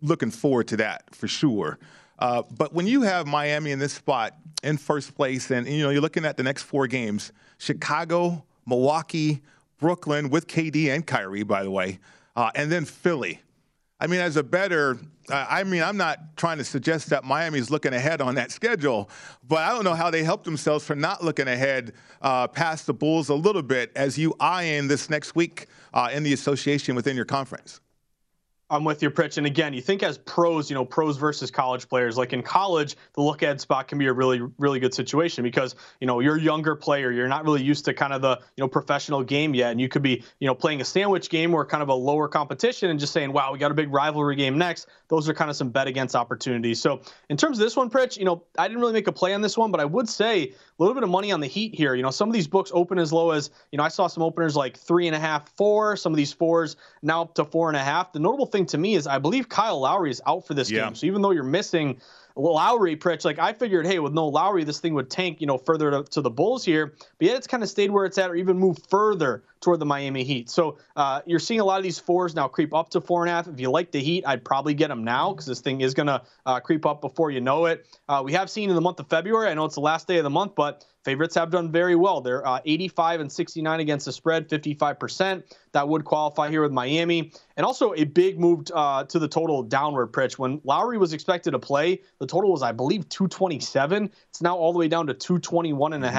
looking 0.00 0.30
forward 0.30 0.68
to 0.68 0.76
that 0.78 1.14
for 1.14 1.28
sure. 1.28 1.78
Uh, 2.18 2.42
but 2.56 2.72
when 2.72 2.86
you 2.86 3.02
have 3.02 3.26
Miami 3.26 3.70
in 3.70 3.78
this 3.78 3.92
spot 3.92 4.36
in 4.62 4.76
first 4.76 5.14
place, 5.14 5.50
and 5.50 5.66
you 5.66 5.82
know 5.82 5.90
you're 5.90 6.00
looking 6.00 6.24
at 6.24 6.36
the 6.36 6.42
next 6.42 6.62
four 6.62 6.86
games: 6.86 7.32
Chicago, 7.58 8.44
Milwaukee, 8.66 9.42
Brooklyn 9.78 10.30
with 10.30 10.46
KD 10.46 10.94
and 10.94 11.06
Kyrie, 11.06 11.42
by 11.42 11.62
the 11.62 11.70
way, 11.70 11.98
uh, 12.36 12.50
and 12.54 12.70
then 12.70 12.84
Philly. 12.84 13.40
I 14.04 14.06
mean, 14.06 14.20
as 14.20 14.36
a 14.36 14.42
better, 14.42 14.98
I 15.30 15.64
mean, 15.64 15.82
I'm 15.82 15.96
not 15.96 16.36
trying 16.36 16.58
to 16.58 16.64
suggest 16.64 17.08
that 17.08 17.24
Miami's 17.24 17.70
looking 17.70 17.94
ahead 17.94 18.20
on 18.20 18.34
that 18.34 18.52
schedule, 18.52 19.08
but 19.48 19.60
I 19.60 19.70
don't 19.70 19.82
know 19.82 19.94
how 19.94 20.10
they 20.10 20.22
help 20.22 20.44
themselves 20.44 20.84
for 20.84 20.94
not 20.94 21.24
looking 21.24 21.48
ahead 21.48 21.94
uh, 22.20 22.46
past 22.46 22.86
the 22.86 22.92
Bulls 22.92 23.30
a 23.30 23.34
little 23.34 23.62
bit 23.62 23.90
as 23.96 24.18
you 24.18 24.34
eye 24.38 24.64
in 24.64 24.88
this 24.88 25.08
next 25.08 25.34
week 25.34 25.68
uh, 25.94 26.10
in 26.12 26.22
the 26.22 26.34
association 26.34 26.94
within 26.94 27.16
your 27.16 27.24
conference. 27.24 27.80
I'm 28.70 28.82
with 28.82 29.02
you, 29.02 29.10
Pritch. 29.10 29.36
And 29.36 29.46
again, 29.46 29.74
you 29.74 29.82
think 29.82 30.02
as 30.02 30.16
pros, 30.16 30.70
you 30.70 30.74
know, 30.74 30.86
pros 30.86 31.18
versus 31.18 31.50
college 31.50 31.86
players. 31.86 32.16
Like 32.16 32.32
in 32.32 32.42
college, 32.42 32.96
the 33.12 33.20
look 33.20 33.42
ahead 33.42 33.60
spot 33.60 33.88
can 33.88 33.98
be 33.98 34.06
a 34.06 34.12
really, 34.12 34.40
really 34.58 34.80
good 34.80 34.94
situation 34.94 35.44
because, 35.44 35.76
you 36.00 36.06
know, 36.06 36.20
you're 36.20 36.36
a 36.36 36.40
younger 36.40 36.74
player. 36.74 37.12
You're 37.12 37.28
not 37.28 37.44
really 37.44 37.62
used 37.62 37.84
to 37.84 37.94
kind 37.94 38.14
of 38.14 38.22
the, 38.22 38.40
you 38.56 38.62
know, 38.64 38.68
professional 38.68 39.22
game 39.22 39.54
yet. 39.54 39.70
And 39.70 39.80
you 39.80 39.88
could 39.88 40.00
be, 40.02 40.24
you 40.40 40.46
know, 40.46 40.54
playing 40.54 40.80
a 40.80 40.84
sandwich 40.84 41.28
game 41.28 41.52
or 41.52 41.66
kind 41.66 41.82
of 41.82 41.90
a 41.90 41.94
lower 41.94 42.26
competition 42.26 42.88
and 42.88 42.98
just 42.98 43.12
saying, 43.12 43.32
wow, 43.32 43.52
we 43.52 43.58
got 43.58 43.70
a 43.70 43.74
big 43.74 43.92
rivalry 43.92 44.34
game 44.34 44.56
next. 44.56 44.88
Those 45.08 45.28
are 45.28 45.34
kind 45.34 45.50
of 45.50 45.56
some 45.56 45.68
bet 45.68 45.86
against 45.86 46.16
opportunities. 46.16 46.80
So 46.80 47.02
in 47.28 47.36
terms 47.36 47.58
of 47.58 47.64
this 47.64 47.76
one, 47.76 47.90
Pritch, 47.90 48.16
you 48.16 48.24
know, 48.24 48.44
I 48.56 48.66
didn't 48.66 48.80
really 48.80 48.94
make 48.94 49.08
a 49.08 49.12
play 49.12 49.34
on 49.34 49.42
this 49.42 49.58
one, 49.58 49.72
but 49.72 49.80
I 49.80 49.84
would 49.84 50.08
say 50.08 50.42
a 50.42 50.52
little 50.78 50.94
bit 50.94 51.02
of 51.02 51.10
money 51.10 51.32
on 51.32 51.40
the 51.40 51.46
Heat 51.46 51.74
here. 51.74 51.94
You 51.94 52.02
know, 52.02 52.10
some 52.10 52.30
of 52.30 52.32
these 52.32 52.48
books 52.48 52.70
open 52.74 52.98
as 52.98 53.12
low 53.12 53.30
as, 53.30 53.50
you 53.70 53.76
know, 53.76 53.84
I 53.84 53.88
saw 53.88 54.06
some 54.06 54.22
openers 54.22 54.56
like 54.56 54.78
three 54.78 55.06
and 55.06 55.14
a 55.14 55.20
half, 55.20 55.50
four. 55.56 55.96
Some 55.96 56.14
of 56.14 56.16
these 56.16 56.32
fours 56.32 56.76
now 57.02 57.22
up 57.22 57.34
to 57.34 57.44
four 57.44 57.68
and 57.68 57.76
a 57.76 57.84
half. 57.84 58.12
The 58.12 58.20
notable 58.20 58.46
thing 58.54 58.66
to 58.66 58.78
me 58.78 58.94
is 58.94 59.06
I 59.06 59.18
believe 59.18 59.48
Kyle 59.48 59.80
Lowry 59.80 60.10
is 60.10 60.22
out 60.26 60.46
for 60.46 60.54
this 60.54 60.70
yeah. 60.70 60.84
game. 60.84 60.94
So 60.94 61.06
even 61.06 61.20
though 61.20 61.32
you're 61.32 61.42
missing 61.42 62.00
Lowry, 62.36 62.96
Pritch, 62.96 63.24
like 63.24 63.38
I 63.38 63.52
figured, 63.52 63.86
hey, 63.86 63.98
with 63.98 64.12
no 64.12 64.28
Lowry, 64.28 64.64
this 64.64 64.80
thing 64.80 64.94
would 64.94 65.10
tank, 65.10 65.40
you 65.40 65.46
know, 65.46 65.58
further 65.58 65.90
to, 65.90 66.04
to 66.04 66.20
the 66.20 66.30
Bulls 66.30 66.64
here. 66.64 66.94
But 67.18 67.26
yet 67.26 67.36
it's 67.36 67.46
kind 67.46 67.62
of 67.62 67.68
stayed 67.68 67.90
where 67.90 68.04
it's 68.06 68.16
at 68.18 68.30
or 68.30 68.36
even 68.36 68.58
moved 68.58 68.86
further 68.88 69.42
toward 69.64 69.80
the 69.80 69.86
Miami 69.86 70.22
Heat. 70.22 70.50
So 70.50 70.78
uh, 70.94 71.22
you're 71.26 71.40
seeing 71.40 71.60
a 71.60 71.64
lot 71.64 71.78
of 71.78 71.82
these 71.82 71.98
fours 71.98 72.34
now 72.34 72.46
creep 72.46 72.74
up 72.74 72.90
to 72.90 73.00
four 73.00 73.22
and 73.22 73.30
a 73.30 73.32
half. 73.32 73.48
If 73.48 73.58
you 73.58 73.70
like 73.70 73.90
the 73.90 74.00
Heat, 74.00 74.24
I'd 74.26 74.44
probably 74.44 74.74
get 74.74 74.88
them 74.88 75.02
now 75.02 75.32
because 75.32 75.46
this 75.46 75.60
thing 75.60 75.80
is 75.80 75.94
going 75.94 76.06
to 76.06 76.22
uh, 76.46 76.60
creep 76.60 76.86
up 76.86 77.00
before 77.00 77.30
you 77.30 77.40
know 77.40 77.66
it. 77.66 77.86
Uh, 78.08 78.22
we 78.24 78.32
have 78.34 78.50
seen 78.50 78.68
in 78.68 78.74
the 78.74 78.80
month 78.80 79.00
of 79.00 79.08
February, 79.08 79.48
I 79.48 79.54
know 79.54 79.64
it's 79.64 79.74
the 79.74 79.80
last 79.80 80.06
day 80.06 80.18
of 80.18 80.24
the 80.24 80.30
month, 80.30 80.54
but 80.54 80.84
favorites 81.04 81.34
have 81.34 81.50
done 81.50 81.72
very 81.72 81.96
well. 81.96 82.20
They're 82.20 82.46
uh, 82.46 82.60
85 82.64 83.20
and 83.20 83.32
69 83.32 83.80
against 83.80 84.06
the 84.06 84.12
spread, 84.12 84.48
55%. 84.48 85.42
That 85.72 85.88
would 85.88 86.04
qualify 86.04 86.50
here 86.50 86.62
with 86.62 86.72
Miami. 86.72 87.32
And 87.56 87.64
also 87.64 87.94
a 87.94 88.04
big 88.04 88.38
move 88.38 88.66
uh, 88.74 89.04
to 89.04 89.18
the 89.18 89.28
total 89.28 89.62
downward, 89.62 90.12
Pritch. 90.12 90.38
When 90.38 90.60
Lowry 90.64 90.98
was 90.98 91.12
expected 91.12 91.52
to 91.52 91.58
play, 91.58 92.02
the 92.18 92.26
total 92.26 92.52
was, 92.52 92.62
I 92.62 92.72
believe, 92.72 93.08
227. 93.08 94.10
It's 94.28 94.42
now 94.42 94.56
all 94.56 94.72
the 94.72 94.78
way 94.78 94.88
down 94.88 95.06
to 95.06 95.14
221 95.14 95.92
and 95.92 96.04
a 96.04 96.08
mm-hmm. 96.08 96.16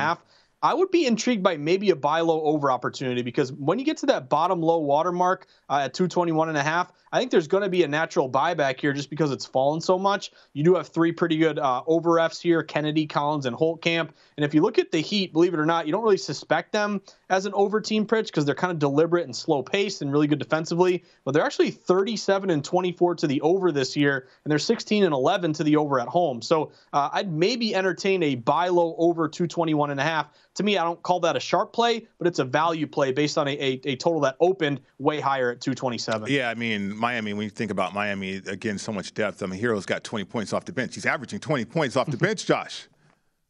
I 0.65 0.73
would 0.73 0.89
be 0.89 1.05
intrigued 1.05 1.43
by 1.43 1.57
maybe 1.57 1.91
a 1.91 1.95
buy 1.95 2.21
low 2.21 2.41
over 2.41 2.71
opportunity 2.71 3.21
because 3.21 3.53
when 3.53 3.77
you 3.77 3.85
get 3.85 3.97
to 3.97 4.07
that 4.07 4.29
bottom 4.29 4.63
low 4.63 4.79
watermark 4.79 5.45
uh, 5.69 5.81
at 5.83 5.93
221 5.93 6.49
and 6.49 6.57
a 6.57 6.63
half, 6.63 6.91
I 7.15 7.19
think 7.19 7.31
there's 7.31 7.47
going 7.47 7.63
to 7.63 7.69
be 7.69 7.83
a 7.83 7.87
natural 7.87 8.29
buyback 8.29 8.77
here 8.77 8.91
just 8.91 9.09
because 9.09 9.31
it's 9.31 9.45
fallen 9.45 9.79
so 9.79 9.97
much. 9.97 10.33
You 10.51 10.65
do 10.65 10.75
have 10.75 10.89
three 10.89 11.13
pretty 11.13 11.37
good 11.37 11.57
uh, 11.57 11.81
over 11.87 12.19
here 12.41 12.61
Kennedy, 12.61 13.07
Collins, 13.07 13.45
and 13.45 13.55
Holtkamp. 13.55 14.09
And 14.35 14.43
if 14.43 14.53
you 14.53 14.61
look 14.61 14.77
at 14.77 14.91
the 14.91 14.99
Heat, 14.99 15.31
believe 15.31 15.53
it 15.53 15.59
or 15.61 15.65
not, 15.65 15.85
you 15.85 15.93
don't 15.93 16.03
really 16.03 16.17
suspect 16.17 16.73
them 16.73 17.01
as 17.29 17.45
an 17.45 17.53
over 17.55 17.79
team 17.79 18.05
Pritch 18.05 18.25
because 18.25 18.43
they're 18.43 18.53
kind 18.53 18.71
of 18.71 18.79
deliberate 18.79 19.23
and 19.23 19.33
slow 19.33 19.63
paced 19.63 20.01
and 20.01 20.11
really 20.11 20.27
good 20.27 20.39
defensively. 20.39 21.05
But 21.23 21.33
they're 21.33 21.45
actually 21.45 21.71
37 21.71 22.49
and 22.49 22.61
24 22.65 23.15
to 23.15 23.27
the 23.27 23.39
over 23.39 23.71
this 23.71 23.95
year, 23.95 24.27
and 24.43 24.51
they're 24.51 24.59
16 24.59 25.05
and 25.05 25.13
11 25.13 25.53
to 25.53 25.63
the 25.63 25.77
over 25.77 26.01
at 26.01 26.09
home. 26.09 26.41
So 26.41 26.73
uh, 26.91 27.11
I'd 27.13 27.31
maybe 27.31 27.73
entertain 27.73 28.23
a 28.23 28.35
buy 28.35 28.67
low 28.67 28.93
over 28.97 29.29
221 29.29 29.91
and 29.91 30.01
a 30.01 30.03
half. 30.03 30.27
To 30.55 30.63
me, 30.63 30.77
I 30.77 30.83
don't 30.83 31.01
call 31.01 31.19
that 31.21 31.35
a 31.35 31.39
sharp 31.39 31.73
play, 31.73 32.07
but 32.17 32.27
it's 32.27 32.39
a 32.39 32.45
value 32.45 32.87
play 32.87 33.11
based 33.11 33.37
on 33.37 33.47
a, 33.47 33.51
a, 33.51 33.81
a 33.85 33.95
total 33.95 34.21
that 34.21 34.35
opened 34.39 34.81
way 34.99 35.19
higher 35.19 35.51
at 35.51 35.61
227. 35.61 36.31
Yeah, 36.31 36.49
I 36.49 36.55
mean, 36.55 36.95
Miami, 37.05 37.33
when 37.33 37.43
you 37.43 37.51
think 37.51 37.69
about 37.69 37.93
Miami, 37.93 38.37
again, 38.47 38.79
so 38.79 38.91
much 38.91 39.13
depth. 39.13 39.43
I 39.43 39.45
mean, 39.45 39.61
Herro's 39.61 39.85
got 39.85 40.03
20 40.03 40.25
points 40.25 40.53
off 40.53 40.65
the 40.65 40.73
bench. 40.73 40.95
He's 40.95 41.05
averaging 41.05 41.39
20 41.39 41.63
points 41.65 41.95
off 41.95 42.09
the 42.09 42.17
bench, 42.27 42.47
Josh. 42.47 42.87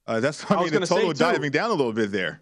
Uh, 0.06 0.20
that's 0.20 0.44
I, 0.52 0.56
I 0.56 0.63
mean, 0.63 0.74
the 0.74 0.86
total 0.86 1.13
diving 1.13 1.52
down 1.52 1.70
a 1.70 1.74
little 1.74 1.94
bit 1.94 2.12
there. 2.12 2.41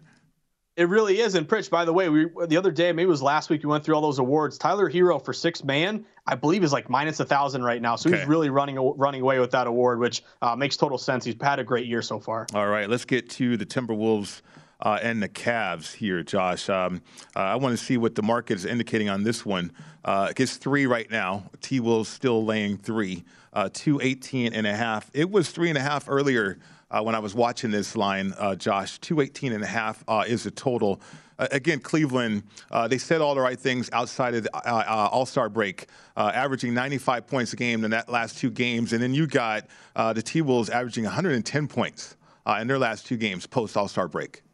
It 0.76 0.88
really 0.88 1.20
is. 1.20 1.36
And 1.36 1.46
Pritch, 1.46 1.70
by 1.70 1.84
the 1.84 1.92
way, 1.92 2.08
we 2.08 2.26
the 2.48 2.56
other 2.56 2.72
day, 2.72 2.90
maybe 2.90 3.04
it 3.04 3.08
was 3.08 3.22
last 3.22 3.48
week, 3.48 3.62
we 3.62 3.68
went 3.68 3.84
through 3.84 3.94
all 3.94 4.02
those 4.02 4.18
awards. 4.18 4.58
Tyler 4.58 4.90
Herro 4.90 5.24
for 5.24 5.32
six 5.32 5.62
man, 5.62 6.04
I 6.26 6.34
believe, 6.34 6.64
is 6.64 6.72
like 6.72 6.90
minus 6.90 7.20
a 7.20 7.24
thousand 7.24 7.62
right 7.62 7.80
now. 7.80 7.94
So 7.94 8.10
okay. 8.10 8.18
he's 8.18 8.26
really 8.26 8.50
running 8.50 8.76
running 8.96 9.20
away 9.20 9.38
with 9.38 9.52
that 9.52 9.68
award, 9.68 10.00
which 10.00 10.24
uh, 10.42 10.56
makes 10.56 10.76
total 10.76 10.98
sense. 10.98 11.24
He's 11.24 11.36
had 11.40 11.60
a 11.60 11.64
great 11.64 11.86
year 11.86 12.02
so 12.02 12.18
far. 12.18 12.48
All 12.54 12.66
right, 12.66 12.90
let's 12.90 13.04
get 13.04 13.30
to 13.30 13.56
the 13.56 13.64
Timberwolves. 13.64 14.42
Uh, 14.84 14.98
and 15.02 15.22
the 15.22 15.28
Cavs 15.28 15.94
here, 15.94 16.22
Josh. 16.22 16.68
Um, 16.68 17.00
uh, 17.34 17.40
I 17.40 17.56
want 17.56 17.76
to 17.76 17.82
see 17.82 17.96
what 17.96 18.14
the 18.14 18.22
market 18.22 18.54
is 18.54 18.66
indicating 18.66 19.08
on 19.08 19.24
this 19.24 19.44
one. 19.44 19.72
Uh, 20.04 20.28
it 20.30 20.36
gets 20.36 20.58
three 20.58 20.86
right 20.86 21.10
now. 21.10 21.50
T 21.62 21.80
Wolves 21.80 22.10
still 22.10 22.44
laying 22.44 22.76
three, 22.76 23.24
uh, 23.54 23.70
218 23.72 24.52
and 24.52 24.66
a 24.66 24.76
half. 24.76 25.10
It 25.14 25.30
was 25.30 25.50
three 25.50 25.70
and 25.70 25.78
a 25.78 25.80
half 25.80 26.04
earlier 26.06 26.58
uh, 26.90 27.02
when 27.02 27.14
I 27.14 27.18
was 27.18 27.34
watching 27.34 27.70
this 27.70 27.96
line, 27.96 28.34
uh, 28.38 28.56
Josh. 28.56 28.98
218 28.98 29.54
and 29.54 29.64
a 29.64 29.66
half 29.66 30.04
uh, 30.06 30.24
is 30.26 30.42
the 30.44 30.50
total. 30.50 31.00
Again, 31.36 31.80
Cleveland, 31.80 32.44
they 32.88 32.98
said 32.98 33.20
all 33.20 33.34
the 33.34 33.40
right 33.40 33.58
things 33.58 33.90
outside 33.92 34.36
of 34.36 34.44
the 34.44 34.50
All 34.54 35.26
Star 35.26 35.48
break, 35.48 35.88
averaging 36.16 36.74
95 36.74 37.26
points 37.26 37.52
a 37.52 37.56
game 37.56 37.84
in 37.84 37.90
that 37.90 38.08
last 38.08 38.38
two 38.38 38.50
games. 38.50 38.92
And 38.92 39.02
then 39.02 39.12
you 39.14 39.26
got 39.26 39.66
the 39.96 40.22
T 40.22 40.42
Wolves 40.42 40.70
averaging 40.70 41.02
110 41.02 41.66
points 41.66 42.16
in 42.60 42.68
their 42.68 42.78
last 42.78 43.06
two 43.06 43.16
games 43.16 43.48
post 43.48 43.76
All 43.76 43.88
Star 43.88 44.06
break. 44.06 44.44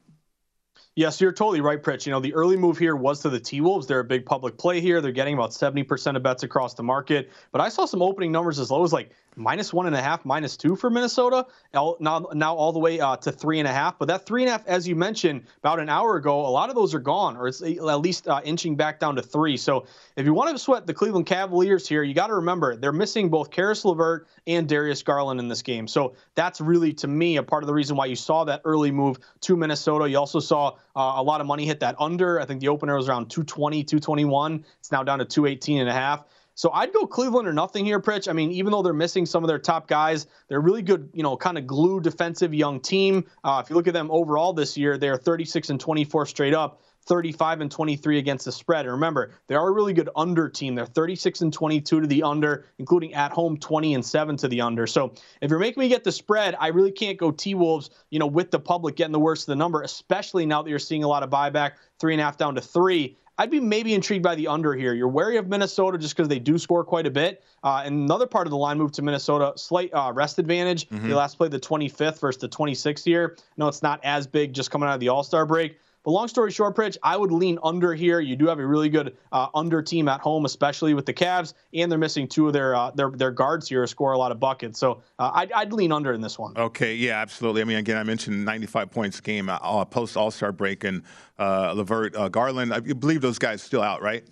Yes, 1.01 1.19
you're 1.19 1.33
totally 1.33 1.63
right, 1.63 1.83
Pritch. 1.83 2.05
You 2.05 2.13
know, 2.13 2.21
the 2.21 2.35
early 2.35 2.59
move 2.59 2.77
here 2.77 2.95
was 2.95 3.21
to 3.21 3.31
the 3.31 3.41
T 3.41 3.63
Wolves. 3.63 3.87
They're 3.87 4.01
a 4.01 4.05
big 4.05 4.27
public 4.27 4.59
play 4.59 4.83
here. 4.83 5.01
They're 5.01 5.13
getting 5.13 5.33
about 5.33 5.53
70% 5.53 6.15
of 6.15 6.23
bets 6.23 6.43
across 6.43 6.75
the 6.75 6.83
market. 6.83 7.31
But 7.53 7.63
I 7.63 7.71
saw 7.71 7.87
some 7.87 8.03
opening 8.03 8.31
numbers 8.31 8.59
as 8.59 8.71
low 8.71 8.85
as 8.85 8.93
like 8.93 9.11
minus 9.37 9.73
one 9.73 9.87
and 9.87 9.97
a 9.97 10.03
half, 10.03 10.25
minus 10.25 10.57
two 10.57 10.77
for 10.77 10.91
Minnesota. 10.91 11.47
Now, 11.73 11.97
now 12.01 12.55
all 12.55 12.73
the 12.73 12.79
way 12.79 13.01
uh, 13.01 13.17
to 13.19 13.33
three 13.33 13.59
and 13.59 13.69
a 13.69 13.73
half. 13.73 13.99
But 13.99 14.09
that 14.09 14.27
three 14.27 14.43
and 14.43 14.49
a 14.49 14.53
half, 14.53 14.67
as 14.67 14.87
you 14.87 14.97
mentioned 14.97 15.45
about 15.59 15.81
an 15.81 15.89
hour 15.89 16.17
ago, 16.17 16.47
a 16.47 16.49
lot 16.49 16.69
of 16.69 16.75
those 16.75 16.95
are 16.95 17.01
gone, 17.01 17.37
or 17.37 17.49
it's 17.49 17.63
at 17.63 18.01
least 18.01 18.29
uh, 18.29 18.41
inching 18.45 18.77
back 18.77 19.01
down 19.01 19.17
to 19.17 19.23
three. 19.23 19.57
So 19.57 19.87
if 20.17 20.27
you 20.27 20.35
want 20.35 20.51
to 20.51 20.59
sweat 20.59 20.87
the 20.87 20.95
Cleveland 20.95 21.27
Cavaliers 21.27 21.89
here, 21.89 22.03
you 22.03 22.15
got 22.15 22.29
to 22.29 22.35
remember 22.35 22.77
they're 22.77 22.93
missing 22.93 23.29
both 23.29 23.51
Caris 23.51 23.85
LeVert 23.85 24.27
and 24.47 24.69
Darius 24.69 25.03
Garland 25.03 25.41
in 25.41 25.49
this 25.49 25.63
game. 25.63 25.87
So 25.87 26.15
that's 26.35 26.61
really, 26.61 26.93
to 26.95 27.09
me, 27.09 27.37
a 27.37 27.43
part 27.43 27.63
of 27.63 27.67
the 27.67 27.75
reason 27.75 27.97
why 27.97 28.07
you 28.07 28.17
saw 28.17 28.45
that 28.45 28.63
early 28.65 28.91
move 28.91 29.19
to 29.43 29.57
Minnesota. 29.57 30.09
You 30.09 30.19
also 30.19 30.41
saw 30.41 30.77
uh, 30.97 31.15
a 31.17 31.23
lot 31.23 31.41
of 31.41 31.47
money 31.47 31.67
hit 31.67 31.81
that 31.81 31.97
under. 31.99 32.41
I 32.41 32.45
think 32.45 32.61
the 32.61 32.69
opener 32.69 32.97
was 32.97 33.09
around 33.09 33.31
220, 33.31 33.85
221. 33.85 34.65
It's 34.79 34.93
now 34.93 35.03
down 35.03 35.21
to 35.21 35.25
218 35.25 35.81
and 35.81 35.89
a 35.89 35.93
half. 35.93 36.25
So 36.61 36.71
I'd 36.73 36.93
go 36.93 37.07
Cleveland 37.07 37.49
or 37.49 37.55
nothing 37.55 37.87
here, 37.87 37.99
Pritch. 38.01 38.29
I 38.29 38.35
mean, 38.35 38.51
even 38.51 38.71
though 38.71 38.83
they're 38.83 38.93
missing 38.93 39.25
some 39.25 39.43
of 39.43 39.49
their 39.49 39.59
top 39.59 39.89
guys, 39.89 40.27
they're 40.49 40.61
really 40.61 40.83
good, 40.83 41.09
you 41.15 41.23
know, 41.23 41.35
kind 41.35 41.57
of 41.57 41.67
glue 41.67 42.03
defensive 42.03 42.53
young 42.53 42.81
team. 42.81 43.25
Uh, 43.43 43.63
if 43.65 43.71
you 43.71 43.77
look 43.77 43.89
at 43.89 43.95
them 43.95 44.11
overall 44.11 44.53
this 44.53 44.77
year, 44.77 44.99
they're 44.99 45.17
36 45.17 45.71
and 45.71 45.81
24 45.81 46.27
straight 46.27 46.53
up. 46.53 46.83
35 47.07 47.63
and 47.63 47.71
23 47.71 48.19
against 48.19 48.45
the 48.45 48.53
spread. 48.53 48.85
And 48.85 48.93
remember, 48.93 49.33
they 49.47 49.55
are 49.55 49.69
a 49.69 49.73
really 49.73 49.95
good 49.95 50.11
under 50.15 50.51
team. 50.51 50.75
They're 50.75 50.85
36 50.85 51.41
and 51.41 51.51
22 51.51 52.03
to 52.03 52.07
the 52.07 52.25
under, 52.25 52.67
including 52.79 53.15
at 53.15 53.33
home 53.33 53.57
20 53.57 53.95
and 53.95 54.05
7 54.05 54.37
to 54.37 54.49
the 54.49 54.61
under. 54.61 54.87
So 54.87 55.15
if 55.41 55.51
you're 55.51 55.59
making 55.59 55.81
me 55.81 55.89
get 55.89 56.05
the 56.05 56.13
spread, 56.13 56.57
I 56.61 56.69
really 56.69 56.93
can't 56.93 57.17
go 57.17 57.31
T 57.31 57.55
Wolves, 57.55 57.89
you 58.11 58.19
know, 58.19 58.27
with 58.27 58.51
the 58.51 58.61
public 58.61 58.97
getting 58.97 59.13
the 59.13 59.19
worst 59.19 59.45
of 59.45 59.47
the 59.47 59.57
number, 59.57 59.81
especially 59.81 60.45
now 60.45 60.61
that 60.61 60.69
you're 60.69 60.79
seeing 60.79 61.05
a 61.05 61.09
lot 61.09 61.23
of 61.23 61.31
buyback, 61.31 61.73
three 61.99 62.13
and 62.13 62.21
a 62.21 62.25
half 62.25 62.37
down 62.37 62.55
to 62.57 62.61
three. 62.61 63.17
I'd 63.41 63.51
be 63.51 63.59
maybe 63.59 63.95
intrigued 63.95 64.23
by 64.23 64.35
the 64.35 64.49
under 64.49 64.75
here. 64.75 64.93
You're 64.93 65.09
wary 65.09 65.39
of 65.39 65.49
Minnesota 65.49 65.97
just 65.97 66.15
because 66.15 66.29
they 66.29 66.39
do 66.39 66.59
score 66.59 66.85
quite 66.85 67.07
a 67.07 67.11
bit. 67.11 67.43
Uh, 67.65 67.81
and 67.87 67.95
another 68.05 68.27
part 68.27 68.47
of 68.47 68.51
the 68.51 68.59
line 68.59 68.77
move 68.77 68.93
to 68.93 69.03
Minnesota, 69.03 69.55
slight 69.57 69.89
uh, 69.95 70.13
rest 70.15 70.39
advantage. 70.39 70.87
Mm-hmm. 70.91 71.09
They 71.09 71.15
last 71.15 71.39
played 71.39 71.51
the 71.51 71.59
25th 71.59 72.21
versus 72.21 72.39
the 72.39 72.51
26th 72.51 73.03
here. 73.03 73.39
No, 73.57 73.67
it's 73.67 73.83
not 73.83 73.99
as 74.05 74.27
big 74.27 74.53
just 74.53 74.71
coming 74.71 74.91
out 74.91 74.93
of 74.93 75.01
the 75.01 75.09
All 75.09 75.25
Star 75.25 75.47
break. 75.47 75.79
But 76.03 76.13
long 76.13 76.29
story 76.29 76.51
short, 76.51 76.75
Pritch, 76.75 76.97
I 77.03 77.17
would 77.17 77.31
lean 77.31 77.59
under 77.63 77.93
here. 77.95 78.21
You 78.21 78.35
do 78.35 78.47
have 78.47 78.59
a 78.59 78.67
really 78.67 78.89
good 78.89 79.19
uh, 79.33 79.49
under 79.55 79.83
team 79.83 80.09
at 80.09 80.21
home, 80.21 80.47
especially 80.47 80.95
with 80.95 81.05
the 81.05 81.13
Cavs, 81.13 81.53
and 81.75 81.93
they're 81.93 81.99
missing 81.99 82.27
two 82.27 82.47
of 82.47 82.55
their 82.55 82.75
uh, 82.75 82.91
their 82.93 83.11
their 83.11 83.31
guards 83.31 83.69
here, 83.69 83.83
to 83.83 83.87
score 83.87 84.13
a 84.13 84.19
lot 84.19 84.33
of 84.33 84.41
buckets. 84.41 84.79
So 84.79 85.03
uh, 85.19 85.31
I'd, 85.35 85.53
I'd 85.53 85.73
lean 85.75 85.93
under 85.93 86.15
in 86.15 86.23
this 86.23 86.39
one. 86.39 86.57
Okay, 86.57 86.95
yeah, 86.95 87.21
absolutely. 87.21 87.61
I 87.61 87.65
mean, 87.65 87.77
again, 87.77 87.99
I 87.99 88.03
mentioned 88.03 88.45
95 88.45 88.91
points 88.91 89.21
game 89.21 89.51
uh, 89.51 89.85
post 89.85 90.17
All 90.17 90.31
Star 90.31 90.53
break, 90.53 90.85
and 90.85 91.03
uh, 91.39 91.75
LeVert, 91.77 92.17
uh, 92.17 92.29
Garland. 92.31 92.73
I 92.73 92.81
believe 92.81 93.21
those 93.21 93.39
guys 93.39 93.63
still 93.63 93.83
out, 93.83 94.01
right? 94.01 94.25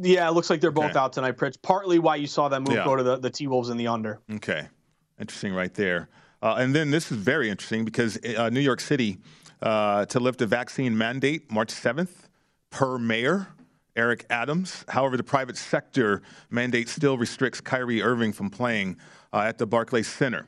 Yeah, 0.00 0.28
it 0.28 0.32
looks 0.32 0.48
like 0.48 0.62
they're 0.62 0.70
both 0.70 0.92
okay. 0.92 0.98
out 0.98 1.12
tonight, 1.12 1.36
Pritch. 1.36 1.60
Partly 1.60 1.98
why 1.98 2.16
you 2.16 2.26
saw 2.26 2.48
that 2.48 2.60
move 2.60 2.74
yeah. 2.74 2.84
go 2.84 2.96
to 2.96 3.02
the, 3.02 3.18
the 3.18 3.30
T 3.30 3.48
Wolves 3.48 3.68
in 3.68 3.76
the 3.76 3.88
under. 3.88 4.20
Okay, 4.32 4.66
interesting 5.20 5.52
right 5.52 5.74
there. 5.74 6.08
and 6.40 6.74
then 6.74 6.90
this 6.90 7.12
is 7.12 7.18
very 7.18 7.50
interesting 7.50 7.84
because 7.84 8.18
New 8.22 8.60
York 8.60 8.80
City 8.80 9.18
uh, 9.62 10.06
to 10.06 10.20
lift 10.20 10.40
a 10.42 10.46
vaccine 10.46 10.96
mandate 10.96 11.50
March 11.50 11.72
7th 11.72 12.10
per 12.70 12.98
mayor. 12.98 13.48
Eric 13.96 14.26
Adams. 14.30 14.84
However, 14.88 15.16
the 15.16 15.24
private 15.24 15.56
sector 15.56 16.22
mandate 16.50 16.88
still 16.88 17.18
restricts 17.18 17.60
Kyrie 17.60 18.00
Irving 18.00 18.32
from 18.32 18.48
playing 18.48 18.96
uh, 19.32 19.40
at 19.40 19.58
the 19.58 19.66
Barclays 19.66 20.06
Center. 20.06 20.46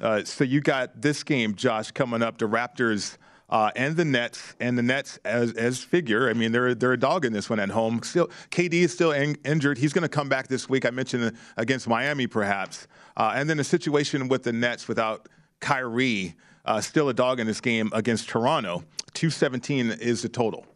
Uh, 0.00 0.24
so 0.24 0.42
you 0.42 0.60
got 0.60 1.00
this 1.00 1.22
game, 1.22 1.54
Josh, 1.54 1.92
coming 1.92 2.22
up. 2.22 2.38
The 2.38 2.46
Raptors 2.46 3.16
uh, 3.50 3.70
and 3.76 3.96
the 3.96 4.04
Nets, 4.04 4.54
and 4.60 4.76
the 4.76 4.82
Nets 4.82 5.18
as 5.24 5.52
as 5.54 5.78
figure. 5.82 6.28
I 6.28 6.34
mean, 6.34 6.52
they're 6.52 6.74
they're 6.74 6.92
a 6.92 6.98
dog 6.98 7.24
in 7.24 7.32
this 7.32 7.48
one 7.48 7.58
at 7.58 7.70
home. 7.70 8.02
Still, 8.02 8.28
KD 8.50 8.74
is 8.74 8.92
still 8.92 9.12
in, 9.12 9.36
injured. 9.44 9.78
He's 9.78 9.92
going 9.92 10.02
to 10.02 10.08
come 10.08 10.28
back 10.28 10.48
this 10.48 10.68
week. 10.68 10.84
I 10.84 10.90
mentioned 10.90 11.36
against 11.56 11.88
Miami, 11.88 12.26
perhaps. 12.26 12.86
Uh, 13.16 13.32
and 13.34 13.48
then 13.48 13.58
a 13.58 13.64
situation 13.64 14.28
with 14.28 14.42
the 14.42 14.52
Nets 14.52 14.86
without 14.86 15.28
Kyrie 15.60 16.34
uh, 16.68 16.80
still 16.82 17.08
a 17.08 17.14
dog 17.14 17.40
in 17.40 17.46
this 17.46 17.60
game 17.60 17.90
against 17.94 18.28
Toronto. 18.28 18.84
217 19.14 19.90
is 19.90 20.22
the 20.22 20.28
total. 20.28 20.66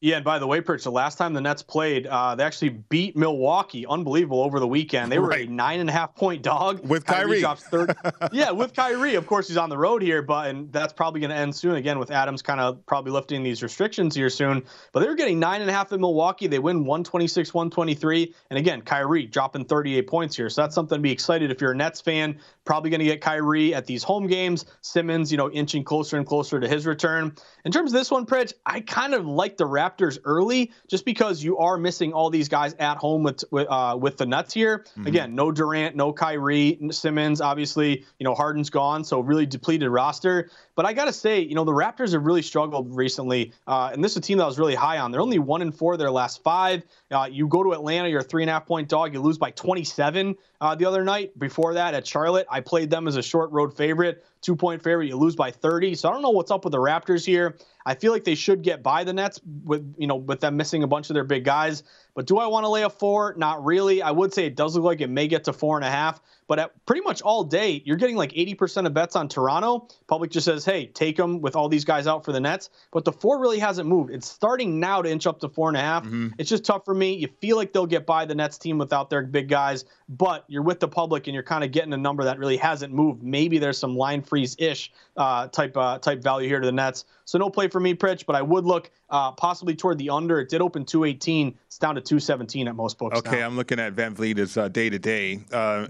Yeah, 0.00 0.16
and 0.16 0.24
by 0.24 0.38
the 0.38 0.46
way, 0.46 0.60
Pritch, 0.60 0.84
the 0.84 0.92
last 0.92 1.18
time 1.18 1.32
the 1.32 1.40
Nets 1.40 1.62
played, 1.62 2.06
uh, 2.06 2.36
they 2.36 2.44
actually 2.44 2.68
beat 2.68 3.16
Milwaukee. 3.16 3.84
Unbelievable 3.84 4.42
over 4.42 4.60
the 4.60 4.66
weekend. 4.66 5.10
They 5.10 5.18
were 5.18 5.26
right. 5.26 5.48
a 5.48 5.52
nine 5.52 5.80
and 5.80 5.90
a 5.90 5.92
half 5.92 6.14
point 6.14 6.42
dog. 6.42 6.86
With 6.88 7.04
Kyrie. 7.04 7.42
Kyrie 7.42 7.88
yeah, 8.32 8.52
with 8.52 8.74
Kyrie. 8.74 9.16
Of 9.16 9.26
course, 9.26 9.48
he's 9.48 9.56
on 9.56 9.70
the 9.70 9.76
road 9.76 10.00
here, 10.00 10.22
but 10.22 10.48
and 10.48 10.72
that's 10.72 10.92
probably 10.92 11.20
going 11.20 11.30
to 11.30 11.36
end 11.36 11.54
soon. 11.54 11.74
Again, 11.74 11.98
with 11.98 12.12
Adams 12.12 12.42
kind 12.42 12.60
of 12.60 12.84
probably 12.86 13.10
lifting 13.10 13.42
these 13.42 13.62
restrictions 13.62 14.14
here 14.14 14.30
soon. 14.30 14.62
But 14.92 15.00
they 15.00 15.08
were 15.08 15.16
getting 15.16 15.40
nine 15.40 15.62
and 15.62 15.70
a 15.70 15.72
half 15.72 15.92
in 15.92 16.00
Milwaukee. 16.00 16.46
They 16.46 16.60
win 16.60 16.84
126, 16.84 17.52
123. 17.52 18.34
And 18.50 18.58
again, 18.58 18.82
Kyrie 18.82 19.26
dropping 19.26 19.64
38 19.64 20.06
points 20.06 20.36
here. 20.36 20.48
So 20.48 20.62
that's 20.62 20.74
something 20.74 20.98
to 20.98 21.02
be 21.02 21.10
excited 21.10 21.50
if 21.50 21.60
you're 21.60 21.72
a 21.72 21.76
Nets 21.76 22.00
fan. 22.00 22.38
Probably 22.64 22.90
going 22.90 23.00
to 23.00 23.06
get 23.06 23.20
Kyrie 23.20 23.74
at 23.74 23.86
these 23.86 24.04
home 24.04 24.28
games. 24.28 24.64
Simmons, 24.80 25.32
you 25.32 25.38
know, 25.38 25.50
inching 25.50 25.82
closer 25.82 26.16
and 26.16 26.26
closer 26.26 26.60
to 26.60 26.68
his 26.68 26.86
return. 26.86 27.34
In 27.64 27.72
terms 27.72 27.92
of 27.92 27.98
this 27.98 28.10
one, 28.10 28.26
Pritch, 28.26 28.52
I 28.64 28.80
kind 28.80 29.14
of 29.14 29.26
like 29.26 29.56
the 29.56 29.64
Raptors 29.64 29.87
early 30.24 30.72
just 30.88 31.04
because 31.04 31.42
you 31.42 31.58
are 31.58 31.78
missing 31.78 32.12
all 32.12 32.30
these 32.30 32.48
guys 32.48 32.74
at 32.78 32.98
home 32.98 33.22
with 33.22 33.44
with, 33.50 33.66
uh, 33.68 33.96
with 34.00 34.16
the 34.16 34.26
Nets 34.26 34.52
here. 34.52 34.80
Mm-hmm. 34.80 35.06
Again, 35.06 35.34
no 35.34 35.52
Durant, 35.52 35.96
no 35.96 36.12
Kyrie, 36.12 36.78
Simmons, 36.90 37.40
obviously, 37.40 38.04
you 38.18 38.24
know, 38.24 38.34
Harden's 38.34 38.70
gone, 38.70 39.04
so 39.04 39.20
really 39.20 39.46
depleted 39.46 39.88
roster. 39.88 40.50
But 40.74 40.86
I 40.86 40.92
got 40.92 41.06
to 41.06 41.12
say, 41.12 41.40
you 41.40 41.54
know, 41.54 41.64
the 41.64 41.72
Raptors 41.72 42.12
have 42.12 42.24
really 42.24 42.42
struggled 42.42 42.94
recently, 42.94 43.52
uh, 43.66 43.90
and 43.92 44.02
this 44.02 44.12
is 44.12 44.18
a 44.18 44.20
team 44.20 44.38
that 44.38 44.44
I 44.44 44.46
was 44.46 44.58
really 44.58 44.74
high 44.74 44.98
on. 44.98 45.10
They're 45.10 45.20
only 45.20 45.38
one 45.38 45.62
and 45.62 45.74
four 45.74 45.96
their 45.96 46.10
last 46.10 46.42
five. 46.42 46.82
Uh, 47.10 47.28
you 47.30 47.48
go 47.48 47.62
to 47.62 47.72
Atlanta, 47.72 48.08
you're 48.08 48.20
a 48.20 48.24
three 48.24 48.42
and 48.42 48.50
a 48.50 48.52
half 48.52 48.66
point 48.66 48.88
dog, 48.88 49.14
you 49.14 49.20
lose 49.20 49.38
by 49.38 49.50
27 49.50 50.36
uh, 50.60 50.74
the 50.74 50.84
other 50.84 51.04
night. 51.04 51.38
Before 51.38 51.74
that, 51.74 51.94
at 51.94 52.06
Charlotte, 52.06 52.46
I 52.50 52.60
played 52.60 52.90
them 52.90 53.08
as 53.08 53.16
a 53.16 53.22
short 53.22 53.50
road 53.50 53.76
favorite, 53.76 54.24
two 54.40 54.56
point 54.56 54.82
favorite. 54.82 55.06
You 55.08 55.16
lose 55.16 55.36
by 55.36 55.50
30. 55.50 55.94
So 55.94 56.08
I 56.08 56.12
don't 56.12 56.22
know 56.22 56.30
what's 56.30 56.50
up 56.50 56.64
with 56.64 56.72
the 56.72 56.78
Raptors 56.78 57.24
here. 57.24 57.56
I 57.84 57.94
feel 57.94 58.12
like 58.12 58.24
they 58.24 58.34
should 58.34 58.62
get 58.62 58.82
by 58.82 59.04
the 59.04 59.12
Nets 59.12 59.40
with 59.64 59.94
you 59.98 60.06
know 60.06 60.16
with 60.16 60.40
them 60.40 60.56
missing 60.56 60.82
a 60.82 60.86
bunch 60.86 61.10
of 61.10 61.14
their 61.14 61.24
big 61.24 61.44
guys. 61.44 61.82
But 62.14 62.26
do 62.26 62.38
I 62.38 62.46
want 62.46 62.64
to 62.64 62.68
lay 62.68 62.82
a 62.82 62.90
four? 62.90 63.34
Not 63.36 63.64
really. 63.64 64.02
I 64.02 64.10
would 64.10 64.34
say 64.34 64.46
it 64.46 64.56
does 64.56 64.74
look 64.74 64.84
like 64.84 65.00
it 65.00 65.08
may 65.10 65.28
get 65.28 65.44
to 65.44 65.52
four 65.52 65.76
and 65.76 65.84
a 65.84 65.90
half. 65.90 66.20
But 66.48 66.58
at 66.58 66.86
pretty 66.86 67.02
much 67.02 67.20
all 67.20 67.44
day, 67.44 67.82
you're 67.84 67.98
getting 67.98 68.16
like 68.16 68.32
80% 68.32 68.86
of 68.86 68.94
bets 68.94 69.14
on 69.14 69.28
Toronto. 69.28 69.86
Public 70.06 70.30
just 70.30 70.46
says, 70.46 70.64
hey, 70.64 70.86
take 70.86 71.14
them 71.14 71.42
with 71.42 71.54
all 71.54 71.68
these 71.68 71.84
guys 71.84 72.06
out 72.06 72.24
for 72.24 72.32
the 72.32 72.40
Nets. 72.40 72.70
But 72.90 73.04
the 73.04 73.12
four 73.12 73.38
really 73.38 73.58
hasn't 73.58 73.86
moved. 73.86 74.10
It's 74.10 74.26
starting 74.26 74.80
now 74.80 75.02
to 75.02 75.10
inch 75.10 75.26
up 75.26 75.40
to 75.40 75.48
four 75.50 75.68
and 75.68 75.76
a 75.76 75.80
half. 75.80 76.04
Mm-hmm. 76.04 76.28
It's 76.38 76.48
just 76.48 76.64
tough 76.64 76.86
for 76.86 76.94
me. 76.94 77.14
You 77.14 77.28
feel 77.40 77.58
like 77.58 77.74
they'll 77.74 77.86
get 77.86 78.06
by 78.06 78.24
the 78.24 78.34
Nets 78.34 78.56
team 78.56 78.78
without 78.78 79.10
their 79.10 79.22
big 79.22 79.48
guys, 79.48 79.84
but 80.08 80.44
you're 80.48 80.62
with 80.62 80.80
the 80.80 80.88
public 80.88 81.26
and 81.26 81.34
you're 81.34 81.42
kind 81.42 81.62
of 81.62 81.70
getting 81.70 81.92
a 81.92 81.98
number 81.98 82.24
that 82.24 82.38
really 82.38 82.56
hasn't 82.56 82.94
moved. 82.94 83.22
Maybe 83.22 83.58
there's 83.58 83.76
some 83.76 83.94
line 83.94 84.22
freeze 84.22 84.56
ish 84.58 84.90
uh, 85.18 85.48
type 85.48 85.76
uh, 85.76 85.98
type 85.98 86.22
value 86.22 86.48
here 86.48 86.60
to 86.60 86.66
the 86.66 86.72
Nets. 86.72 87.04
So 87.26 87.36
no 87.36 87.50
play 87.50 87.68
for 87.68 87.78
me, 87.78 87.94
Pritch, 87.94 88.24
but 88.24 88.34
I 88.34 88.40
would 88.40 88.64
look 88.64 88.90
uh, 89.10 89.32
possibly 89.32 89.74
toward 89.74 89.98
the 89.98 90.08
under. 90.08 90.40
It 90.40 90.48
did 90.48 90.62
open 90.62 90.86
218. 90.86 91.58
It's 91.66 91.76
down 91.76 91.94
to 91.96 92.00
217 92.08 92.68
at 92.68 92.74
most 92.74 92.98
books. 92.98 93.18
Okay, 93.18 93.40
now. 93.40 93.46
I'm 93.46 93.56
looking 93.56 93.78
at 93.78 93.94
VanVleet 93.94 94.38
as 94.38 94.72
day 94.72 94.90
to 94.90 94.98
day. 94.98 95.40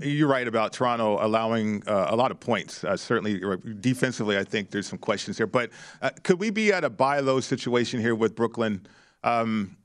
You're 0.02 0.28
right 0.28 0.46
about 0.46 0.72
Toronto 0.72 1.24
allowing 1.24 1.83
uh, 1.87 2.09
a 2.11 2.16
lot 2.16 2.31
of 2.31 2.40
points. 2.40 2.85
Uh, 2.85 2.96
certainly, 2.96 3.40
defensively, 3.81 4.37
I 4.37 4.44
think 4.44 4.70
there's 4.70 4.87
some 4.87 4.98
questions 4.98 5.37
here. 5.37 5.46
But 5.46 5.70
uh, 6.02 6.11
could 6.22 6.38
we 6.38 6.50
be 6.50 6.72
at 6.72 6.85
a 6.85 6.90
buy 6.90 7.20
low 7.20 7.40
situation 7.40 8.00
here 8.00 8.14
with 8.14 8.35
Brooklyn? 8.35 8.87
Um, 9.24 9.76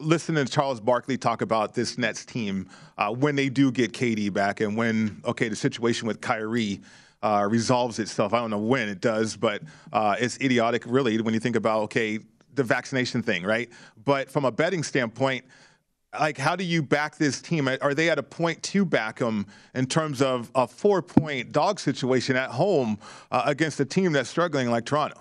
listen 0.00 0.34
to 0.34 0.44
Charles 0.44 0.80
Barkley 0.80 1.16
talk 1.16 1.42
about 1.42 1.74
this 1.74 1.98
Nets 1.98 2.24
team 2.24 2.68
uh, 2.98 3.10
when 3.10 3.36
they 3.36 3.48
do 3.48 3.70
get 3.70 3.92
KD 3.92 4.32
back 4.32 4.60
and 4.60 4.76
when, 4.76 5.20
okay, 5.24 5.48
the 5.48 5.56
situation 5.56 6.08
with 6.08 6.20
Kyrie 6.20 6.80
uh, 7.22 7.46
resolves 7.48 7.98
itself. 7.98 8.32
I 8.34 8.38
don't 8.38 8.50
know 8.50 8.58
when 8.58 8.88
it 8.88 9.00
does, 9.00 9.36
but 9.36 9.62
uh, 9.92 10.16
it's 10.18 10.38
idiotic, 10.40 10.84
really, 10.86 11.20
when 11.20 11.34
you 11.34 11.40
think 11.40 11.56
about 11.56 11.82
okay, 11.82 12.18
the 12.54 12.64
vaccination 12.64 13.22
thing, 13.22 13.44
right? 13.44 13.70
But 14.04 14.30
from 14.30 14.44
a 14.44 14.52
betting 14.52 14.82
standpoint, 14.82 15.44
like 16.18 16.38
how 16.38 16.56
do 16.56 16.64
you 16.64 16.82
back 16.82 17.16
this 17.16 17.40
team? 17.40 17.68
Are 17.68 17.94
they 17.94 18.10
at 18.10 18.18
a 18.18 18.22
point 18.22 18.62
to 18.64 18.84
back 18.84 19.18
them 19.18 19.46
in 19.74 19.86
terms 19.86 20.20
of 20.20 20.50
a 20.54 20.66
four-point 20.66 21.52
dog 21.52 21.80
situation 21.80 22.36
at 22.36 22.50
home 22.50 22.98
uh, 23.30 23.42
against 23.46 23.80
a 23.80 23.84
team 23.84 24.12
that's 24.12 24.28
struggling 24.28 24.70
like 24.70 24.84
Toronto? 24.84 25.20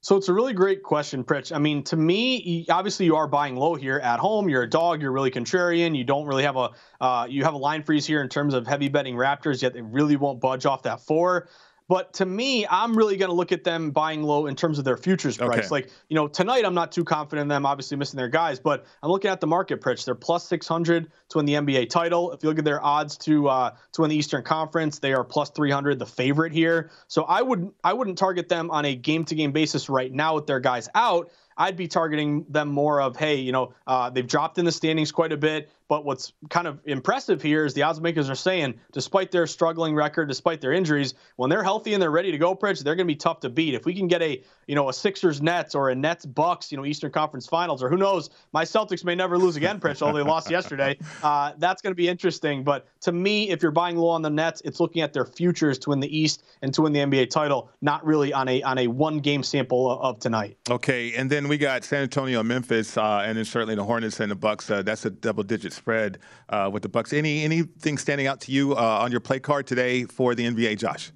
So 0.00 0.16
it's 0.16 0.28
a 0.28 0.32
really 0.32 0.52
great 0.52 0.82
question, 0.82 1.22
Pritch. 1.22 1.54
I 1.54 1.58
mean, 1.58 1.84
to 1.84 1.96
me, 1.96 2.66
obviously 2.68 3.06
you 3.06 3.14
are 3.14 3.28
buying 3.28 3.54
low 3.54 3.76
here 3.76 3.98
at 3.98 4.18
home. 4.18 4.48
You're 4.48 4.64
a 4.64 4.70
dog. 4.70 5.00
You're 5.00 5.12
really 5.12 5.30
contrarian. 5.30 5.96
You 5.96 6.02
don't 6.02 6.26
really 6.26 6.42
have 6.42 6.56
a 6.56 6.70
uh, 7.00 7.26
you 7.30 7.44
have 7.44 7.54
a 7.54 7.58
line 7.58 7.84
freeze 7.84 8.04
here 8.04 8.20
in 8.20 8.28
terms 8.28 8.52
of 8.52 8.66
heavy 8.66 8.88
betting 8.88 9.14
Raptors. 9.14 9.62
Yet 9.62 9.74
they 9.74 9.82
really 9.82 10.16
won't 10.16 10.40
budge 10.40 10.66
off 10.66 10.82
that 10.82 11.00
four. 11.02 11.48
But 11.92 12.14
to 12.14 12.24
me, 12.24 12.66
I'm 12.66 12.96
really 12.96 13.18
going 13.18 13.28
to 13.28 13.34
look 13.34 13.52
at 13.52 13.64
them 13.64 13.90
buying 13.90 14.22
low 14.22 14.46
in 14.46 14.56
terms 14.56 14.78
of 14.78 14.84
their 14.86 14.96
futures 14.96 15.36
price. 15.36 15.58
Okay. 15.58 15.68
Like, 15.68 15.90
you 16.08 16.14
know, 16.14 16.26
tonight 16.26 16.64
I'm 16.64 16.72
not 16.72 16.90
too 16.90 17.04
confident 17.04 17.42
in 17.42 17.48
them, 17.48 17.66
obviously 17.66 17.98
missing 17.98 18.16
their 18.16 18.30
guys, 18.30 18.58
but 18.58 18.86
I'm 19.02 19.10
looking 19.10 19.30
at 19.30 19.42
the 19.42 19.46
market 19.46 19.82
Pritch. 19.82 20.06
They're 20.06 20.14
plus 20.14 20.48
600 20.48 21.10
to 21.28 21.36
win 21.36 21.44
the 21.44 21.52
NBA 21.52 21.90
title. 21.90 22.32
If 22.32 22.42
you 22.42 22.48
look 22.48 22.58
at 22.58 22.64
their 22.64 22.82
odds 22.82 23.18
to 23.18 23.46
uh, 23.46 23.74
to 23.92 24.00
win 24.00 24.08
the 24.08 24.16
Eastern 24.16 24.42
Conference, 24.42 25.00
they 25.00 25.12
are 25.12 25.22
plus 25.22 25.50
300, 25.50 25.98
the 25.98 26.06
favorite 26.06 26.52
here. 26.52 26.90
So 27.08 27.24
I 27.24 27.42
would 27.42 27.70
I 27.84 27.92
wouldn't 27.92 28.16
target 28.16 28.48
them 28.48 28.70
on 28.70 28.86
a 28.86 28.94
game 28.94 29.26
to 29.26 29.34
game 29.34 29.52
basis 29.52 29.90
right 29.90 30.10
now 30.10 30.36
with 30.36 30.46
their 30.46 30.60
guys 30.60 30.88
out. 30.94 31.30
I'd 31.58 31.76
be 31.76 31.88
targeting 31.88 32.46
them 32.48 32.68
more 32.68 33.02
of, 33.02 33.16
hey, 33.16 33.36
you 33.36 33.52
know, 33.52 33.74
uh, 33.86 34.08
they've 34.08 34.26
dropped 34.26 34.56
in 34.56 34.64
the 34.64 34.72
standings 34.72 35.12
quite 35.12 35.32
a 35.32 35.36
bit. 35.36 35.70
But 35.92 36.06
what's 36.06 36.32
kind 36.48 36.66
of 36.66 36.80
impressive 36.86 37.42
here 37.42 37.66
is 37.66 37.74
the 37.74 37.82
odds 37.82 38.00
makers 38.00 38.30
are 38.30 38.34
saying, 38.34 38.80
despite 38.92 39.30
their 39.30 39.46
struggling 39.46 39.94
record, 39.94 40.26
despite 40.26 40.62
their 40.62 40.72
injuries, 40.72 41.12
when 41.36 41.50
they're 41.50 41.62
healthy 41.62 41.92
and 41.92 42.02
they're 42.02 42.10
ready 42.10 42.32
to 42.32 42.38
go, 42.38 42.54
Pritch, 42.54 42.82
they're 42.82 42.94
going 42.94 43.06
to 43.06 43.12
be 43.12 43.14
tough 43.14 43.40
to 43.40 43.50
beat. 43.50 43.74
If 43.74 43.84
we 43.84 43.92
can 43.92 44.08
get 44.08 44.22
a, 44.22 44.42
you 44.66 44.74
know, 44.74 44.88
a 44.88 44.92
Sixers 44.94 45.42
Nets 45.42 45.74
or 45.74 45.90
a 45.90 45.94
Nets 45.94 46.24
Bucks, 46.24 46.72
you 46.72 46.78
know, 46.78 46.86
Eastern 46.86 47.12
Conference 47.12 47.46
Finals, 47.46 47.82
or 47.82 47.90
who 47.90 47.98
knows, 47.98 48.30
my 48.54 48.64
Celtics 48.64 49.04
may 49.04 49.14
never 49.14 49.36
lose 49.36 49.56
again, 49.56 49.78
Pritch, 49.78 50.00
although 50.00 50.16
they 50.16 50.24
lost 50.24 50.50
yesterday. 50.50 50.96
Uh, 51.22 51.52
that's 51.58 51.82
going 51.82 51.90
to 51.90 51.96
be 51.96 52.08
interesting. 52.08 52.64
But 52.64 52.86
to 53.02 53.12
me, 53.12 53.50
if 53.50 53.62
you're 53.62 53.70
buying 53.70 53.96
low 53.96 54.08
on 54.08 54.22
the 54.22 54.30
Nets, 54.30 54.62
it's 54.64 54.80
looking 54.80 55.02
at 55.02 55.12
their 55.12 55.24
futures 55.24 55.78
to 55.80 55.90
win 55.90 56.00
the 56.00 56.18
East 56.18 56.42
and 56.62 56.72
to 56.74 56.82
win 56.82 56.92
the 56.92 57.00
NBA 57.00 57.30
title, 57.30 57.70
not 57.80 58.04
really 58.04 58.32
on 58.32 58.48
a 58.48 58.62
on 58.62 58.78
a 58.78 58.86
one 58.86 59.18
game 59.18 59.42
sample 59.42 60.00
of 60.00 60.18
tonight. 60.18 60.56
Okay, 60.70 61.12
and 61.14 61.30
then 61.30 61.48
we 61.48 61.58
got 61.58 61.84
San 61.84 62.02
Antonio, 62.02 62.42
Memphis, 62.42 62.96
uh, 62.96 63.22
and 63.24 63.36
then 63.36 63.44
certainly 63.44 63.74
the 63.74 63.84
Hornets 63.84 64.20
and 64.20 64.30
the 64.30 64.34
Bucks. 64.34 64.70
Uh, 64.70 64.82
that's 64.82 65.04
a 65.04 65.10
double 65.10 65.42
digit 65.42 65.72
spread 65.82 66.18
uh, 66.48 66.70
with 66.72 66.82
the 66.82 66.88
Bucks. 66.88 67.12
Any 67.12 67.42
anything 67.42 67.98
standing 67.98 68.28
out 68.28 68.40
to 68.42 68.52
you 68.52 68.74
uh, 68.76 69.02
on 69.02 69.10
your 69.10 69.20
play 69.20 69.40
card 69.40 69.66
today 69.66 70.04
for 70.04 70.34
the 70.34 70.44
NBA, 70.44 70.78
Josh? 70.78 71.12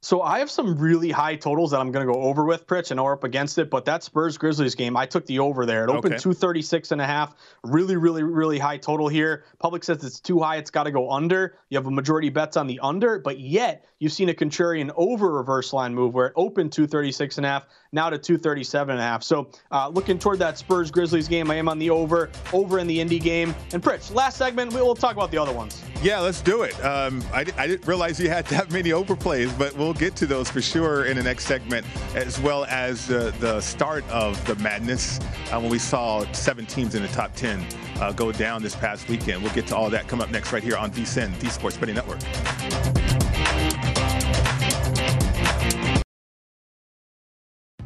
So 0.00 0.22
I 0.22 0.38
have 0.38 0.48
some 0.48 0.78
really 0.78 1.10
high 1.10 1.34
totals 1.34 1.72
that 1.72 1.80
I'm 1.80 1.90
going 1.90 2.06
to 2.06 2.12
go 2.12 2.22
over 2.22 2.44
with 2.44 2.68
Pritch 2.68 2.92
and 2.92 3.00
or 3.00 3.14
up 3.14 3.24
against 3.24 3.58
it, 3.58 3.68
but 3.68 3.84
that 3.86 4.04
Spurs 4.04 4.38
Grizzlies 4.38 4.76
game, 4.76 4.96
I 4.96 5.06
took 5.06 5.26
the 5.26 5.40
over 5.40 5.66
there. 5.66 5.82
It 5.82 5.90
opened 5.90 6.14
okay. 6.14 6.22
236 6.22 6.92
and 6.92 7.00
a 7.00 7.06
half. 7.06 7.34
Really, 7.64 7.96
really, 7.96 8.22
really 8.22 8.60
high 8.60 8.76
total 8.76 9.08
here. 9.08 9.44
Public 9.58 9.82
says 9.82 10.04
it's 10.04 10.20
too 10.20 10.38
high. 10.38 10.56
It's 10.56 10.70
got 10.70 10.84
to 10.84 10.92
go 10.92 11.10
under. 11.10 11.56
You 11.68 11.78
have 11.78 11.88
a 11.88 11.90
majority 11.90 12.28
bets 12.28 12.56
on 12.56 12.68
the 12.68 12.78
under, 12.80 13.18
but 13.18 13.40
yet 13.40 13.86
you've 13.98 14.12
seen 14.12 14.28
a 14.28 14.34
contrarian 14.34 14.92
over 14.94 15.32
reverse 15.32 15.72
line 15.72 15.96
move 15.96 16.14
where 16.14 16.28
it 16.28 16.32
opened 16.36 16.70
236 16.70 17.38
and 17.38 17.46
a 17.46 17.48
half, 17.48 17.66
now 17.90 18.08
to 18.08 18.18
237 18.18 18.92
and 18.92 19.00
a 19.00 19.02
half. 19.02 19.24
So 19.24 19.50
uh, 19.72 19.88
looking 19.88 20.20
toward 20.20 20.38
that 20.38 20.58
Spurs 20.58 20.92
Grizzlies 20.92 21.26
game, 21.26 21.50
I 21.50 21.56
am 21.56 21.68
on 21.68 21.80
the 21.80 21.90
over, 21.90 22.30
over 22.52 22.78
in 22.78 22.86
the 22.86 23.00
Indy 23.00 23.18
game. 23.18 23.52
And 23.72 23.82
Pritch, 23.82 24.14
last 24.14 24.36
segment, 24.36 24.72
we'll 24.72 24.94
talk 24.94 25.16
about 25.16 25.32
the 25.32 25.38
other 25.38 25.52
ones. 25.52 25.82
Yeah, 26.00 26.20
let's 26.20 26.40
do 26.40 26.62
it. 26.62 26.78
Um, 26.84 27.24
I, 27.32 27.44
I 27.56 27.66
didn't 27.66 27.84
realize 27.88 28.20
you 28.20 28.28
had 28.28 28.46
that 28.46 28.70
many 28.70 28.90
overplays, 28.90 29.56
but 29.58 29.76
we'll 29.76 29.87
get 29.94 30.16
to 30.16 30.26
those 30.26 30.50
for 30.50 30.60
sure 30.60 31.04
in 31.04 31.16
the 31.16 31.22
next 31.22 31.46
segment, 31.46 31.86
as 32.14 32.40
well 32.40 32.64
as 32.66 33.10
uh, 33.10 33.32
the 33.40 33.60
start 33.60 34.08
of 34.08 34.44
the 34.46 34.54
madness 34.56 35.20
uh, 35.52 35.60
when 35.60 35.70
we 35.70 35.78
saw 35.78 36.30
seven 36.32 36.66
teams 36.66 36.94
in 36.94 37.02
the 37.02 37.08
top 37.08 37.34
10 37.34 37.64
uh, 38.00 38.12
go 38.12 38.32
down 38.32 38.62
this 38.62 38.74
past 38.74 39.08
weekend. 39.08 39.42
We'll 39.42 39.54
get 39.54 39.66
to 39.68 39.76
all 39.76 39.90
that 39.90 40.08
come 40.08 40.20
up 40.20 40.30
next 40.30 40.52
right 40.52 40.62
here 40.62 40.76
on 40.76 40.90
VSIN, 40.90 41.38
the 41.40 41.50
Sports 41.50 41.76
Betting 41.76 41.94
Network. 41.94 42.20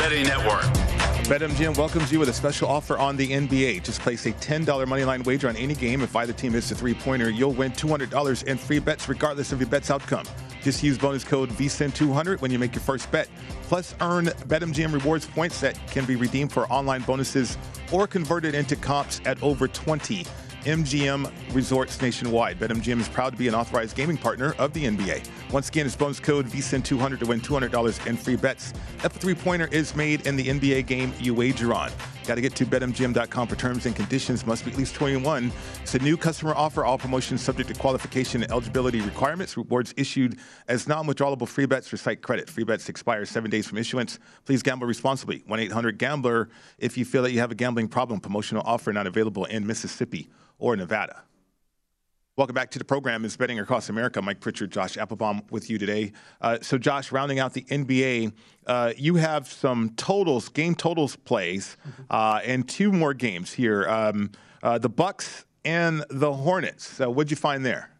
Betting 0.00 0.24
Network. 0.24 0.62
BetMGM 1.28 1.76
welcomes 1.76 2.10
you 2.10 2.18
with 2.18 2.30
a 2.30 2.32
special 2.32 2.66
offer 2.66 2.96
on 2.96 3.18
the 3.18 3.32
NBA. 3.32 3.82
Just 3.84 4.00
place 4.00 4.24
a 4.24 4.32
$10 4.32 4.64
moneyline 4.64 5.22
wager 5.26 5.46
on 5.46 5.56
any 5.56 5.74
game. 5.74 6.00
If 6.00 6.16
either 6.16 6.32
team 6.32 6.54
hits 6.54 6.70
a 6.70 6.74
three 6.74 6.94
pointer, 6.94 7.28
you'll 7.28 7.52
win 7.52 7.70
$200 7.72 8.44
in 8.44 8.56
free 8.56 8.78
bets 8.78 9.10
regardless 9.10 9.52
of 9.52 9.60
your 9.60 9.68
bet's 9.68 9.90
outcome. 9.90 10.24
Just 10.62 10.82
use 10.82 10.96
bonus 10.96 11.22
code 11.22 11.50
VSIN200 11.50 12.40
when 12.40 12.50
you 12.50 12.58
make 12.58 12.74
your 12.74 12.80
first 12.80 13.10
bet. 13.10 13.28
Plus, 13.64 13.94
earn 14.00 14.28
BetMGM 14.48 14.94
rewards 14.94 15.26
points 15.26 15.60
that 15.60 15.78
can 15.88 16.06
be 16.06 16.16
redeemed 16.16 16.50
for 16.50 16.66
online 16.72 17.02
bonuses 17.02 17.58
or 17.92 18.06
converted 18.06 18.54
into 18.54 18.76
comps 18.76 19.20
at 19.26 19.40
over 19.42 19.68
20 19.68 20.24
MGM 20.64 21.30
Resorts 21.54 22.00
nationwide. 22.02 22.58
BetMGM 22.58 23.00
is 23.00 23.08
proud 23.08 23.32
to 23.32 23.38
be 23.38 23.48
an 23.48 23.54
authorized 23.54 23.96
gaming 23.96 24.18
partner 24.18 24.54
of 24.58 24.72
the 24.74 24.84
NBA. 24.84 25.26
Once 25.52 25.68
again, 25.68 25.86
it's 25.86 25.96
bonus 25.96 26.20
code 26.20 26.46
VSIN200 26.46 27.18
to 27.20 27.26
win 27.26 27.40
$200 27.40 28.06
in 28.06 28.16
free 28.16 28.36
bets. 28.36 28.74
If 28.98 29.06
a 29.06 29.08
three-pointer 29.18 29.68
is 29.68 29.96
made 29.96 30.26
in 30.26 30.36
the 30.36 30.48
NBA 30.48 30.86
game 30.86 31.14
you 31.18 31.34
wager 31.34 31.72
on. 31.72 31.90
Got 32.26 32.36
to 32.36 32.40
get 32.40 32.54
to 32.56 32.66
betmgm.com 32.66 33.48
for 33.48 33.56
terms 33.56 33.86
and 33.86 33.96
conditions. 33.96 34.46
Must 34.46 34.64
be 34.64 34.70
at 34.70 34.78
least 34.78 34.94
21. 34.94 35.52
It's 35.82 35.94
a 35.94 35.98
new 35.98 36.16
customer 36.16 36.54
offer. 36.54 36.84
All 36.84 36.98
promotions 36.98 37.40
subject 37.40 37.68
to 37.68 37.74
qualification 37.74 38.42
and 38.42 38.50
eligibility 38.52 39.00
requirements. 39.00 39.56
Rewards 39.56 39.94
issued 39.96 40.38
as 40.68 40.86
non-withdrawable 40.86 41.48
free 41.48 41.66
bets 41.66 41.88
for 41.88 41.96
site 41.96 42.22
credit. 42.22 42.48
Free 42.48 42.64
bets 42.64 42.88
expire 42.88 43.24
seven 43.24 43.50
days 43.50 43.66
from 43.66 43.78
issuance. 43.78 44.18
Please 44.44 44.62
gamble 44.62 44.86
responsibly. 44.86 45.40
1-800-GAMBLER 45.48 46.48
if 46.78 46.96
you 46.96 47.04
feel 47.04 47.22
that 47.22 47.32
you 47.32 47.40
have 47.40 47.50
a 47.50 47.56
gambling 47.56 47.88
problem. 47.88 48.20
Promotional 48.20 48.62
offer 48.66 48.92
not 48.92 49.06
available 49.06 49.44
in 49.46 49.66
Mississippi 49.66 50.30
or 50.58 50.76
Nevada. 50.76 51.22
Welcome 52.36 52.54
back 52.54 52.70
to 52.70 52.78
the 52.78 52.84
program. 52.84 53.24
Is 53.24 53.36
Betting 53.36 53.58
Across 53.58 53.88
America. 53.88 54.22
Mike 54.22 54.40
Pritchard, 54.40 54.70
Josh 54.70 54.96
Appelbaum 54.96 55.50
with 55.50 55.68
you 55.68 55.78
today. 55.78 56.12
Uh, 56.40 56.58
so, 56.62 56.78
Josh, 56.78 57.10
rounding 57.10 57.40
out 57.40 57.54
the 57.54 57.62
NBA, 57.62 58.32
uh, 58.68 58.92
you 58.96 59.16
have 59.16 59.48
some 59.48 59.90
totals, 59.96 60.48
game 60.48 60.76
totals 60.76 61.16
plays, 61.16 61.76
mm-hmm. 61.86 62.02
uh, 62.08 62.40
and 62.44 62.68
two 62.68 62.92
more 62.92 63.14
games 63.14 63.52
here. 63.52 63.86
Um, 63.88 64.30
uh, 64.62 64.78
the 64.78 64.88
Bucks 64.88 65.44
and 65.64 66.04
the 66.08 66.32
Hornets. 66.32 66.86
So, 66.88 67.10
what'd 67.10 67.32
you 67.32 67.36
find 67.36 67.66
there? 67.66 67.90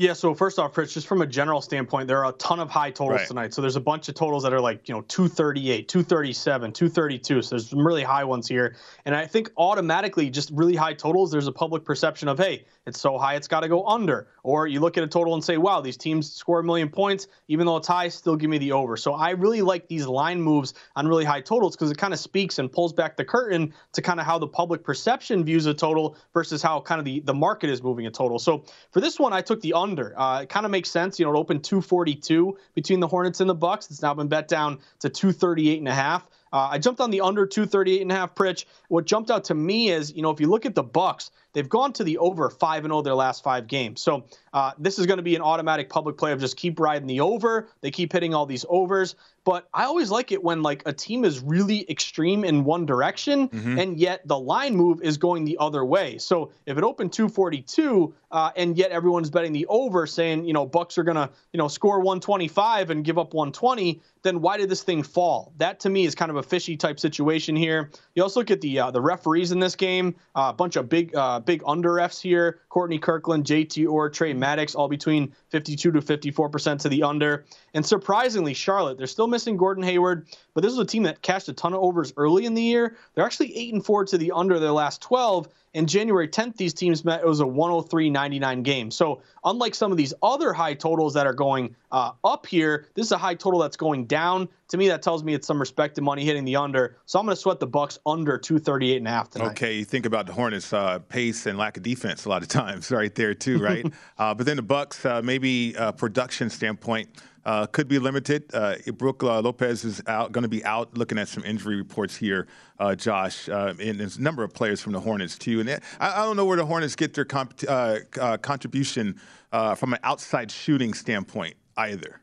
Yeah, 0.00 0.14
so 0.14 0.34
first 0.34 0.58
off, 0.58 0.78
Rich, 0.78 0.94
just 0.94 1.06
from 1.06 1.20
a 1.20 1.26
general 1.26 1.60
standpoint, 1.60 2.08
there 2.08 2.24
are 2.24 2.30
a 2.30 2.36
ton 2.38 2.58
of 2.58 2.70
high 2.70 2.90
totals 2.90 3.18
right. 3.18 3.28
tonight. 3.28 3.52
So 3.52 3.60
there's 3.60 3.76
a 3.76 3.82
bunch 3.82 4.08
of 4.08 4.14
totals 4.14 4.44
that 4.44 4.52
are 4.54 4.60
like, 4.60 4.88
you 4.88 4.94
know, 4.94 5.02
238, 5.02 5.88
237, 5.88 6.72
232. 6.72 7.42
So 7.42 7.50
there's 7.50 7.68
some 7.68 7.86
really 7.86 8.02
high 8.02 8.24
ones 8.24 8.48
here. 8.48 8.76
And 9.04 9.14
I 9.14 9.26
think 9.26 9.50
automatically, 9.58 10.30
just 10.30 10.50
really 10.52 10.74
high 10.74 10.94
totals, 10.94 11.30
there's 11.30 11.48
a 11.48 11.52
public 11.52 11.84
perception 11.84 12.28
of, 12.28 12.38
hey, 12.38 12.64
it's 12.90 13.00
so 13.00 13.16
high, 13.16 13.36
it's 13.36 13.48
got 13.48 13.60
to 13.60 13.68
go 13.68 13.86
under. 13.86 14.28
Or 14.42 14.66
you 14.66 14.80
look 14.80 14.98
at 14.98 15.04
a 15.04 15.06
total 15.06 15.34
and 15.34 15.42
say, 15.42 15.56
wow, 15.56 15.80
these 15.80 15.96
teams 15.96 16.30
score 16.30 16.60
a 16.60 16.64
million 16.64 16.90
points, 16.90 17.28
even 17.48 17.66
though 17.66 17.76
it's 17.76 17.88
high, 17.88 18.08
still 18.08 18.36
give 18.36 18.50
me 18.50 18.58
the 18.58 18.72
over. 18.72 18.96
So 18.96 19.14
I 19.14 19.30
really 19.30 19.62
like 19.62 19.88
these 19.88 20.06
line 20.06 20.42
moves 20.42 20.74
on 20.96 21.08
really 21.08 21.24
high 21.24 21.40
totals 21.40 21.76
because 21.76 21.90
it 21.90 21.96
kind 21.96 22.12
of 22.12 22.20
speaks 22.20 22.58
and 22.58 22.70
pulls 22.70 22.92
back 22.92 23.16
the 23.16 23.24
curtain 23.24 23.72
to 23.92 24.02
kind 24.02 24.20
of 24.20 24.26
how 24.26 24.38
the 24.38 24.48
public 24.48 24.84
perception 24.84 25.44
views 25.44 25.66
a 25.66 25.74
total 25.74 26.16
versus 26.34 26.62
how 26.62 26.80
kind 26.80 26.98
of 26.98 27.04
the, 27.04 27.20
the 27.20 27.34
market 27.34 27.70
is 27.70 27.82
moving 27.82 28.06
a 28.06 28.10
total. 28.10 28.38
So 28.38 28.64
for 28.90 29.00
this 29.00 29.18
one, 29.18 29.32
I 29.32 29.40
took 29.40 29.60
the 29.60 29.72
under. 29.72 30.18
Uh, 30.18 30.42
it 30.42 30.48
kind 30.48 30.66
of 30.66 30.72
makes 30.72 30.90
sense. 30.90 31.18
You 31.18 31.26
know, 31.26 31.32
it 31.34 31.38
opened 31.38 31.64
242 31.64 32.58
between 32.74 33.00
the 33.00 33.08
Hornets 33.08 33.40
and 33.40 33.48
the 33.48 33.54
Bucks. 33.54 33.90
It's 33.90 34.02
now 34.02 34.14
been 34.14 34.28
bet 34.28 34.48
down 34.48 34.80
to 34.98 35.08
238 35.08 35.78
and 35.78 35.88
a 35.88 35.94
half. 35.94 36.26
Uh, 36.52 36.68
I 36.72 36.78
jumped 36.78 37.00
on 37.00 37.10
the 37.10 37.20
under 37.20 37.46
238 37.46 38.02
and 38.02 38.10
a 38.10 38.14
half 38.14 38.34
Pritch. 38.34 38.64
What 38.88 39.04
jumped 39.04 39.30
out 39.30 39.44
to 39.44 39.54
me 39.54 39.90
is, 39.90 40.12
you 40.12 40.22
know, 40.22 40.30
if 40.30 40.40
you 40.40 40.48
look 40.48 40.66
at 40.66 40.74
the 40.74 40.82
Bucks, 40.82 41.30
they've 41.52 41.68
gone 41.68 41.92
to 41.94 42.04
the 42.04 42.18
over 42.18 42.50
5 42.50 42.84
and 42.84 42.92
0 42.92 43.02
their 43.02 43.14
last 43.14 43.44
5 43.44 43.66
games. 43.66 44.00
So, 44.00 44.24
uh, 44.52 44.72
this 44.78 44.98
is 44.98 45.06
going 45.06 45.18
to 45.18 45.22
be 45.22 45.36
an 45.36 45.42
automatic 45.42 45.88
public 45.88 46.16
play 46.16 46.32
of 46.32 46.40
just 46.40 46.56
keep 46.56 46.80
riding 46.80 47.06
the 47.06 47.20
over. 47.20 47.68
They 47.80 47.90
keep 47.90 48.12
hitting 48.12 48.34
all 48.34 48.46
these 48.46 48.64
overs. 48.68 49.14
But 49.44 49.68
I 49.72 49.84
always 49.84 50.10
like 50.10 50.32
it 50.32 50.42
when 50.42 50.62
like 50.62 50.82
a 50.84 50.92
team 50.92 51.24
is 51.24 51.40
really 51.40 51.90
extreme 51.90 52.44
in 52.44 52.64
one 52.64 52.84
direction 52.84 53.48
mm-hmm. 53.48 53.78
and 53.78 53.98
yet 53.98 54.26
the 54.26 54.38
line 54.38 54.76
move 54.76 55.00
is 55.02 55.16
going 55.16 55.44
the 55.44 55.56
other 55.58 55.84
way. 55.84 56.18
So 56.18 56.52
if 56.66 56.76
it 56.76 56.84
opened 56.84 57.14
242 57.14 58.14
uh, 58.30 58.50
and 58.54 58.76
yet 58.76 58.90
everyone's 58.90 59.30
betting 59.30 59.52
the 59.52 59.66
over, 59.66 60.06
saying 60.06 60.44
you 60.44 60.52
know 60.52 60.66
Bucks 60.66 60.98
are 60.98 61.04
gonna 61.04 61.30
you 61.52 61.58
know 61.58 61.68
score 61.68 61.98
125 61.98 62.90
and 62.90 63.04
give 63.04 63.18
up 63.18 63.32
120, 63.32 64.00
then 64.22 64.40
why 64.40 64.58
did 64.58 64.68
this 64.68 64.82
thing 64.82 65.02
fall? 65.02 65.52
That 65.56 65.80
to 65.80 65.90
me 65.90 66.04
is 66.04 66.14
kind 66.14 66.30
of 66.30 66.36
a 66.36 66.42
fishy 66.42 66.76
type 66.76 67.00
situation 67.00 67.56
here. 67.56 67.90
You 68.14 68.22
also 68.22 68.40
look 68.40 68.50
at 68.50 68.60
the 68.60 68.78
uh, 68.78 68.90
the 68.90 69.00
referees 69.00 69.52
in 69.52 69.58
this 69.58 69.74
game, 69.74 70.16
uh, 70.34 70.50
a 70.50 70.52
bunch 70.52 70.76
of 70.76 70.88
big 70.88 71.14
uh, 71.14 71.40
big 71.40 71.62
under 71.66 71.90
refs 71.90 72.20
here. 72.20 72.60
Courtney 72.68 72.98
Kirkland, 72.98 73.44
JT 73.44 73.88
Orr, 73.88 74.10
Tre 74.10 74.32
Maddox, 74.34 74.74
all 74.74 74.88
between 74.88 75.32
52 75.48 75.92
to 75.92 76.00
54 76.00 76.48
percent 76.50 76.80
to 76.82 76.88
the 76.88 77.02
under. 77.02 77.46
And 77.74 77.84
surprisingly, 77.84 78.54
Charlotte, 78.54 78.98
they're 78.98 79.06
still 79.06 79.26
missing 79.30 79.56
Gordon 79.56 79.84
Hayward, 79.84 80.26
but 80.54 80.62
this 80.62 80.72
is 80.72 80.78
a 80.78 80.84
team 80.84 81.04
that 81.04 81.22
cashed 81.22 81.48
a 81.48 81.52
ton 81.52 81.72
of 81.72 81.80
overs 81.80 82.12
early 82.16 82.44
in 82.44 82.54
the 82.54 82.62
year. 82.62 82.96
They're 83.14 83.24
actually 83.24 83.56
eight 83.56 83.72
and 83.72 83.84
four 83.84 84.04
to 84.04 84.18
the 84.18 84.32
under 84.32 84.58
their 84.58 84.72
last 84.72 85.00
12. 85.02 85.48
And 85.72 85.88
January 85.88 86.26
10th, 86.26 86.56
these 86.56 86.74
teams 86.74 87.04
met. 87.04 87.20
It 87.20 87.26
was 87.26 87.38
a 87.38 87.44
103-99 87.44 88.64
game. 88.64 88.90
So 88.90 89.22
unlike 89.44 89.76
some 89.76 89.92
of 89.92 89.98
these 89.98 90.12
other 90.20 90.52
high 90.52 90.74
totals 90.74 91.14
that 91.14 91.26
are 91.26 91.32
going 91.32 91.76
uh, 91.92 92.10
up 92.24 92.44
here, 92.44 92.88
this 92.94 93.06
is 93.06 93.12
a 93.12 93.18
high 93.18 93.36
total 93.36 93.60
that's 93.60 93.76
going 93.76 94.06
down. 94.06 94.48
To 94.68 94.76
me, 94.76 94.88
that 94.88 95.02
tells 95.02 95.22
me 95.22 95.32
it's 95.32 95.46
some 95.46 95.60
respected 95.60 96.02
money 96.02 96.24
hitting 96.24 96.44
the 96.44 96.56
under. 96.56 96.96
So 97.06 97.20
I'm 97.20 97.24
going 97.24 97.36
to 97.36 97.40
sweat 97.40 97.60
the 97.60 97.68
Bucks 97.68 98.00
under 98.04 98.36
238 98.36 98.96
and 98.96 99.06
a 99.06 99.10
half 99.10 99.30
tonight. 99.30 99.50
Okay, 99.52 99.78
you 99.78 99.84
think 99.84 100.06
about 100.06 100.26
the 100.26 100.32
Hornets' 100.32 100.72
uh, 100.72 100.98
pace 100.98 101.46
and 101.46 101.56
lack 101.56 101.76
of 101.76 101.84
defense 101.84 102.24
a 102.24 102.28
lot 102.28 102.42
of 102.42 102.48
times, 102.48 102.90
right 102.90 103.14
there 103.14 103.34
too, 103.34 103.58
right? 103.58 103.86
uh, 104.18 104.34
but 104.34 104.46
then 104.46 104.56
the 104.56 104.62
Bucks, 104.62 105.04
uh, 105.04 105.22
maybe 105.22 105.76
uh, 105.76 105.92
production 105.92 106.50
standpoint 106.50 107.08
uh, 107.44 107.66
could 107.66 107.88
be 107.88 107.98
limited. 107.98 108.44
Uh, 108.54 108.76
Brook 108.96 109.22
uh, 109.22 109.40
Lopez 109.40 109.84
is 109.84 110.02
out, 110.06 110.32
going 110.32 110.42
to 110.42 110.48
be 110.48 110.64
out. 110.64 110.96
Looking 110.96 111.18
at 111.18 111.28
some 111.28 111.44
injury 111.44 111.76
reports 111.76 112.16
here, 112.16 112.46
uh, 112.78 112.94
Josh, 112.94 113.48
uh, 113.48 113.74
and 113.80 113.98
there's 113.98 114.16
a 114.16 114.22
number 114.22 114.42
of 114.42 114.52
players 114.52 114.80
from 114.80 114.92
the 114.92 115.00
Hornets 115.00 115.38
too. 115.38 115.60
And 115.60 115.70
I, 115.70 115.78
I 116.00 116.24
don't 116.24 116.36
know 116.36 116.44
where 116.44 116.56
the 116.56 116.66
Hornets 116.66 116.96
get 116.96 117.14
their 117.14 117.24
comp- 117.24 117.64
uh, 117.68 117.98
contribution 118.42 119.20
from 119.50 119.92
an 119.92 119.98
outside 120.02 120.50
shooting 120.50 120.94
standpoint 120.94 121.54
either. 121.76 122.20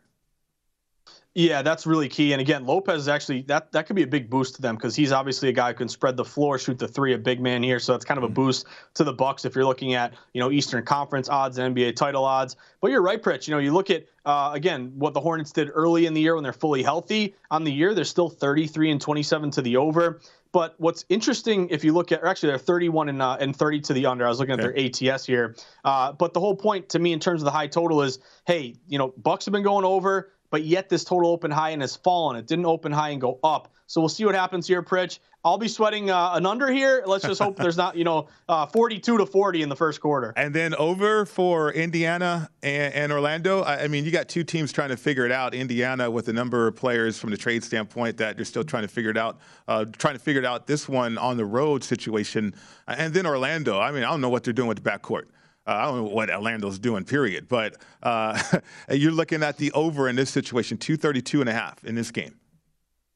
Yeah, 1.38 1.61
that's 1.61 1.85
really 1.85 2.09
key. 2.09 2.31
And 2.31 2.41
again, 2.41 2.65
Lopez 2.65 3.01
is 3.01 3.07
actually 3.07 3.43
that 3.43 3.71
that 3.71 3.85
could 3.85 3.95
be 3.95 4.01
a 4.01 4.07
big 4.07 4.27
boost 4.27 4.55
to 4.55 4.61
them 4.63 4.75
because 4.75 4.95
he's 4.95 5.11
obviously 5.11 5.49
a 5.49 5.51
guy 5.51 5.67
who 5.67 5.75
can 5.75 5.88
spread 5.88 6.17
the 6.17 6.25
floor, 6.25 6.57
shoot 6.57 6.79
the 6.79 6.88
three, 6.88 7.13
a 7.13 7.17
big 7.19 7.39
man 7.39 7.61
here. 7.61 7.77
So 7.77 7.91
that's 7.91 8.05
kind 8.05 8.17
of 8.17 8.23
a 8.23 8.27
mm-hmm. 8.27 8.33
boost 8.33 8.65
to 8.95 9.03
the 9.03 9.13
Bucks 9.13 9.45
if 9.45 9.53
you're 9.53 9.63
looking 9.63 9.93
at 9.93 10.15
you 10.33 10.41
know 10.41 10.49
Eastern 10.49 10.83
Conference 10.83 11.29
odds 11.29 11.59
and 11.59 11.75
NBA 11.75 11.95
title 11.95 12.25
odds. 12.25 12.55
But 12.81 12.89
you're 12.89 13.03
right, 13.03 13.21
Pritch. 13.21 13.47
You 13.47 13.53
know, 13.53 13.59
you 13.59 13.71
look 13.71 13.91
at 13.91 14.07
uh, 14.25 14.49
again 14.55 14.93
what 14.95 15.13
the 15.13 15.19
Hornets 15.19 15.51
did 15.51 15.69
early 15.71 16.07
in 16.07 16.15
the 16.15 16.21
year 16.21 16.33
when 16.33 16.43
they're 16.43 16.53
fully 16.53 16.81
healthy. 16.81 17.35
On 17.51 17.63
the 17.63 17.71
year, 17.71 17.93
they're 17.93 18.03
still 18.03 18.29
33 18.29 18.89
and 18.89 18.99
27 18.99 19.51
to 19.51 19.61
the 19.61 19.77
over. 19.77 20.19
But 20.51 20.73
what's 20.79 21.05
interesting, 21.09 21.69
if 21.69 21.83
you 21.83 21.93
look 21.93 22.11
at, 22.11 22.23
actually, 22.23 22.49
they're 22.49 22.57
31 22.57 23.09
and, 23.09 23.21
uh, 23.21 23.38
and 23.39 23.55
30 23.55 23.81
to 23.81 23.93
the 23.93 24.05
under. 24.05 24.25
I 24.25 24.29
was 24.29 24.39
looking 24.39 24.53
at 24.53 24.65
okay. 24.65 24.89
their 24.89 25.13
ATS 25.13 25.25
here. 25.25 25.55
Uh, 25.83 26.13
but 26.13 26.33
the 26.33 26.39
whole 26.39 26.55
point 26.55 26.89
to 26.89 26.99
me 26.99 27.13
in 27.13 27.19
terms 27.19 27.41
of 27.41 27.45
the 27.45 27.51
high 27.51 27.67
total 27.67 28.01
is, 28.01 28.17
hey, 28.45 28.75
you 28.88 28.97
know, 28.97 29.13
Bucks 29.17 29.45
have 29.45 29.51
been 29.51 29.61
going 29.61 29.85
over 29.85 30.31
but 30.49 30.63
yet 30.63 30.89
this 30.89 31.03
total 31.03 31.29
open 31.31 31.51
high 31.51 31.71
and 31.71 31.81
has 31.81 31.95
fallen. 31.95 32.35
It 32.35 32.47
didn't 32.47 32.65
open 32.65 32.91
high 32.91 33.09
and 33.09 33.21
go 33.21 33.39
up. 33.43 33.73
So 33.87 34.01
we'll 34.01 34.09
see 34.09 34.25
what 34.25 34.35
happens 34.35 34.67
here, 34.67 34.83
Pritch. 34.83 35.19
I'll 35.45 35.57
be 35.57 35.69
sweating 35.69 36.09
uh, 36.09 36.31
an 36.33 36.45
under 36.45 36.69
here. 36.69 37.03
Let's 37.05 37.23
just 37.23 37.41
hope 37.41 37.55
there's 37.55 37.77
not, 37.77 37.95
you 37.95 38.03
know, 38.03 38.27
uh, 38.49 38.65
42 38.65 39.17
to 39.17 39.25
40 39.25 39.61
in 39.61 39.69
the 39.69 39.77
first 39.77 40.01
quarter. 40.01 40.33
And 40.35 40.53
then 40.53 40.75
over 40.75 41.25
for 41.25 41.71
Indiana 41.71 42.49
and, 42.61 42.93
and 42.93 43.11
Orlando. 43.13 43.61
I, 43.61 43.83
I, 43.83 43.87
mean, 43.87 44.03
you 44.03 44.11
got 44.11 44.27
two 44.27 44.43
teams 44.43 44.73
trying 44.73 44.89
to 44.89 44.97
figure 44.97 45.25
it 45.25 45.31
out. 45.31 45.53
Indiana 45.53 46.11
with 46.11 46.27
a 46.27 46.33
number 46.33 46.67
of 46.67 46.75
players 46.75 47.17
from 47.17 47.29
the 47.29 47.37
trade 47.37 47.63
standpoint 47.63 48.17
that 48.17 48.35
they're 48.35 48.43
still 48.43 48.65
trying 48.65 48.83
to 48.83 48.89
figure 48.89 49.11
it 49.11 49.17
out. 49.17 49.39
Uh, 49.69 49.85
trying 49.97 50.15
to 50.15 50.19
figure 50.19 50.41
it 50.41 50.45
out 50.45 50.67
this 50.67 50.89
one 50.89 51.17
on 51.17 51.37
the 51.37 51.45
road 51.45 51.81
situation. 51.81 52.53
And 52.85 53.13
then 53.13 53.25
Orlando. 53.25 53.79
I 53.79 53.91
mean, 53.91 54.03
I 54.03 54.09
don't 54.09 54.19
know 54.19 54.29
what 54.29 54.43
they're 54.43 54.53
doing 54.53 54.67
with 54.67 54.83
the 54.83 54.89
backcourt. 54.89 55.27
Uh, 55.68 55.72
I 55.72 55.86
don't 55.86 55.97
know 55.97 56.03
what 56.03 56.30
Orlando's 56.30 56.80
doing, 56.80 57.03
period. 57.03 57.47
But 57.49 57.78
uh, 58.01 58.41
you're 58.89 59.11
looking 59.11 59.43
at 59.43 59.57
the 59.57 59.72
over 59.74 60.07
in 60.07 60.15
this 60.15 60.30
situation, 60.30 60.78
232 60.78 61.41
and 61.41 61.49
a 61.49 61.53
half 61.53 61.84
in 61.84 61.95
this 61.95 62.11
game. 62.11 62.36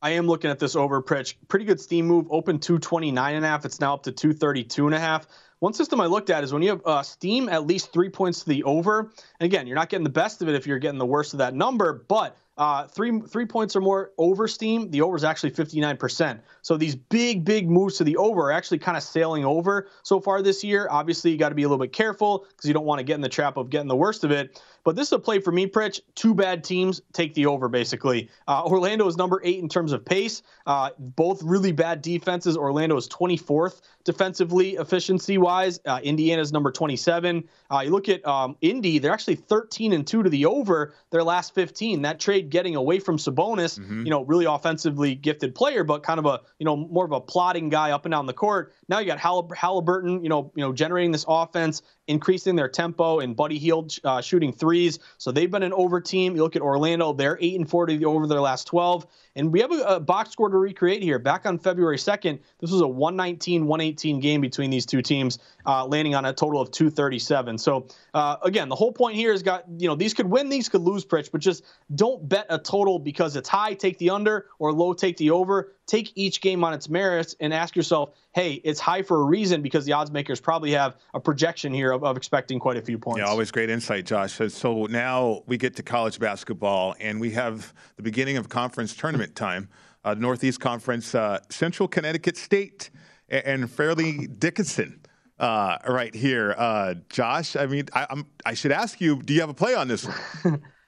I 0.03 0.11
am 0.11 0.25
looking 0.25 0.49
at 0.49 0.59
this 0.59 0.75
over 0.75 1.01
Pritch. 1.01 1.35
Pretty 1.47 1.65
good 1.65 1.79
steam 1.79 2.07
move. 2.07 2.25
Open 2.31 2.59
229 2.59 3.35
and 3.35 3.45
a 3.45 3.47
half. 3.47 3.65
It's 3.65 3.79
now 3.79 3.93
up 3.93 4.03
to 4.03 4.11
232 4.11 4.87
and 4.87 4.95
a 4.95 4.99
half. 4.99 5.27
One 5.59 5.73
system 5.73 6.01
I 6.01 6.07
looked 6.07 6.31
at 6.31 6.43
is 6.43 6.51
when 6.51 6.63
you 6.63 6.69
have 6.69 6.81
uh, 6.85 7.03
steam 7.03 7.47
at 7.47 7.67
least 7.67 7.93
three 7.93 8.09
points 8.09 8.39
to 8.39 8.49
the 8.49 8.63
over. 8.63 9.11
And 9.39 9.45
again, 9.45 9.67
you're 9.67 9.75
not 9.75 9.89
getting 9.89 10.03
the 10.03 10.09
best 10.09 10.41
of 10.41 10.49
it 10.49 10.55
if 10.55 10.65
you're 10.65 10.79
getting 10.79 10.97
the 10.97 11.05
worst 11.05 11.33
of 11.33 11.37
that 11.37 11.53
number, 11.53 12.03
but 12.07 12.35
uh, 12.57 12.87
three 12.87 13.21
three 13.21 13.45
points 13.45 13.75
or 13.75 13.81
more 13.81 14.11
over 14.17 14.47
steam. 14.47 14.89
The 14.89 15.03
over 15.03 15.15
is 15.15 15.23
actually 15.23 15.51
59%. 15.51 16.39
So 16.61 16.77
these 16.77 16.95
big 16.95 17.43
big 17.43 17.69
moves 17.69 17.97
to 17.97 18.03
the 18.03 18.17
over 18.17 18.43
are 18.43 18.51
actually 18.51 18.79
kind 18.79 18.97
of 18.97 19.03
sailing 19.03 19.45
over 19.45 19.87
so 20.03 20.19
far 20.19 20.41
this 20.41 20.63
year. 20.63 20.87
Obviously, 20.89 21.31
you 21.31 21.37
got 21.37 21.49
to 21.49 21.55
be 21.55 21.63
a 21.63 21.67
little 21.67 21.83
bit 21.83 21.93
careful 21.93 22.45
because 22.49 22.67
you 22.67 22.73
don't 22.73 22.85
want 22.85 22.99
to 22.99 23.03
get 23.03 23.15
in 23.15 23.21
the 23.21 23.29
trap 23.29 23.57
of 23.57 23.69
getting 23.69 23.87
the 23.87 23.95
worst 23.95 24.23
of 24.23 24.31
it. 24.31 24.61
But 24.83 24.95
this 24.95 25.09
is 25.09 25.13
a 25.13 25.19
play 25.19 25.39
for 25.39 25.51
me, 25.51 25.67
Pritch. 25.67 25.99
Two 26.15 26.33
bad 26.33 26.63
teams 26.63 27.01
take 27.13 27.33
the 27.33 27.45
over, 27.45 27.69
basically. 27.69 28.29
Uh, 28.47 28.63
Orlando 28.65 29.07
is 29.07 29.15
number 29.15 29.39
eight 29.43 29.59
in 29.59 29.69
terms 29.69 29.91
of 29.91 30.03
pace. 30.03 30.41
Uh, 30.65 30.89
both 30.97 31.43
really 31.43 31.71
bad 31.71 32.01
defenses. 32.01 32.57
Orlando 32.57 32.97
is 32.97 33.07
24th 33.07 33.81
defensively, 34.03 34.75
efficiency 34.75 35.37
wise. 35.37 35.79
Uh, 35.85 35.99
Indiana 36.03 36.41
is 36.41 36.51
number 36.51 36.71
27. 36.71 37.47
Uh, 37.69 37.79
you 37.81 37.91
look 37.91 38.09
at 38.09 38.25
um, 38.25 38.55
Indy, 38.61 38.97
they're 38.97 39.13
actually 39.13 39.35
13 39.35 39.93
and 39.93 40.05
2 40.05 40.23
to 40.23 40.29
the 40.29 40.45
over 40.45 40.93
their 41.11 41.23
last 41.23 41.53
15. 41.53 42.01
That 42.01 42.19
trade 42.19 42.49
getting 42.49 42.75
away 42.75 42.99
from 42.99 43.17
Sabonis, 43.17 43.79
mm-hmm. 43.79 44.03
you 44.03 44.09
know, 44.09 44.23
really 44.23 44.45
offensively 44.45 45.15
gifted 45.15 45.53
player, 45.53 45.83
but 45.83 46.03
kind 46.03 46.19
of 46.19 46.25
a, 46.25 46.41
you 46.61 46.65
know, 46.65 46.77
more 46.77 47.03
of 47.03 47.11
a 47.11 47.19
plotting 47.19 47.69
guy 47.69 47.89
up 47.89 48.05
and 48.05 48.11
down 48.11 48.27
the 48.27 48.33
court. 48.33 48.71
Now 48.87 48.99
you 48.99 49.07
got 49.07 49.17
Halliburton, 49.17 50.23
you 50.23 50.29
know, 50.29 50.51
you 50.55 50.61
know, 50.61 50.71
generating 50.71 51.11
this 51.11 51.25
offense 51.27 51.81
increasing 52.11 52.55
their 52.55 52.67
tempo 52.67 53.19
and 53.19 53.35
Buddy 53.35 53.57
Hield 53.57 53.95
uh, 54.03 54.21
shooting 54.21 54.51
threes. 54.51 54.99
So 55.17 55.31
they've 55.31 55.49
been 55.49 55.63
an 55.63 55.73
over 55.73 55.99
team. 56.01 56.35
You 56.35 56.43
look 56.43 56.55
at 56.55 56.61
Orlando; 56.61 57.13
they're 57.13 57.37
eight 57.41 57.57
and 57.57 57.69
four 57.69 57.85
to 57.85 58.03
over 58.03 58.27
their 58.27 58.41
last 58.41 58.67
twelve. 58.67 59.07
And 59.35 59.51
we 59.51 59.61
have 59.61 59.71
a, 59.71 59.81
a, 59.83 59.99
box 59.99 60.31
score 60.31 60.49
to 60.49 60.57
recreate 60.57 61.01
here. 61.01 61.17
Back 61.17 61.45
on 61.45 61.57
February 61.57 61.97
2nd, 61.97 62.39
this 62.59 62.69
was 62.69 62.81
a 62.81 62.87
119 62.87 63.65
118 63.65 64.19
game 64.19 64.41
between 64.41 64.69
these 64.69 64.85
two 64.85 65.01
teams, 65.01 65.39
uh, 65.65 65.85
landing 65.85 66.15
on 66.15 66.25
a 66.25 66.33
total 66.33 66.59
of 66.59 66.71
237. 66.71 67.57
So, 67.57 67.87
uh, 68.13 68.37
again, 68.43 68.67
the 68.67 68.75
whole 68.75 68.91
point 68.91 69.15
here 69.15 69.31
is 69.31 69.41
got, 69.41 69.63
you 69.77 69.87
know, 69.87 69.95
these 69.95 70.13
could 70.13 70.25
win, 70.25 70.49
these 70.49 70.67
could 70.67 70.81
lose, 70.81 71.05
Pritch, 71.05 71.31
but 71.31 71.39
just 71.39 71.63
don't 71.95 72.27
bet 72.27 72.45
a 72.49 72.59
total 72.59 72.99
because 72.99 73.37
it's 73.37 73.47
high, 73.47 73.73
take 73.73 73.97
the 73.99 74.09
under, 74.09 74.47
or 74.59 74.73
low, 74.73 74.93
take 74.93 75.15
the 75.15 75.31
over 75.31 75.71
take 75.91 76.13
each 76.15 76.39
game 76.39 76.63
on 76.63 76.73
its 76.73 76.87
merits 76.87 77.35
and 77.41 77.53
ask 77.53 77.75
yourself, 77.75 78.11
hey, 78.33 78.53
it's 78.63 78.79
high 78.79 79.01
for 79.01 79.21
a 79.21 79.23
reason 79.25 79.61
because 79.61 79.85
the 79.85 79.93
odds 79.93 80.11
makers 80.11 80.39
probably 80.39 80.71
have 80.71 80.95
a 81.13 81.19
projection 81.19 81.73
here 81.73 81.91
of, 81.91 82.03
of 82.03 82.15
expecting 82.17 82.59
quite 82.59 82.77
a 82.77 82.81
few 82.81 82.97
points. 82.97 83.19
Yeah, 83.19 83.25
always 83.25 83.51
great 83.51 83.69
insight, 83.69 84.05
Josh. 84.05 84.39
So, 84.53 84.85
now 84.85 85.43
we 85.47 85.57
get 85.57 85.75
to 85.77 85.83
college 85.83 86.19
basketball 86.19 86.95
and 86.99 87.19
we 87.19 87.31
have 87.31 87.73
the 87.97 88.03
beginning 88.03 88.37
of 88.37 88.49
conference 88.49 88.95
tournament 88.95 89.35
time. 89.35 89.69
Uh, 90.03 90.15
Northeast 90.15 90.59
Conference, 90.59 91.13
uh, 91.13 91.39
Central 91.49 91.87
Connecticut 91.87 92.35
State 92.35 92.89
and 93.29 93.69
Fairleigh 93.69 94.27
Dickinson. 94.27 95.01
uh, 95.39 95.77
right 95.87 96.13
here. 96.13 96.53
Uh, 96.57 96.93
Josh, 97.09 97.55
I 97.55 97.65
mean, 97.65 97.85
I, 97.93 98.05
I'm, 98.09 98.25
I 98.45 98.53
should 98.53 98.71
ask 98.71 99.01
you, 99.01 99.21
do 99.23 99.33
you 99.33 99.41
have 99.41 99.49
a 99.49 99.53
play 99.55 99.73
on 99.73 99.87
this 99.87 100.05
one? 100.05 100.61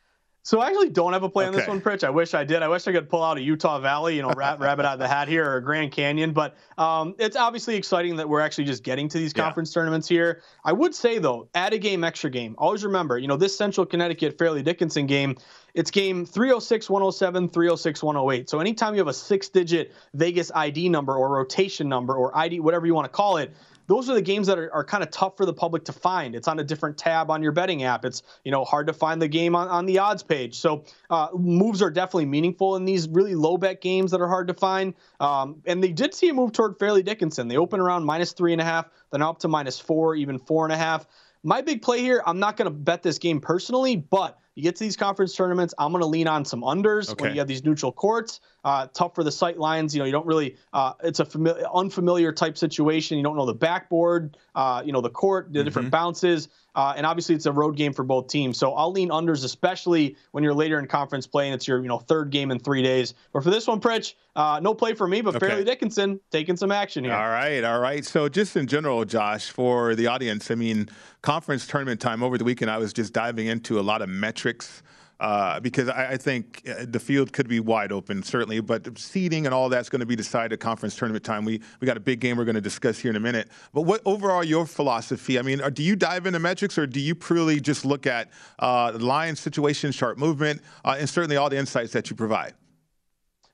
So 0.46 0.60
I 0.60 0.68
actually 0.68 0.90
don't 0.90 1.14
have 1.14 1.24
a 1.24 1.30
play 1.30 1.46
okay. 1.46 1.54
on 1.54 1.58
this 1.58 1.68
one, 1.70 1.80
Pritch. 1.80 2.04
I 2.04 2.10
wish 2.10 2.34
I 2.34 2.44
did. 2.44 2.62
I 2.62 2.68
wish 2.68 2.86
I 2.86 2.92
could 2.92 3.10
pull 3.10 3.24
out 3.24 3.38
a 3.38 3.42
Utah 3.42 3.80
Valley, 3.80 4.18
you 4.18 4.22
know, 4.22 4.32
rat, 4.32 4.60
rabbit 4.62 4.86
out 4.86 4.94
of 4.94 5.00
the 5.00 5.08
hat 5.08 5.30
here 5.30 5.50
or 5.50 5.56
a 5.56 5.64
Grand 5.64 5.94
Canyon. 5.94 6.34
But 6.34 6.58
um, 6.78 7.16
it's 7.18 7.38
obviously 7.38 7.76
exciting 7.78 8.18
that 8.18 8.28
we're 8.28 8.42
actually 8.42 8.66
just 8.66 8.84
getting 8.84 9.08
to 9.08 9.18
these 9.18 9.32
conference 9.32 9.72
yeah. 9.72 9.80
tournaments 9.80 10.06
here. 10.06 10.42
I 10.66 10.74
would 10.74 10.94
say 10.94 11.18
though, 11.18 11.48
add 11.56 11.72
a 11.72 11.78
game, 11.78 12.04
extra 12.04 12.30
game. 12.30 12.56
Always 12.58 12.84
remember, 12.84 13.18
you 13.18 13.30
know, 13.30 13.38
this 13.38 13.58
Central 13.58 13.86
Connecticut 13.86 14.38
Fairleigh 14.38 14.64
Dickinson 14.64 15.08
game. 15.08 15.38
It's 15.74 15.90
game 15.90 16.26
306 16.26 16.90
107, 16.90 17.50
306 17.50 18.04
108. 18.04 18.50
So 18.50 18.60
anytime 18.60 18.94
you 18.94 19.00
have 19.00 19.08
a 19.08 19.14
six 19.14 19.48
digit 19.48 19.94
Vegas 20.14 20.52
ID 20.54 20.90
number 20.90 21.16
or 21.16 21.30
rotation 21.30 21.88
number 21.88 22.16
or 22.16 22.38
ID, 22.38 22.60
whatever 22.60 22.86
you 22.86 22.94
want 22.94 23.06
to 23.06 23.10
call 23.10 23.38
it, 23.38 23.56
those 23.88 24.10
are 24.10 24.14
the 24.14 24.22
games 24.22 24.48
that 24.48 24.58
are, 24.58 24.74
are 24.74 24.84
kind 24.84 25.04
of 25.04 25.12
tough 25.12 25.38
for 25.38 25.46
the 25.46 25.54
public 25.54 25.86
to 25.86 25.94
find. 25.94 26.36
It's 26.36 26.48
on 26.48 26.60
a 26.60 26.64
different 26.64 26.98
tab 26.98 27.30
on 27.30 27.44
your 27.44 27.52
betting 27.52 27.84
app. 27.84 28.06
It's 28.06 28.24
you 28.44 28.52
know 28.52 28.64
hard 28.64 28.88
to 28.88 28.94
find 28.94 29.22
the 29.22 29.28
game 29.28 29.56
on, 29.56 29.68
on 29.68 29.86
the 29.86 30.00
odds 30.00 30.24
page. 30.24 30.56
So 30.56 30.84
uh, 31.10 31.30
moves 31.34 31.82
are 31.82 31.92
definitely 31.92 32.26
meaningful 32.26 32.76
in 32.76 32.86
these 32.86 33.08
really 33.10 33.36
low 33.36 33.58
bet 33.58 33.82
games 33.82 34.12
that 34.12 34.22
are 34.22 34.28
hard 34.28 34.48
to 34.48 34.54
find. 34.54 34.94
Um, 35.20 35.62
and 35.66 35.84
they 35.84 35.92
did 35.92 36.14
see 36.14 36.30
a 36.30 36.34
move 36.34 36.52
toward 36.52 36.78
Fairleigh 36.80 37.04
Dickinson. 37.04 37.48
They 37.48 37.58
open 37.58 37.80
around 37.80 38.06
minus 38.06 38.34
three 38.34 38.54
and 38.54 38.62
a 38.62 38.66
half, 38.66 38.90
then 39.12 39.22
up 39.22 39.40
to 39.40 39.48
minus 39.48 39.80
four, 39.80 40.16
even 40.16 40.40
four 40.40 40.66
and 40.66 40.74
a 40.74 40.78
half. 40.78 41.06
My 41.44 41.62
big 41.62 41.82
play 41.82 42.00
here, 42.00 42.24
I'm 42.26 42.40
not 42.40 42.56
going 42.56 42.68
to 42.68 42.72
bet 42.72 43.04
this 43.04 43.20
game 43.20 43.42
personally, 43.42 43.98
but 43.98 44.40
you 44.56 44.64
get 44.64 44.76
to 44.76 44.84
these 44.84 44.96
conference 44.96 45.36
tournaments, 45.36 45.74
I'm 45.78 45.92
going 45.92 46.02
to 46.02 46.08
lean 46.08 46.28
on 46.28 46.46
some 46.46 46.62
unders 46.62 47.10
okay. 47.12 47.24
when 47.24 47.34
you 47.34 47.40
have 47.40 47.48
these 47.48 47.64
neutral 47.64 47.92
courts. 47.92 48.40
Uh, 48.66 48.88
tough 48.94 49.14
for 49.14 49.26
the 49.26 49.32
sight 49.32 49.58
lines. 49.58 49.94
You 49.94 50.00
know, 50.00 50.06
you 50.06 50.14
don't 50.14 50.26
really. 50.26 50.56
Uh, 50.72 50.94
it's 51.04 51.20
a 51.20 51.26
familiar, 51.26 51.66
unfamiliar 51.74 52.32
type 52.32 52.58
situation. 52.58 53.18
You 53.18 53.24
don't 53.24 53.36
know 53.36 53.46
the 53.46 53.54
backboard. 53.54 54.38
Uh, 54.56 54.82
you 54.86 54.94
know 54.94 55.02
the 55.02 55.10
court, 55.10 55.52
the 55.52 55.60
mm-hmm. 55.60 55.66
different 55.66 55.92
bounces. 55.92 56.48
Uh, 56.76 56.94
and 56.96 57.06
obviously, 57.06 57.36
it's 57.36 57.46
a 57.46 57.52
road 57.52 57.76
game 57.76 57.94
for 57.94 58.04
both 58.04 58.28
teams. 58.28 58.58
So 58.58 58.74
I'll 58.74 58.92
lean 58.92 59.10
unders, 59.10 59.44
especially 59.44 60.16
when 60.32 60.44
you're 60.44 60.54
later 60.54 60.80
in 60.80 60.88
conference 60.88 61.28
play 61.28 61.48
and 61.48 61.56
it's 61.56 61.68
your 61.68 61.82
you 61.82 61.90
know 61.90 62.00
third 62.00 62.30
game 62.30 62.52
in 62.52 62.60
three 62.60 62.82
days. 62.82 63.14
But 63.34 63.44
for 63.44 63.50
this 63.50 63.68
one, 63.68 63.82
Pritch, 63.82 64.14
uh, 64.36 64.60
no 64.64 64.74
play 64.74 64.94
for 64.94 65.08
me, 65.08 65.20
but 65.20 65.36
okay. 65.36 65.48
Fairleigh 65.48 65.66
Dickinson 65.66 66.20
taking 66.32 66.56
some 66.56 66.72
action 66.72 67.04
here. 67.04 67.14
All 67.14 67.30
right, 67.30 67.64
all 67.64 67.80
right. 67.80 68.06
So 68.06 68.30
just 68.30 68.56
in 68.56 68.68
general, 68.68 69.04
Josh, 69.04 69.50
for 69.50 69.94
the 69.94 70.08
audience, 70.08 70.50
I 70.50 70.56
mean, 70.56 70.90
conference 71.22 71.68
tournament 71.68 72.00
time 72.00 72.24
over 72.24 72.38
the 72.38 72.44
weekend, 72.44 72.72
I 72.72 72.78
was 72.78 72.94
just 72.94 73.14
diving 73.14 73.48
into 73.48 73.80
a 73.80 73.82
lot 73.82 74.02
of 74.02 74.10
metrics 74.10 74.43
uh, 75.20 75.60
because 75.62 75.88
I, 75.88 76.12
I, 76.12 76.18
think 76.18 76.64
uh, 76.68 76.86
the 76.86 77.00
field 77.00 77.32
could 77.32 77.48
be 77.48 77.62
wide 77.62 77.94
open, 77.94 78.24
certainly, 78.24 78.60
but 78.60 78.98
seeding 78.98 79.46
and 79.46 79.56
all 79.56 79.70
that's 79.70 79.88
going 79.88 80.02
to 80.02 80.06
be 80.06 80.18
decided 80.18 80.52
at 80.52 80.60
conference 80.60 80.96
tournament 80.98 81.24
time. 81.24 81.46
We 81.46 81.62
we 81.80 81.86
got 81.86 81.96
a 81.96 82.02
big 82.02 82.20
game 82.20 82.36
we're 82.36 82.44
going 82.44 82.56
to 82.56 82.62
discuss 82.62 83.00
here 83.00 83.10
in 83.10 83.16
a 83.16 83.22
minute. 83.22 83.48
But 83.74 83.84
what 83.84 84.02
overall 84.06 84.44
your 84.44 84.66
philosophy? 84.66 85.40
I 85.40 85.42
mean, 85.42 85.62
do 85.74 85.82
you 85.82 85.96
dive 85.96 86.26
into 86.26 86.40
metrics 86.40 86.78
or 86.78 86.86
do 86.88 87.00
you 87.00 87.16
purely 87.16 87.62
just 87.62 87.86
look 87.86 88.06
at 88.06 88.32
uh, 88.60 88.98
line 89.00 89.36
situation, 89.36 89.94
sharp 89.94 90.18
movement, 90.18 90.62
uh, 90.84 90.98
and 91.00 91.10
certainly 91.10 91.38
all 91.38 91.50
the 91.50 91.58
insights 91.58 91.94
that 91.94 92.10
you 92.10 92.16
provide? 92.16 92.54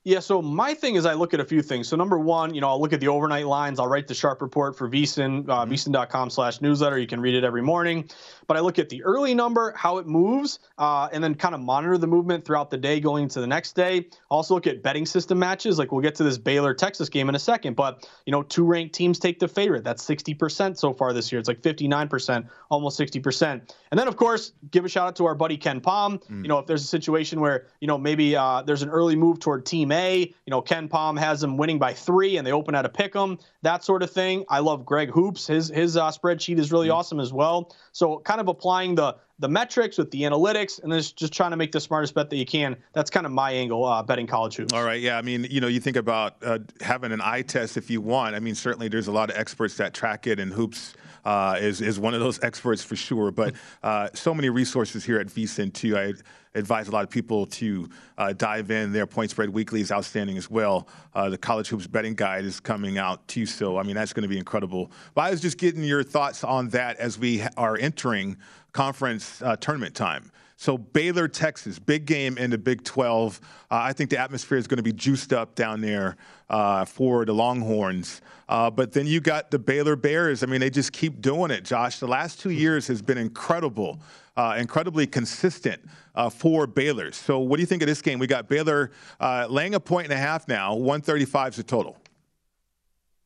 Yeah, 0.05 0.21
so 0.21 0.41
my 0.41 0.73
thing 0.73 0.95
is 0.95 1.05
I 1.05 1.13
look 1.13 1.33
at 1.33 1.41
a 1.41 1.45
few 1.45 1.61
things. 1.61 1.89
So 1.89 1.97
number 1.97 2.17
one, 2.17 2.55
you 2.55 2.61
know, 2.61 2.69
I'll 2.69 2.81
look 2.81 2.93
at 2.93 3.01
the 3.01 3.09
overnight 3.09 3.45
lines. 3.45 3.79
I'll 3.79 3.87
write 3.87 4.07
the 4.07 4.13
sharp 4.13 4.41
report 4.41 4.77
for 4.77 4.89
VSiN, 4.89 5.47
uh, 5.49 5.65
mm-hmm. 5.65 5.73
VSiN.com 5.73 6.29
slash 6.29 6.61
newsletter. 6.61 6.97
You 6.97 7.05
can 7.05 7.19
read 7.19 7.35
it 7.35 7.43
every 7.43 7.61
morning. 7.61 8.09
But 8.49 8.57
I 8.57 8.61
look 8.61 8.79
at 8.79 8.89
the 8.89 9.03
early 9.03 9.35
number, 9.35 9.73
how 9.77 9.99
it 9.99 10.07
moves, 10.07 10.57
uh, 10.79 11.07
and 11.13 11.23
then 11.23 11.35
kind 11.35 11.53
of 11.53 11.61
monitor 11.61 11.99
the 11.99 12.07
movement 12.07 12.43
throughout 12.43 12.71
the 12.71 12.77
day 12.77 12.99
going 12.99 13.21
into 13.21 13.39
the 13.41 13.47
next 13.47 13.73
day. 13.73 14.07
Also 14.31 14.55
look 14.55 14.65
at 14.65 14.81
betting 14.81 15.05
system 15.05 15.37
matches. 15.37 15.77
Like 15.77 15.91
we'll 15.91 16.01
get 16.01 16.15
to 16.15 16.23
this 16.23 16.39
Baylor 16.39 16.73
Texas 16.73 17.09
game 17.09 17.29
in 17.29 17.35
a 17.35 17.39
second. 17.39 17.75
But, 17.75 18.09
you 18.25 18.31
know, 18.31 18.41
two 18.41 18.65
ranked 18.65 18.95
teams 18.95 19.19
take 19.19 19.37
the 19.37 19.47
favorite. 19.47 19.83
That's 19.83 20.03
60% 20.03 20.79
so 20.79 20.93
far 20.93 21.13
this 21.13 21.31
year. 21.31 21.37
It's 21.37 21.47
like 21.47 21.61
59%, 21.61 22.49
almost 22.71 22.99
60%. 22.99 23.71
And 23.91 23.99
then, 23.99 24.07
of 24.07 24.17
course, 24.17 24.53
give 24.71 24.83
a 24.83 24.89
shout 24.89 25.09
out 25.09 25.15
to 25.17 25.25
our 25.27 25.35
buddy 25.35 25.55
KenPom. 25.55 26.23
Mm. 26.23 26.41
You 26.41 26.47
know, 26.47 26.57
if 26.57 26.65
there's 26.65 26.83
a 26.83 26.87
situation 26.87 27.41
where, 27.41 27.67
you 27.81 27.87
know, 27.87 27.99
maybe 27.99 28.35
uh, 28.35 28.63
there's 28.63 28.81
an 28.81 28.89
early 28.89 29.15
move 29.15 29.39
toward 29.39 29.63
Team 29.67 29.91
A, 29.91 30.21
you 30.21 30.51
know, 30.51 30.63
KenPom 30.63 31.19
has 31.19 31.39
them 31.39 31.55
winning 31.55 31.77
by 31.77 31.93
three 31.93 32.37
and 32.37 32.47
they 32.47 32.51
open 32.51 32.73
at 32.73 32.83
a 32.83 32.89
pick 32.89 33.15
'em, 33.15 33.37
that 33.61 33.83
sort 33.83 34.01
of 34.01 34.09
thing. 34.09 34.43
I 34.49 34.57
love 34.57 34.87
Greg 34.87 35.11
Hoops. 35.11 35.45
His 35.45 35.67
his 35.69 35.97
uh, 35.97 36.09
spreadsheet 36.09 36.57
is 36.57 36.71
really 36.71 36.87
mm. 36.87 36.95
awesome 36.95 37.19
as 37.19 37.31
well. 37.31 37.71
So 37.91 38.17
kind 38.19 38.38
of 38.39 38.47
applying 38.47 38.95
the 38.95 39.15
the 39.39 39.47
metrics 39.47 39.97
with 39.97 40.11
the 40.11 40.23
analytics 40.23 40.83
and 40.83 40.91
then 40.91 41.01
just 41.01 41.31
trying 41.31 41.51
to 41.51 41.57
make 41.57 41.71
the 41.71 41.79
smartest 41.79 42.13
bet 42.13 42.29
that 42.29 42.35
you 42.35 42.45
can. 42.45 42.75
That's 42.93 43.09
kind 43.09 43.25
of 43.25 43.31
my 43.31 43.51
angle 43.51 43.85
uh, 43.85 44.03
betting 44.03 44.27
college 44.27 44.57
hoops. 44.57 44.73
All 44.73 44.83
right, 44.83 44.99
yeah. 44.99 45.17
I 45.17 45.21
mean, 45.21 45.47
you 45.49 45.61
know, 45.61 45.67
you 45.67 45.79
think 45.79 45.95
about 45.95 46.35
uh, 46.43 46.59
having 46.81 47.13
an 47.13 47.21
eye 47.23 47.41
test 47.43 47.77
if 47.77 47.89
you 47.89 48.01
want. 48.01 48.35
I 48.35 48.39
mean, 48.39 48.53
certainly 48.53 48.89
there's 48.89 49.07
a 49.07 49.13
lot 49.13 49.29
of 49.29 49.37
experts 49.37 49.77
that 49.77 49.93
track 49.93 50.27
it, 50.27 50.39
and 50.39 50.51
hoops 50.51 50.93
uh, 51.25 51.57
is 51.59 51.81
is 51.81 51.99
one 51.99 52.13
of 52.13 52.19
those 52.19 52.39
experts 52.43 52.83
for 52.83 52.95
sure. 52.95 53.31
But 53.31 53.53
uh, 53.81 54.09
so 54.13 54.33
many 54.33 54.49
resources 54.49 55.05
here 55.05 55.19
at 55.19 55.27
VSiN 55.27 55.73
too. 55.73 55.97
I 55.97 56.13
advise 56.55 56.87
a 56.87 56.91
lot 56.91 57.03
of 57.03 57.09
people 57.09 57.45
to 57.45 57.89
uh, 58.17 58.33
dive 58.33 58.71
in. 58.71 58.91
Their 58.91 59.05
Point 59.05 59.31
Spread 59.31 59.49
Weekly 59.49 59.81
is 59.81 59.91
outstanding 59.91 60.37
as 60.37 60.49
well. 60.49 60.87
Uh, 61.13 61.29
the 61.29 61.37
College 61.37 61.67
Hoops 61.69 61.87
Betting 61.87 62.15
Guide 62.15 62.45
is 62.45 62.59
coming 62.59 62.97
out 62.97 63.27
too. 63.27 63.45
So 63.45 63.77
I 63.77 63.83
mean, 63.83 63.95
that's 63.95 64.13
going 64.13 64.23
to 64.23 64.29
be 64.29 64.37
incredible. 64.37 64.91
But 65.13 65.21
I 65.21 65.31
was 65.31 65.41
just 65.41 65.57
getting 65.57 65.83
your 65.83 66.03
thoughts 66.03 66.43
on 66.43 66.69
that 66.69 66.97
as 66.97 67.19
we 67.19 67.43
are 67.57 67.77
entering 67.77 68.37
conference 68.71 69.41
uh, 69.41 69.55
tournament 69.57 69.95
time. 69.95 70.31
So 70.59 70.77
Baylor, 70.77 71.29
Texas, 71.29 71.79
big 71.79 72.05
game 72.05 72.37
in 72.37 72.49
the 72.49 72.57
Big 72.57 72.83
12. 72.83 73.39
Uh, 73.71 73.75
I 73.75 73.93
think 73.93 74.09
the 74.09 74.17
atmosphere 74.17 74.57
is 74.57 74.67
going 74.67 74.75
to 74.75 74.83
be 74.83 74.91
juiced 74.91 75.31
up 75.31 75.55
down 75.55 75.79
there 75.79 76.17
uh, 76.49 76.83
for 76.83 77.23
the 77.23 77.31
Longhorns. 77.31 78.19
Uh, 78.49 78.69
but 78.69 78.91
then 78.91 79.07
you 79.07 79.21
got 79.21 79.51
the 79.51 79.57
Baylor 79.57 79.95
Bears. 79.95 80.43
I 80.43 80.47
mean, 80.47 80.59
they 80.59 80.69
just 80.69 80.91
keep 80.91 81.21
doing 81.21 81.49
it, 81.49 81.63
Josh. 81.63 81.99
The 81.99 82.09
last 82.09 82.41
two 82.41 82.49
years 82.49 82.87
has 82.87 83.01
been 83.01 83.17
incredible, 83.17 84.01
uh, 84.35 84.57
incredibly 84.59 85.07
consistent 85.07 85.81
uh, 86.13 86.29
for 86.29 86.67
Baylor. 86.67 87.13
So 87.13 87.39
what 87.39 87.55
do 87.55 87.61
you 87.61 87.65
think 87.65 87.81
of 87.81 87.87
this 87.87 88.01
game? 88.01 88.19
We 88.19 88.27
got 88.27 88.49
Baylor 88.49 88.91
uh, 89.21 89.47
laying 89.49 89.75
a 89.75 89.79
point 89.79 90.07
and 90.07 90.13
a 90.13 90.17
half 90.17 90.45
now. 90.49 90.73
135 90.75 91.53
is 91.53 91.55
the 91.55 91.63
total. 91.63 91.95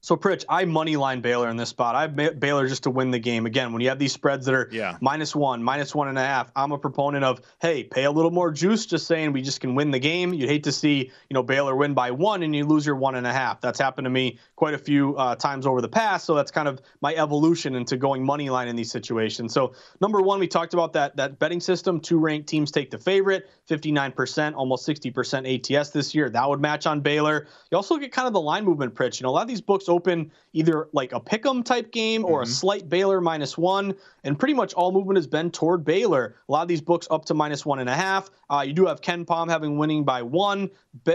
So, 0.04 0.18
Pritch, 0.18 0.43
I 0.49 0.66
money 0.66 0.97
line 0.97 1.22
Baylor 1.22 1.49
in 1.49 1.56
this 1.56 1.70
spot. 1.70 1.95
I 1.95 2.01
have 2.01 2.38
Baylor 2.38 2.68
just 2.68 2.84
to 2.84 2.89
win 2.89 3.10
the 3.10 3.20
game. 3.20 3.45
Again, 3.45 3.72
when 3.72 3.82
you 3.82 3.88
have 3.88 3.99
these 3.99 4.12
spreads 4.12 4.45
that 4.47 4.54
are 4.54 4.68
yeah. 4.70 4.97
minus 4.99 5.34
one, 5.34 5.64
minus 5.64 5.95
one 5.95 6.10
and 6.10 6.18
a 6.18 6.22
half, 6.22 6.51
I'm 6.58 6.74
a 6.74 6.78
proponent 6.78 7.24
of, 7.24 7.39
hey, 7.62 7.86
pay 7.86 8.04
a 8.04 8.12
little 8.12 8.30
more 8.30 8.51
juice, 8.51 8.86
just 8.86 9.08
saying 9.08 9.32
we 9.32 9.41
just 9.41 9.62
can 9.62 9.76
win 9.76 9.91
the 9.91 9.99
game. 9.99 10.34
You'd 10.34 10.49
hate 10.49 10.66
to 10.66 10.74
see, 10.74 11.10
you 11.30 11.34
know, 11.34 11.41
Baylor 11.41 11.74
win 11.74 11.93
by 11.93 12.12
one 12.12 12.43
and 12.43 12.54
you 12.54 12.66
lose 12.66 12.86
your 12.86 12.97
one 12.97 13.16
and 13.16 13.26
a 13.26 13.32
half. 13.32 13.62
That's 13.62 13.80
happened 13.80 14.04
to 14.04 14.10
me 14.10 14.39
quite 14.58 14.74
a 14.74 14.78
few 14.78 15.16
uh, 15.16 15.36
times 15.36 15.66
over 15.66 15.80
the 15.80 15.88
past. 15.88 16.26
So 16.26 16.36
that's 16.36 16.51
kind 16.51 16.68
of 16.68 16.82
my 16.99 17.16
evolution 17.16 17.74
into 17.74 17.95
going 17.95 18.26
money 18.26 18.49
line 18.49 18.68
in 18.68 18.76
these 18.76 18.91
situations. 18.91 19.54
So, 19.54 19.74
number 20.01 20.22
one, 20.22 20.38
we 20.38 20.49
talked 20.49 20.74
about 20.74 20.91
that 20.93 21.16
that 21.16 21.39
betting 21.39 21.62
system. 21.62 22.01
Two 22.01 22.20
ranked 22.20 22.49
teams 22.49 22.72
take 22.72 22.91
the 22.91 22.97
favorite, 22.97 23.49
59%, 23.70 24.54
almost 24.54 24.86
60% 24.86 25.78
ATS 25.80 25.91
this 25.91 26.14
year. 26.14 26.30
That 26.30 26.49
would 26.49 26.60
match 26.60 26.88
on 26.88 26.99
Baylor. 26.99 27.47
You 27.72 27.78
also 27.78 27.95
get 27.95 28.12
kind 28.12 28.28
of 28.28 28.34
the 28.34 28.41
line 28.41 28.66
movement, 28.66 28.95
Pritch. 28.95 29.22
You 29.22 29.24
know, 29.24 29.30
a 29.30 29.32
lot 29.32 29.43
of 29.43 29.47
these 29.47 29.62
books 29.62 29.88
open 29.94 30.32
either 30.54 30.89
like 30.91 31.14
a 31.14 31.20
pick 31.20 31.46
'em 31.46 31.64
type 31.64 31.91
game 31.91 32.26
or 32.26 32.41
mm-hmm. 32.41 32.50
a 32.50 32.54
slight 32.54 32.89
Baylor 32.89 33.22
minus 33.22 33.58
one, 33.58 33.94
and 34.24 34.38
pretty 34.38 34.54
much 34.54 34.74
all 34.74 34.91
movement 34.91 35.18
has 35.18 35.28
been 35.28 35.52
toward 35.52 35.86
Baylor. 35.86 36.36
A 36.50 36.52
lot 36.52 36.64
of 36.64 36.68
these 36.68 36.82
books 36.82 37.08
up 37.12 37.26
to 37.26 37.34
minus 37.34 37.66
one 37.66 37.80
and 37.80 37.89
a 37.89 37.96
half. 37.96 38.30
Uh, 38.50 38.64
you 38.66 38.74
do 38.74 38.86
have 38.86 39.02
KenPom 39.02 39.50
having 39.50 39.78
winning 39.78 40.04
by 40.04 40.22
one, 40.22 40.70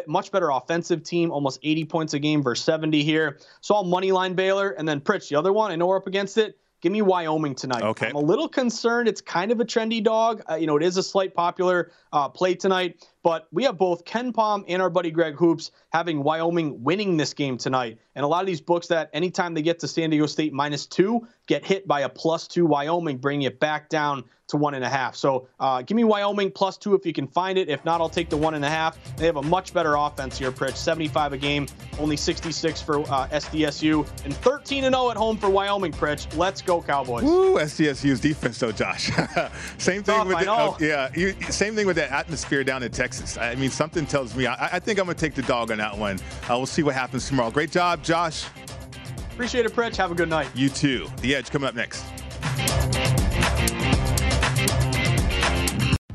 much 0.06 0.32
better 0.32 0.50
offensive 0.50 1.02
team, 1.02 1.30
almost 1.30 1.58
80 1.62 1.84
points 1.84 2.14
a 2.14 2.18
game 2.18 2.42
versus 2.42 2.64
70 2.64 3.02
here. 3.02 3.38
So 3.60 3.74
all 3.74 3.84
money 3.84 4.12
line 4.12 4.34
Baylor, 4.34 4.70
and 4.70 4.88
then 4.88 5.00
Pritch, 5.00 5.28
the 5.28 5.36
other 5.36 5.52
one. 5.52 5.70
I 5.70 5.76
know 5.76 5.86
we're 5.86 5.96
up 5.96 6.06
against 6.06 6.38
it. 6.38 6.58
Give 6.80 6.92
me 6.92 7.02
Wyoming 7.02 7.56
tonight. 7.56 7.82
Okay. 7.82 8.08
I'm 8.08 8.14
a 8.14 8.20
little 8.20 8.48
concerned. 8.48 9.08
It's 9.08 9.20
kind 9.20 9.50
of 9.50 9.58
a 9.58 9.64
trendy 9.64 10.02
dog. 10.02 10.42
Uh, 10.48 10.54
you 10.54 10.68
know, 10.68 10.76
it 10.76 10.84
is 10.84 10.96
a 10.96 11.02
slight 11.02 11.34
popular 11.34 11.90
uh, 12.12 12.28
play 12.28 12.54
tonight. 12.54 13.04
But 13.22 13.48
we 13.52 13.64
have 13.64 13.76
both 13.76 14.04
KenPom 14.04 14.64
and 14.68 14.80
our 14.80 14.90
buddy 14.90 15.10
Greg 15.10 15.34
Hoops 15.36 15.70
having 15.90 16.22
Wyoming 16.22 16.82
winning 16.82 17.16
this 17.16 17.34
game 17.34 17.58
tonight. 17.58 17.98
And 18.14 18.24
a 18.24 18.28
lot 18.28 18.40
of 18.40 18.46
these 18.46 18.60
books 18.60 18.88
that 18.88 19.10
anytime 19.12 19.54
they 19.54 19.62
get 19.62 19.80
to 19.80 19.88
San 19.88 20.10
Diego 20.10 20.26
State 20.26 20.52
minus 20.52 20.86
two 20.86 21.26
get 21.46 21.64
hit 21.64 21.86
by 21.86 22.00
a 22.00 22.08
plus 22.08 22.46
two 22.46 22.66
Wyoming, 22.66 23.18
bringing 23.18 23.46
it 23.46 23.58
back 23.58 23.88
down 23.88 24.24
to 24.48 24.56
one 24.56 24.74
and 24.74 24.84
a 24.84 24.88
half. 24.88 25.14
So 25.14 25.48
uh, 25.60 25.82
give 25.82 25.94
me 25.94 26.04
Wyoming 26.04 26.50
plus 26.50 26.78
two 26.78 26.94
if 26.94 27.04
you 27.04 27.12
can 27.12 27.26
find 27.26 27.58
it. 27.58 27.68
If 27.68 27.84
not, 27.84 28.00
I'll 28.00 28.08
take 28.08 28.30
the 28.30 28.36
one 28.36 28.54
and 28.54 28.64
a 28.64 28.68
half. 28.68 28.98
They 29.16 29.26
have 29.26 29.36
a 29.36 29.42
much 29.42 29.74
better 29.74 29.94
offense 29.94 30.38
here, 30.38 30.50
Pritch. 30.50 30.76
75 30.76 31.34
a 31.34 31.38
game, 31.38 31.66
only 31.98 32.16
66 32.16 32.80
for 32.80 33.00
uh, 33.00 33.28
SDSU, 33.28 34.08
and 34.24 34.34
13 34.34 34.84
and 34.84 34.94
0 34.94 35.10
at 35.10 35.16
home 35.16 35.36
for 35.36 35.50
Wyoming, 35.50 35.92
Pritch. 35.92 36.34
Let's 36.36 36.62
go, 36.62 36.80
Cowboys. 36.80 37.24
Woo, 37.24 37.56
SDSU's 37.56 38.20
defense, 38.20 38.58
though, 38.58 38.72
Josh. 38.72 39.10
same 39.78 40.02
thing 40.02 40.16
Tough, 40.16 40.26
with 40.28 40.38
the, 40.40 40.50
uh, 40.50 40.76
yeah, 40.80 41.10
you, 41.14 41.34
same 41.50 41.74
thing 41.74 41.86
with 41.86 41.96
that 41.96 42.10
atmosphere 42.10 42.64
down 42.64 42.82
in 42.82 42.90
Texas. 42.90 43.07
I 43.40 43.54
mean, 43.54 43.70
something 43.70 44.06
tells 44.06 44.34
me 44.34 44.46
I, 44.46 44.76
I 44.76 44.78
think 44.78 44.98
I'm 44.98 45.06
going 45.06 45.16
to 45.16 45.20
take 45.20 45.34
the 45.34 45.42
dog 45.42 45.70
on 45.70 45.78
that 45.78 45.96
one. 45.96 46.18
Uh, 46.44 46.56
we'll 46.56 46.66
see 46.66 46.82
what 46.82 46.94
happens 46.94 47.28
tomorrow. 47.28 47.50
Great 47.50 47.70
job, 47.70 48.02
Josh. 48.02 48.46
Appreciate 49.32 49.66
it, 49.66 49.72
Pritch. 49.72 49.96
Have 49.96 50.10
a 50.10 50.14
good 50.14 50.28
night. 50.28 50.48
You 50.54 50.68
too. 50.68 51.08
The 51.20 51.36
Edge 51.36 51.50
coming 51.50 51.68
up 51.68 51.74
next. 51.74 52.04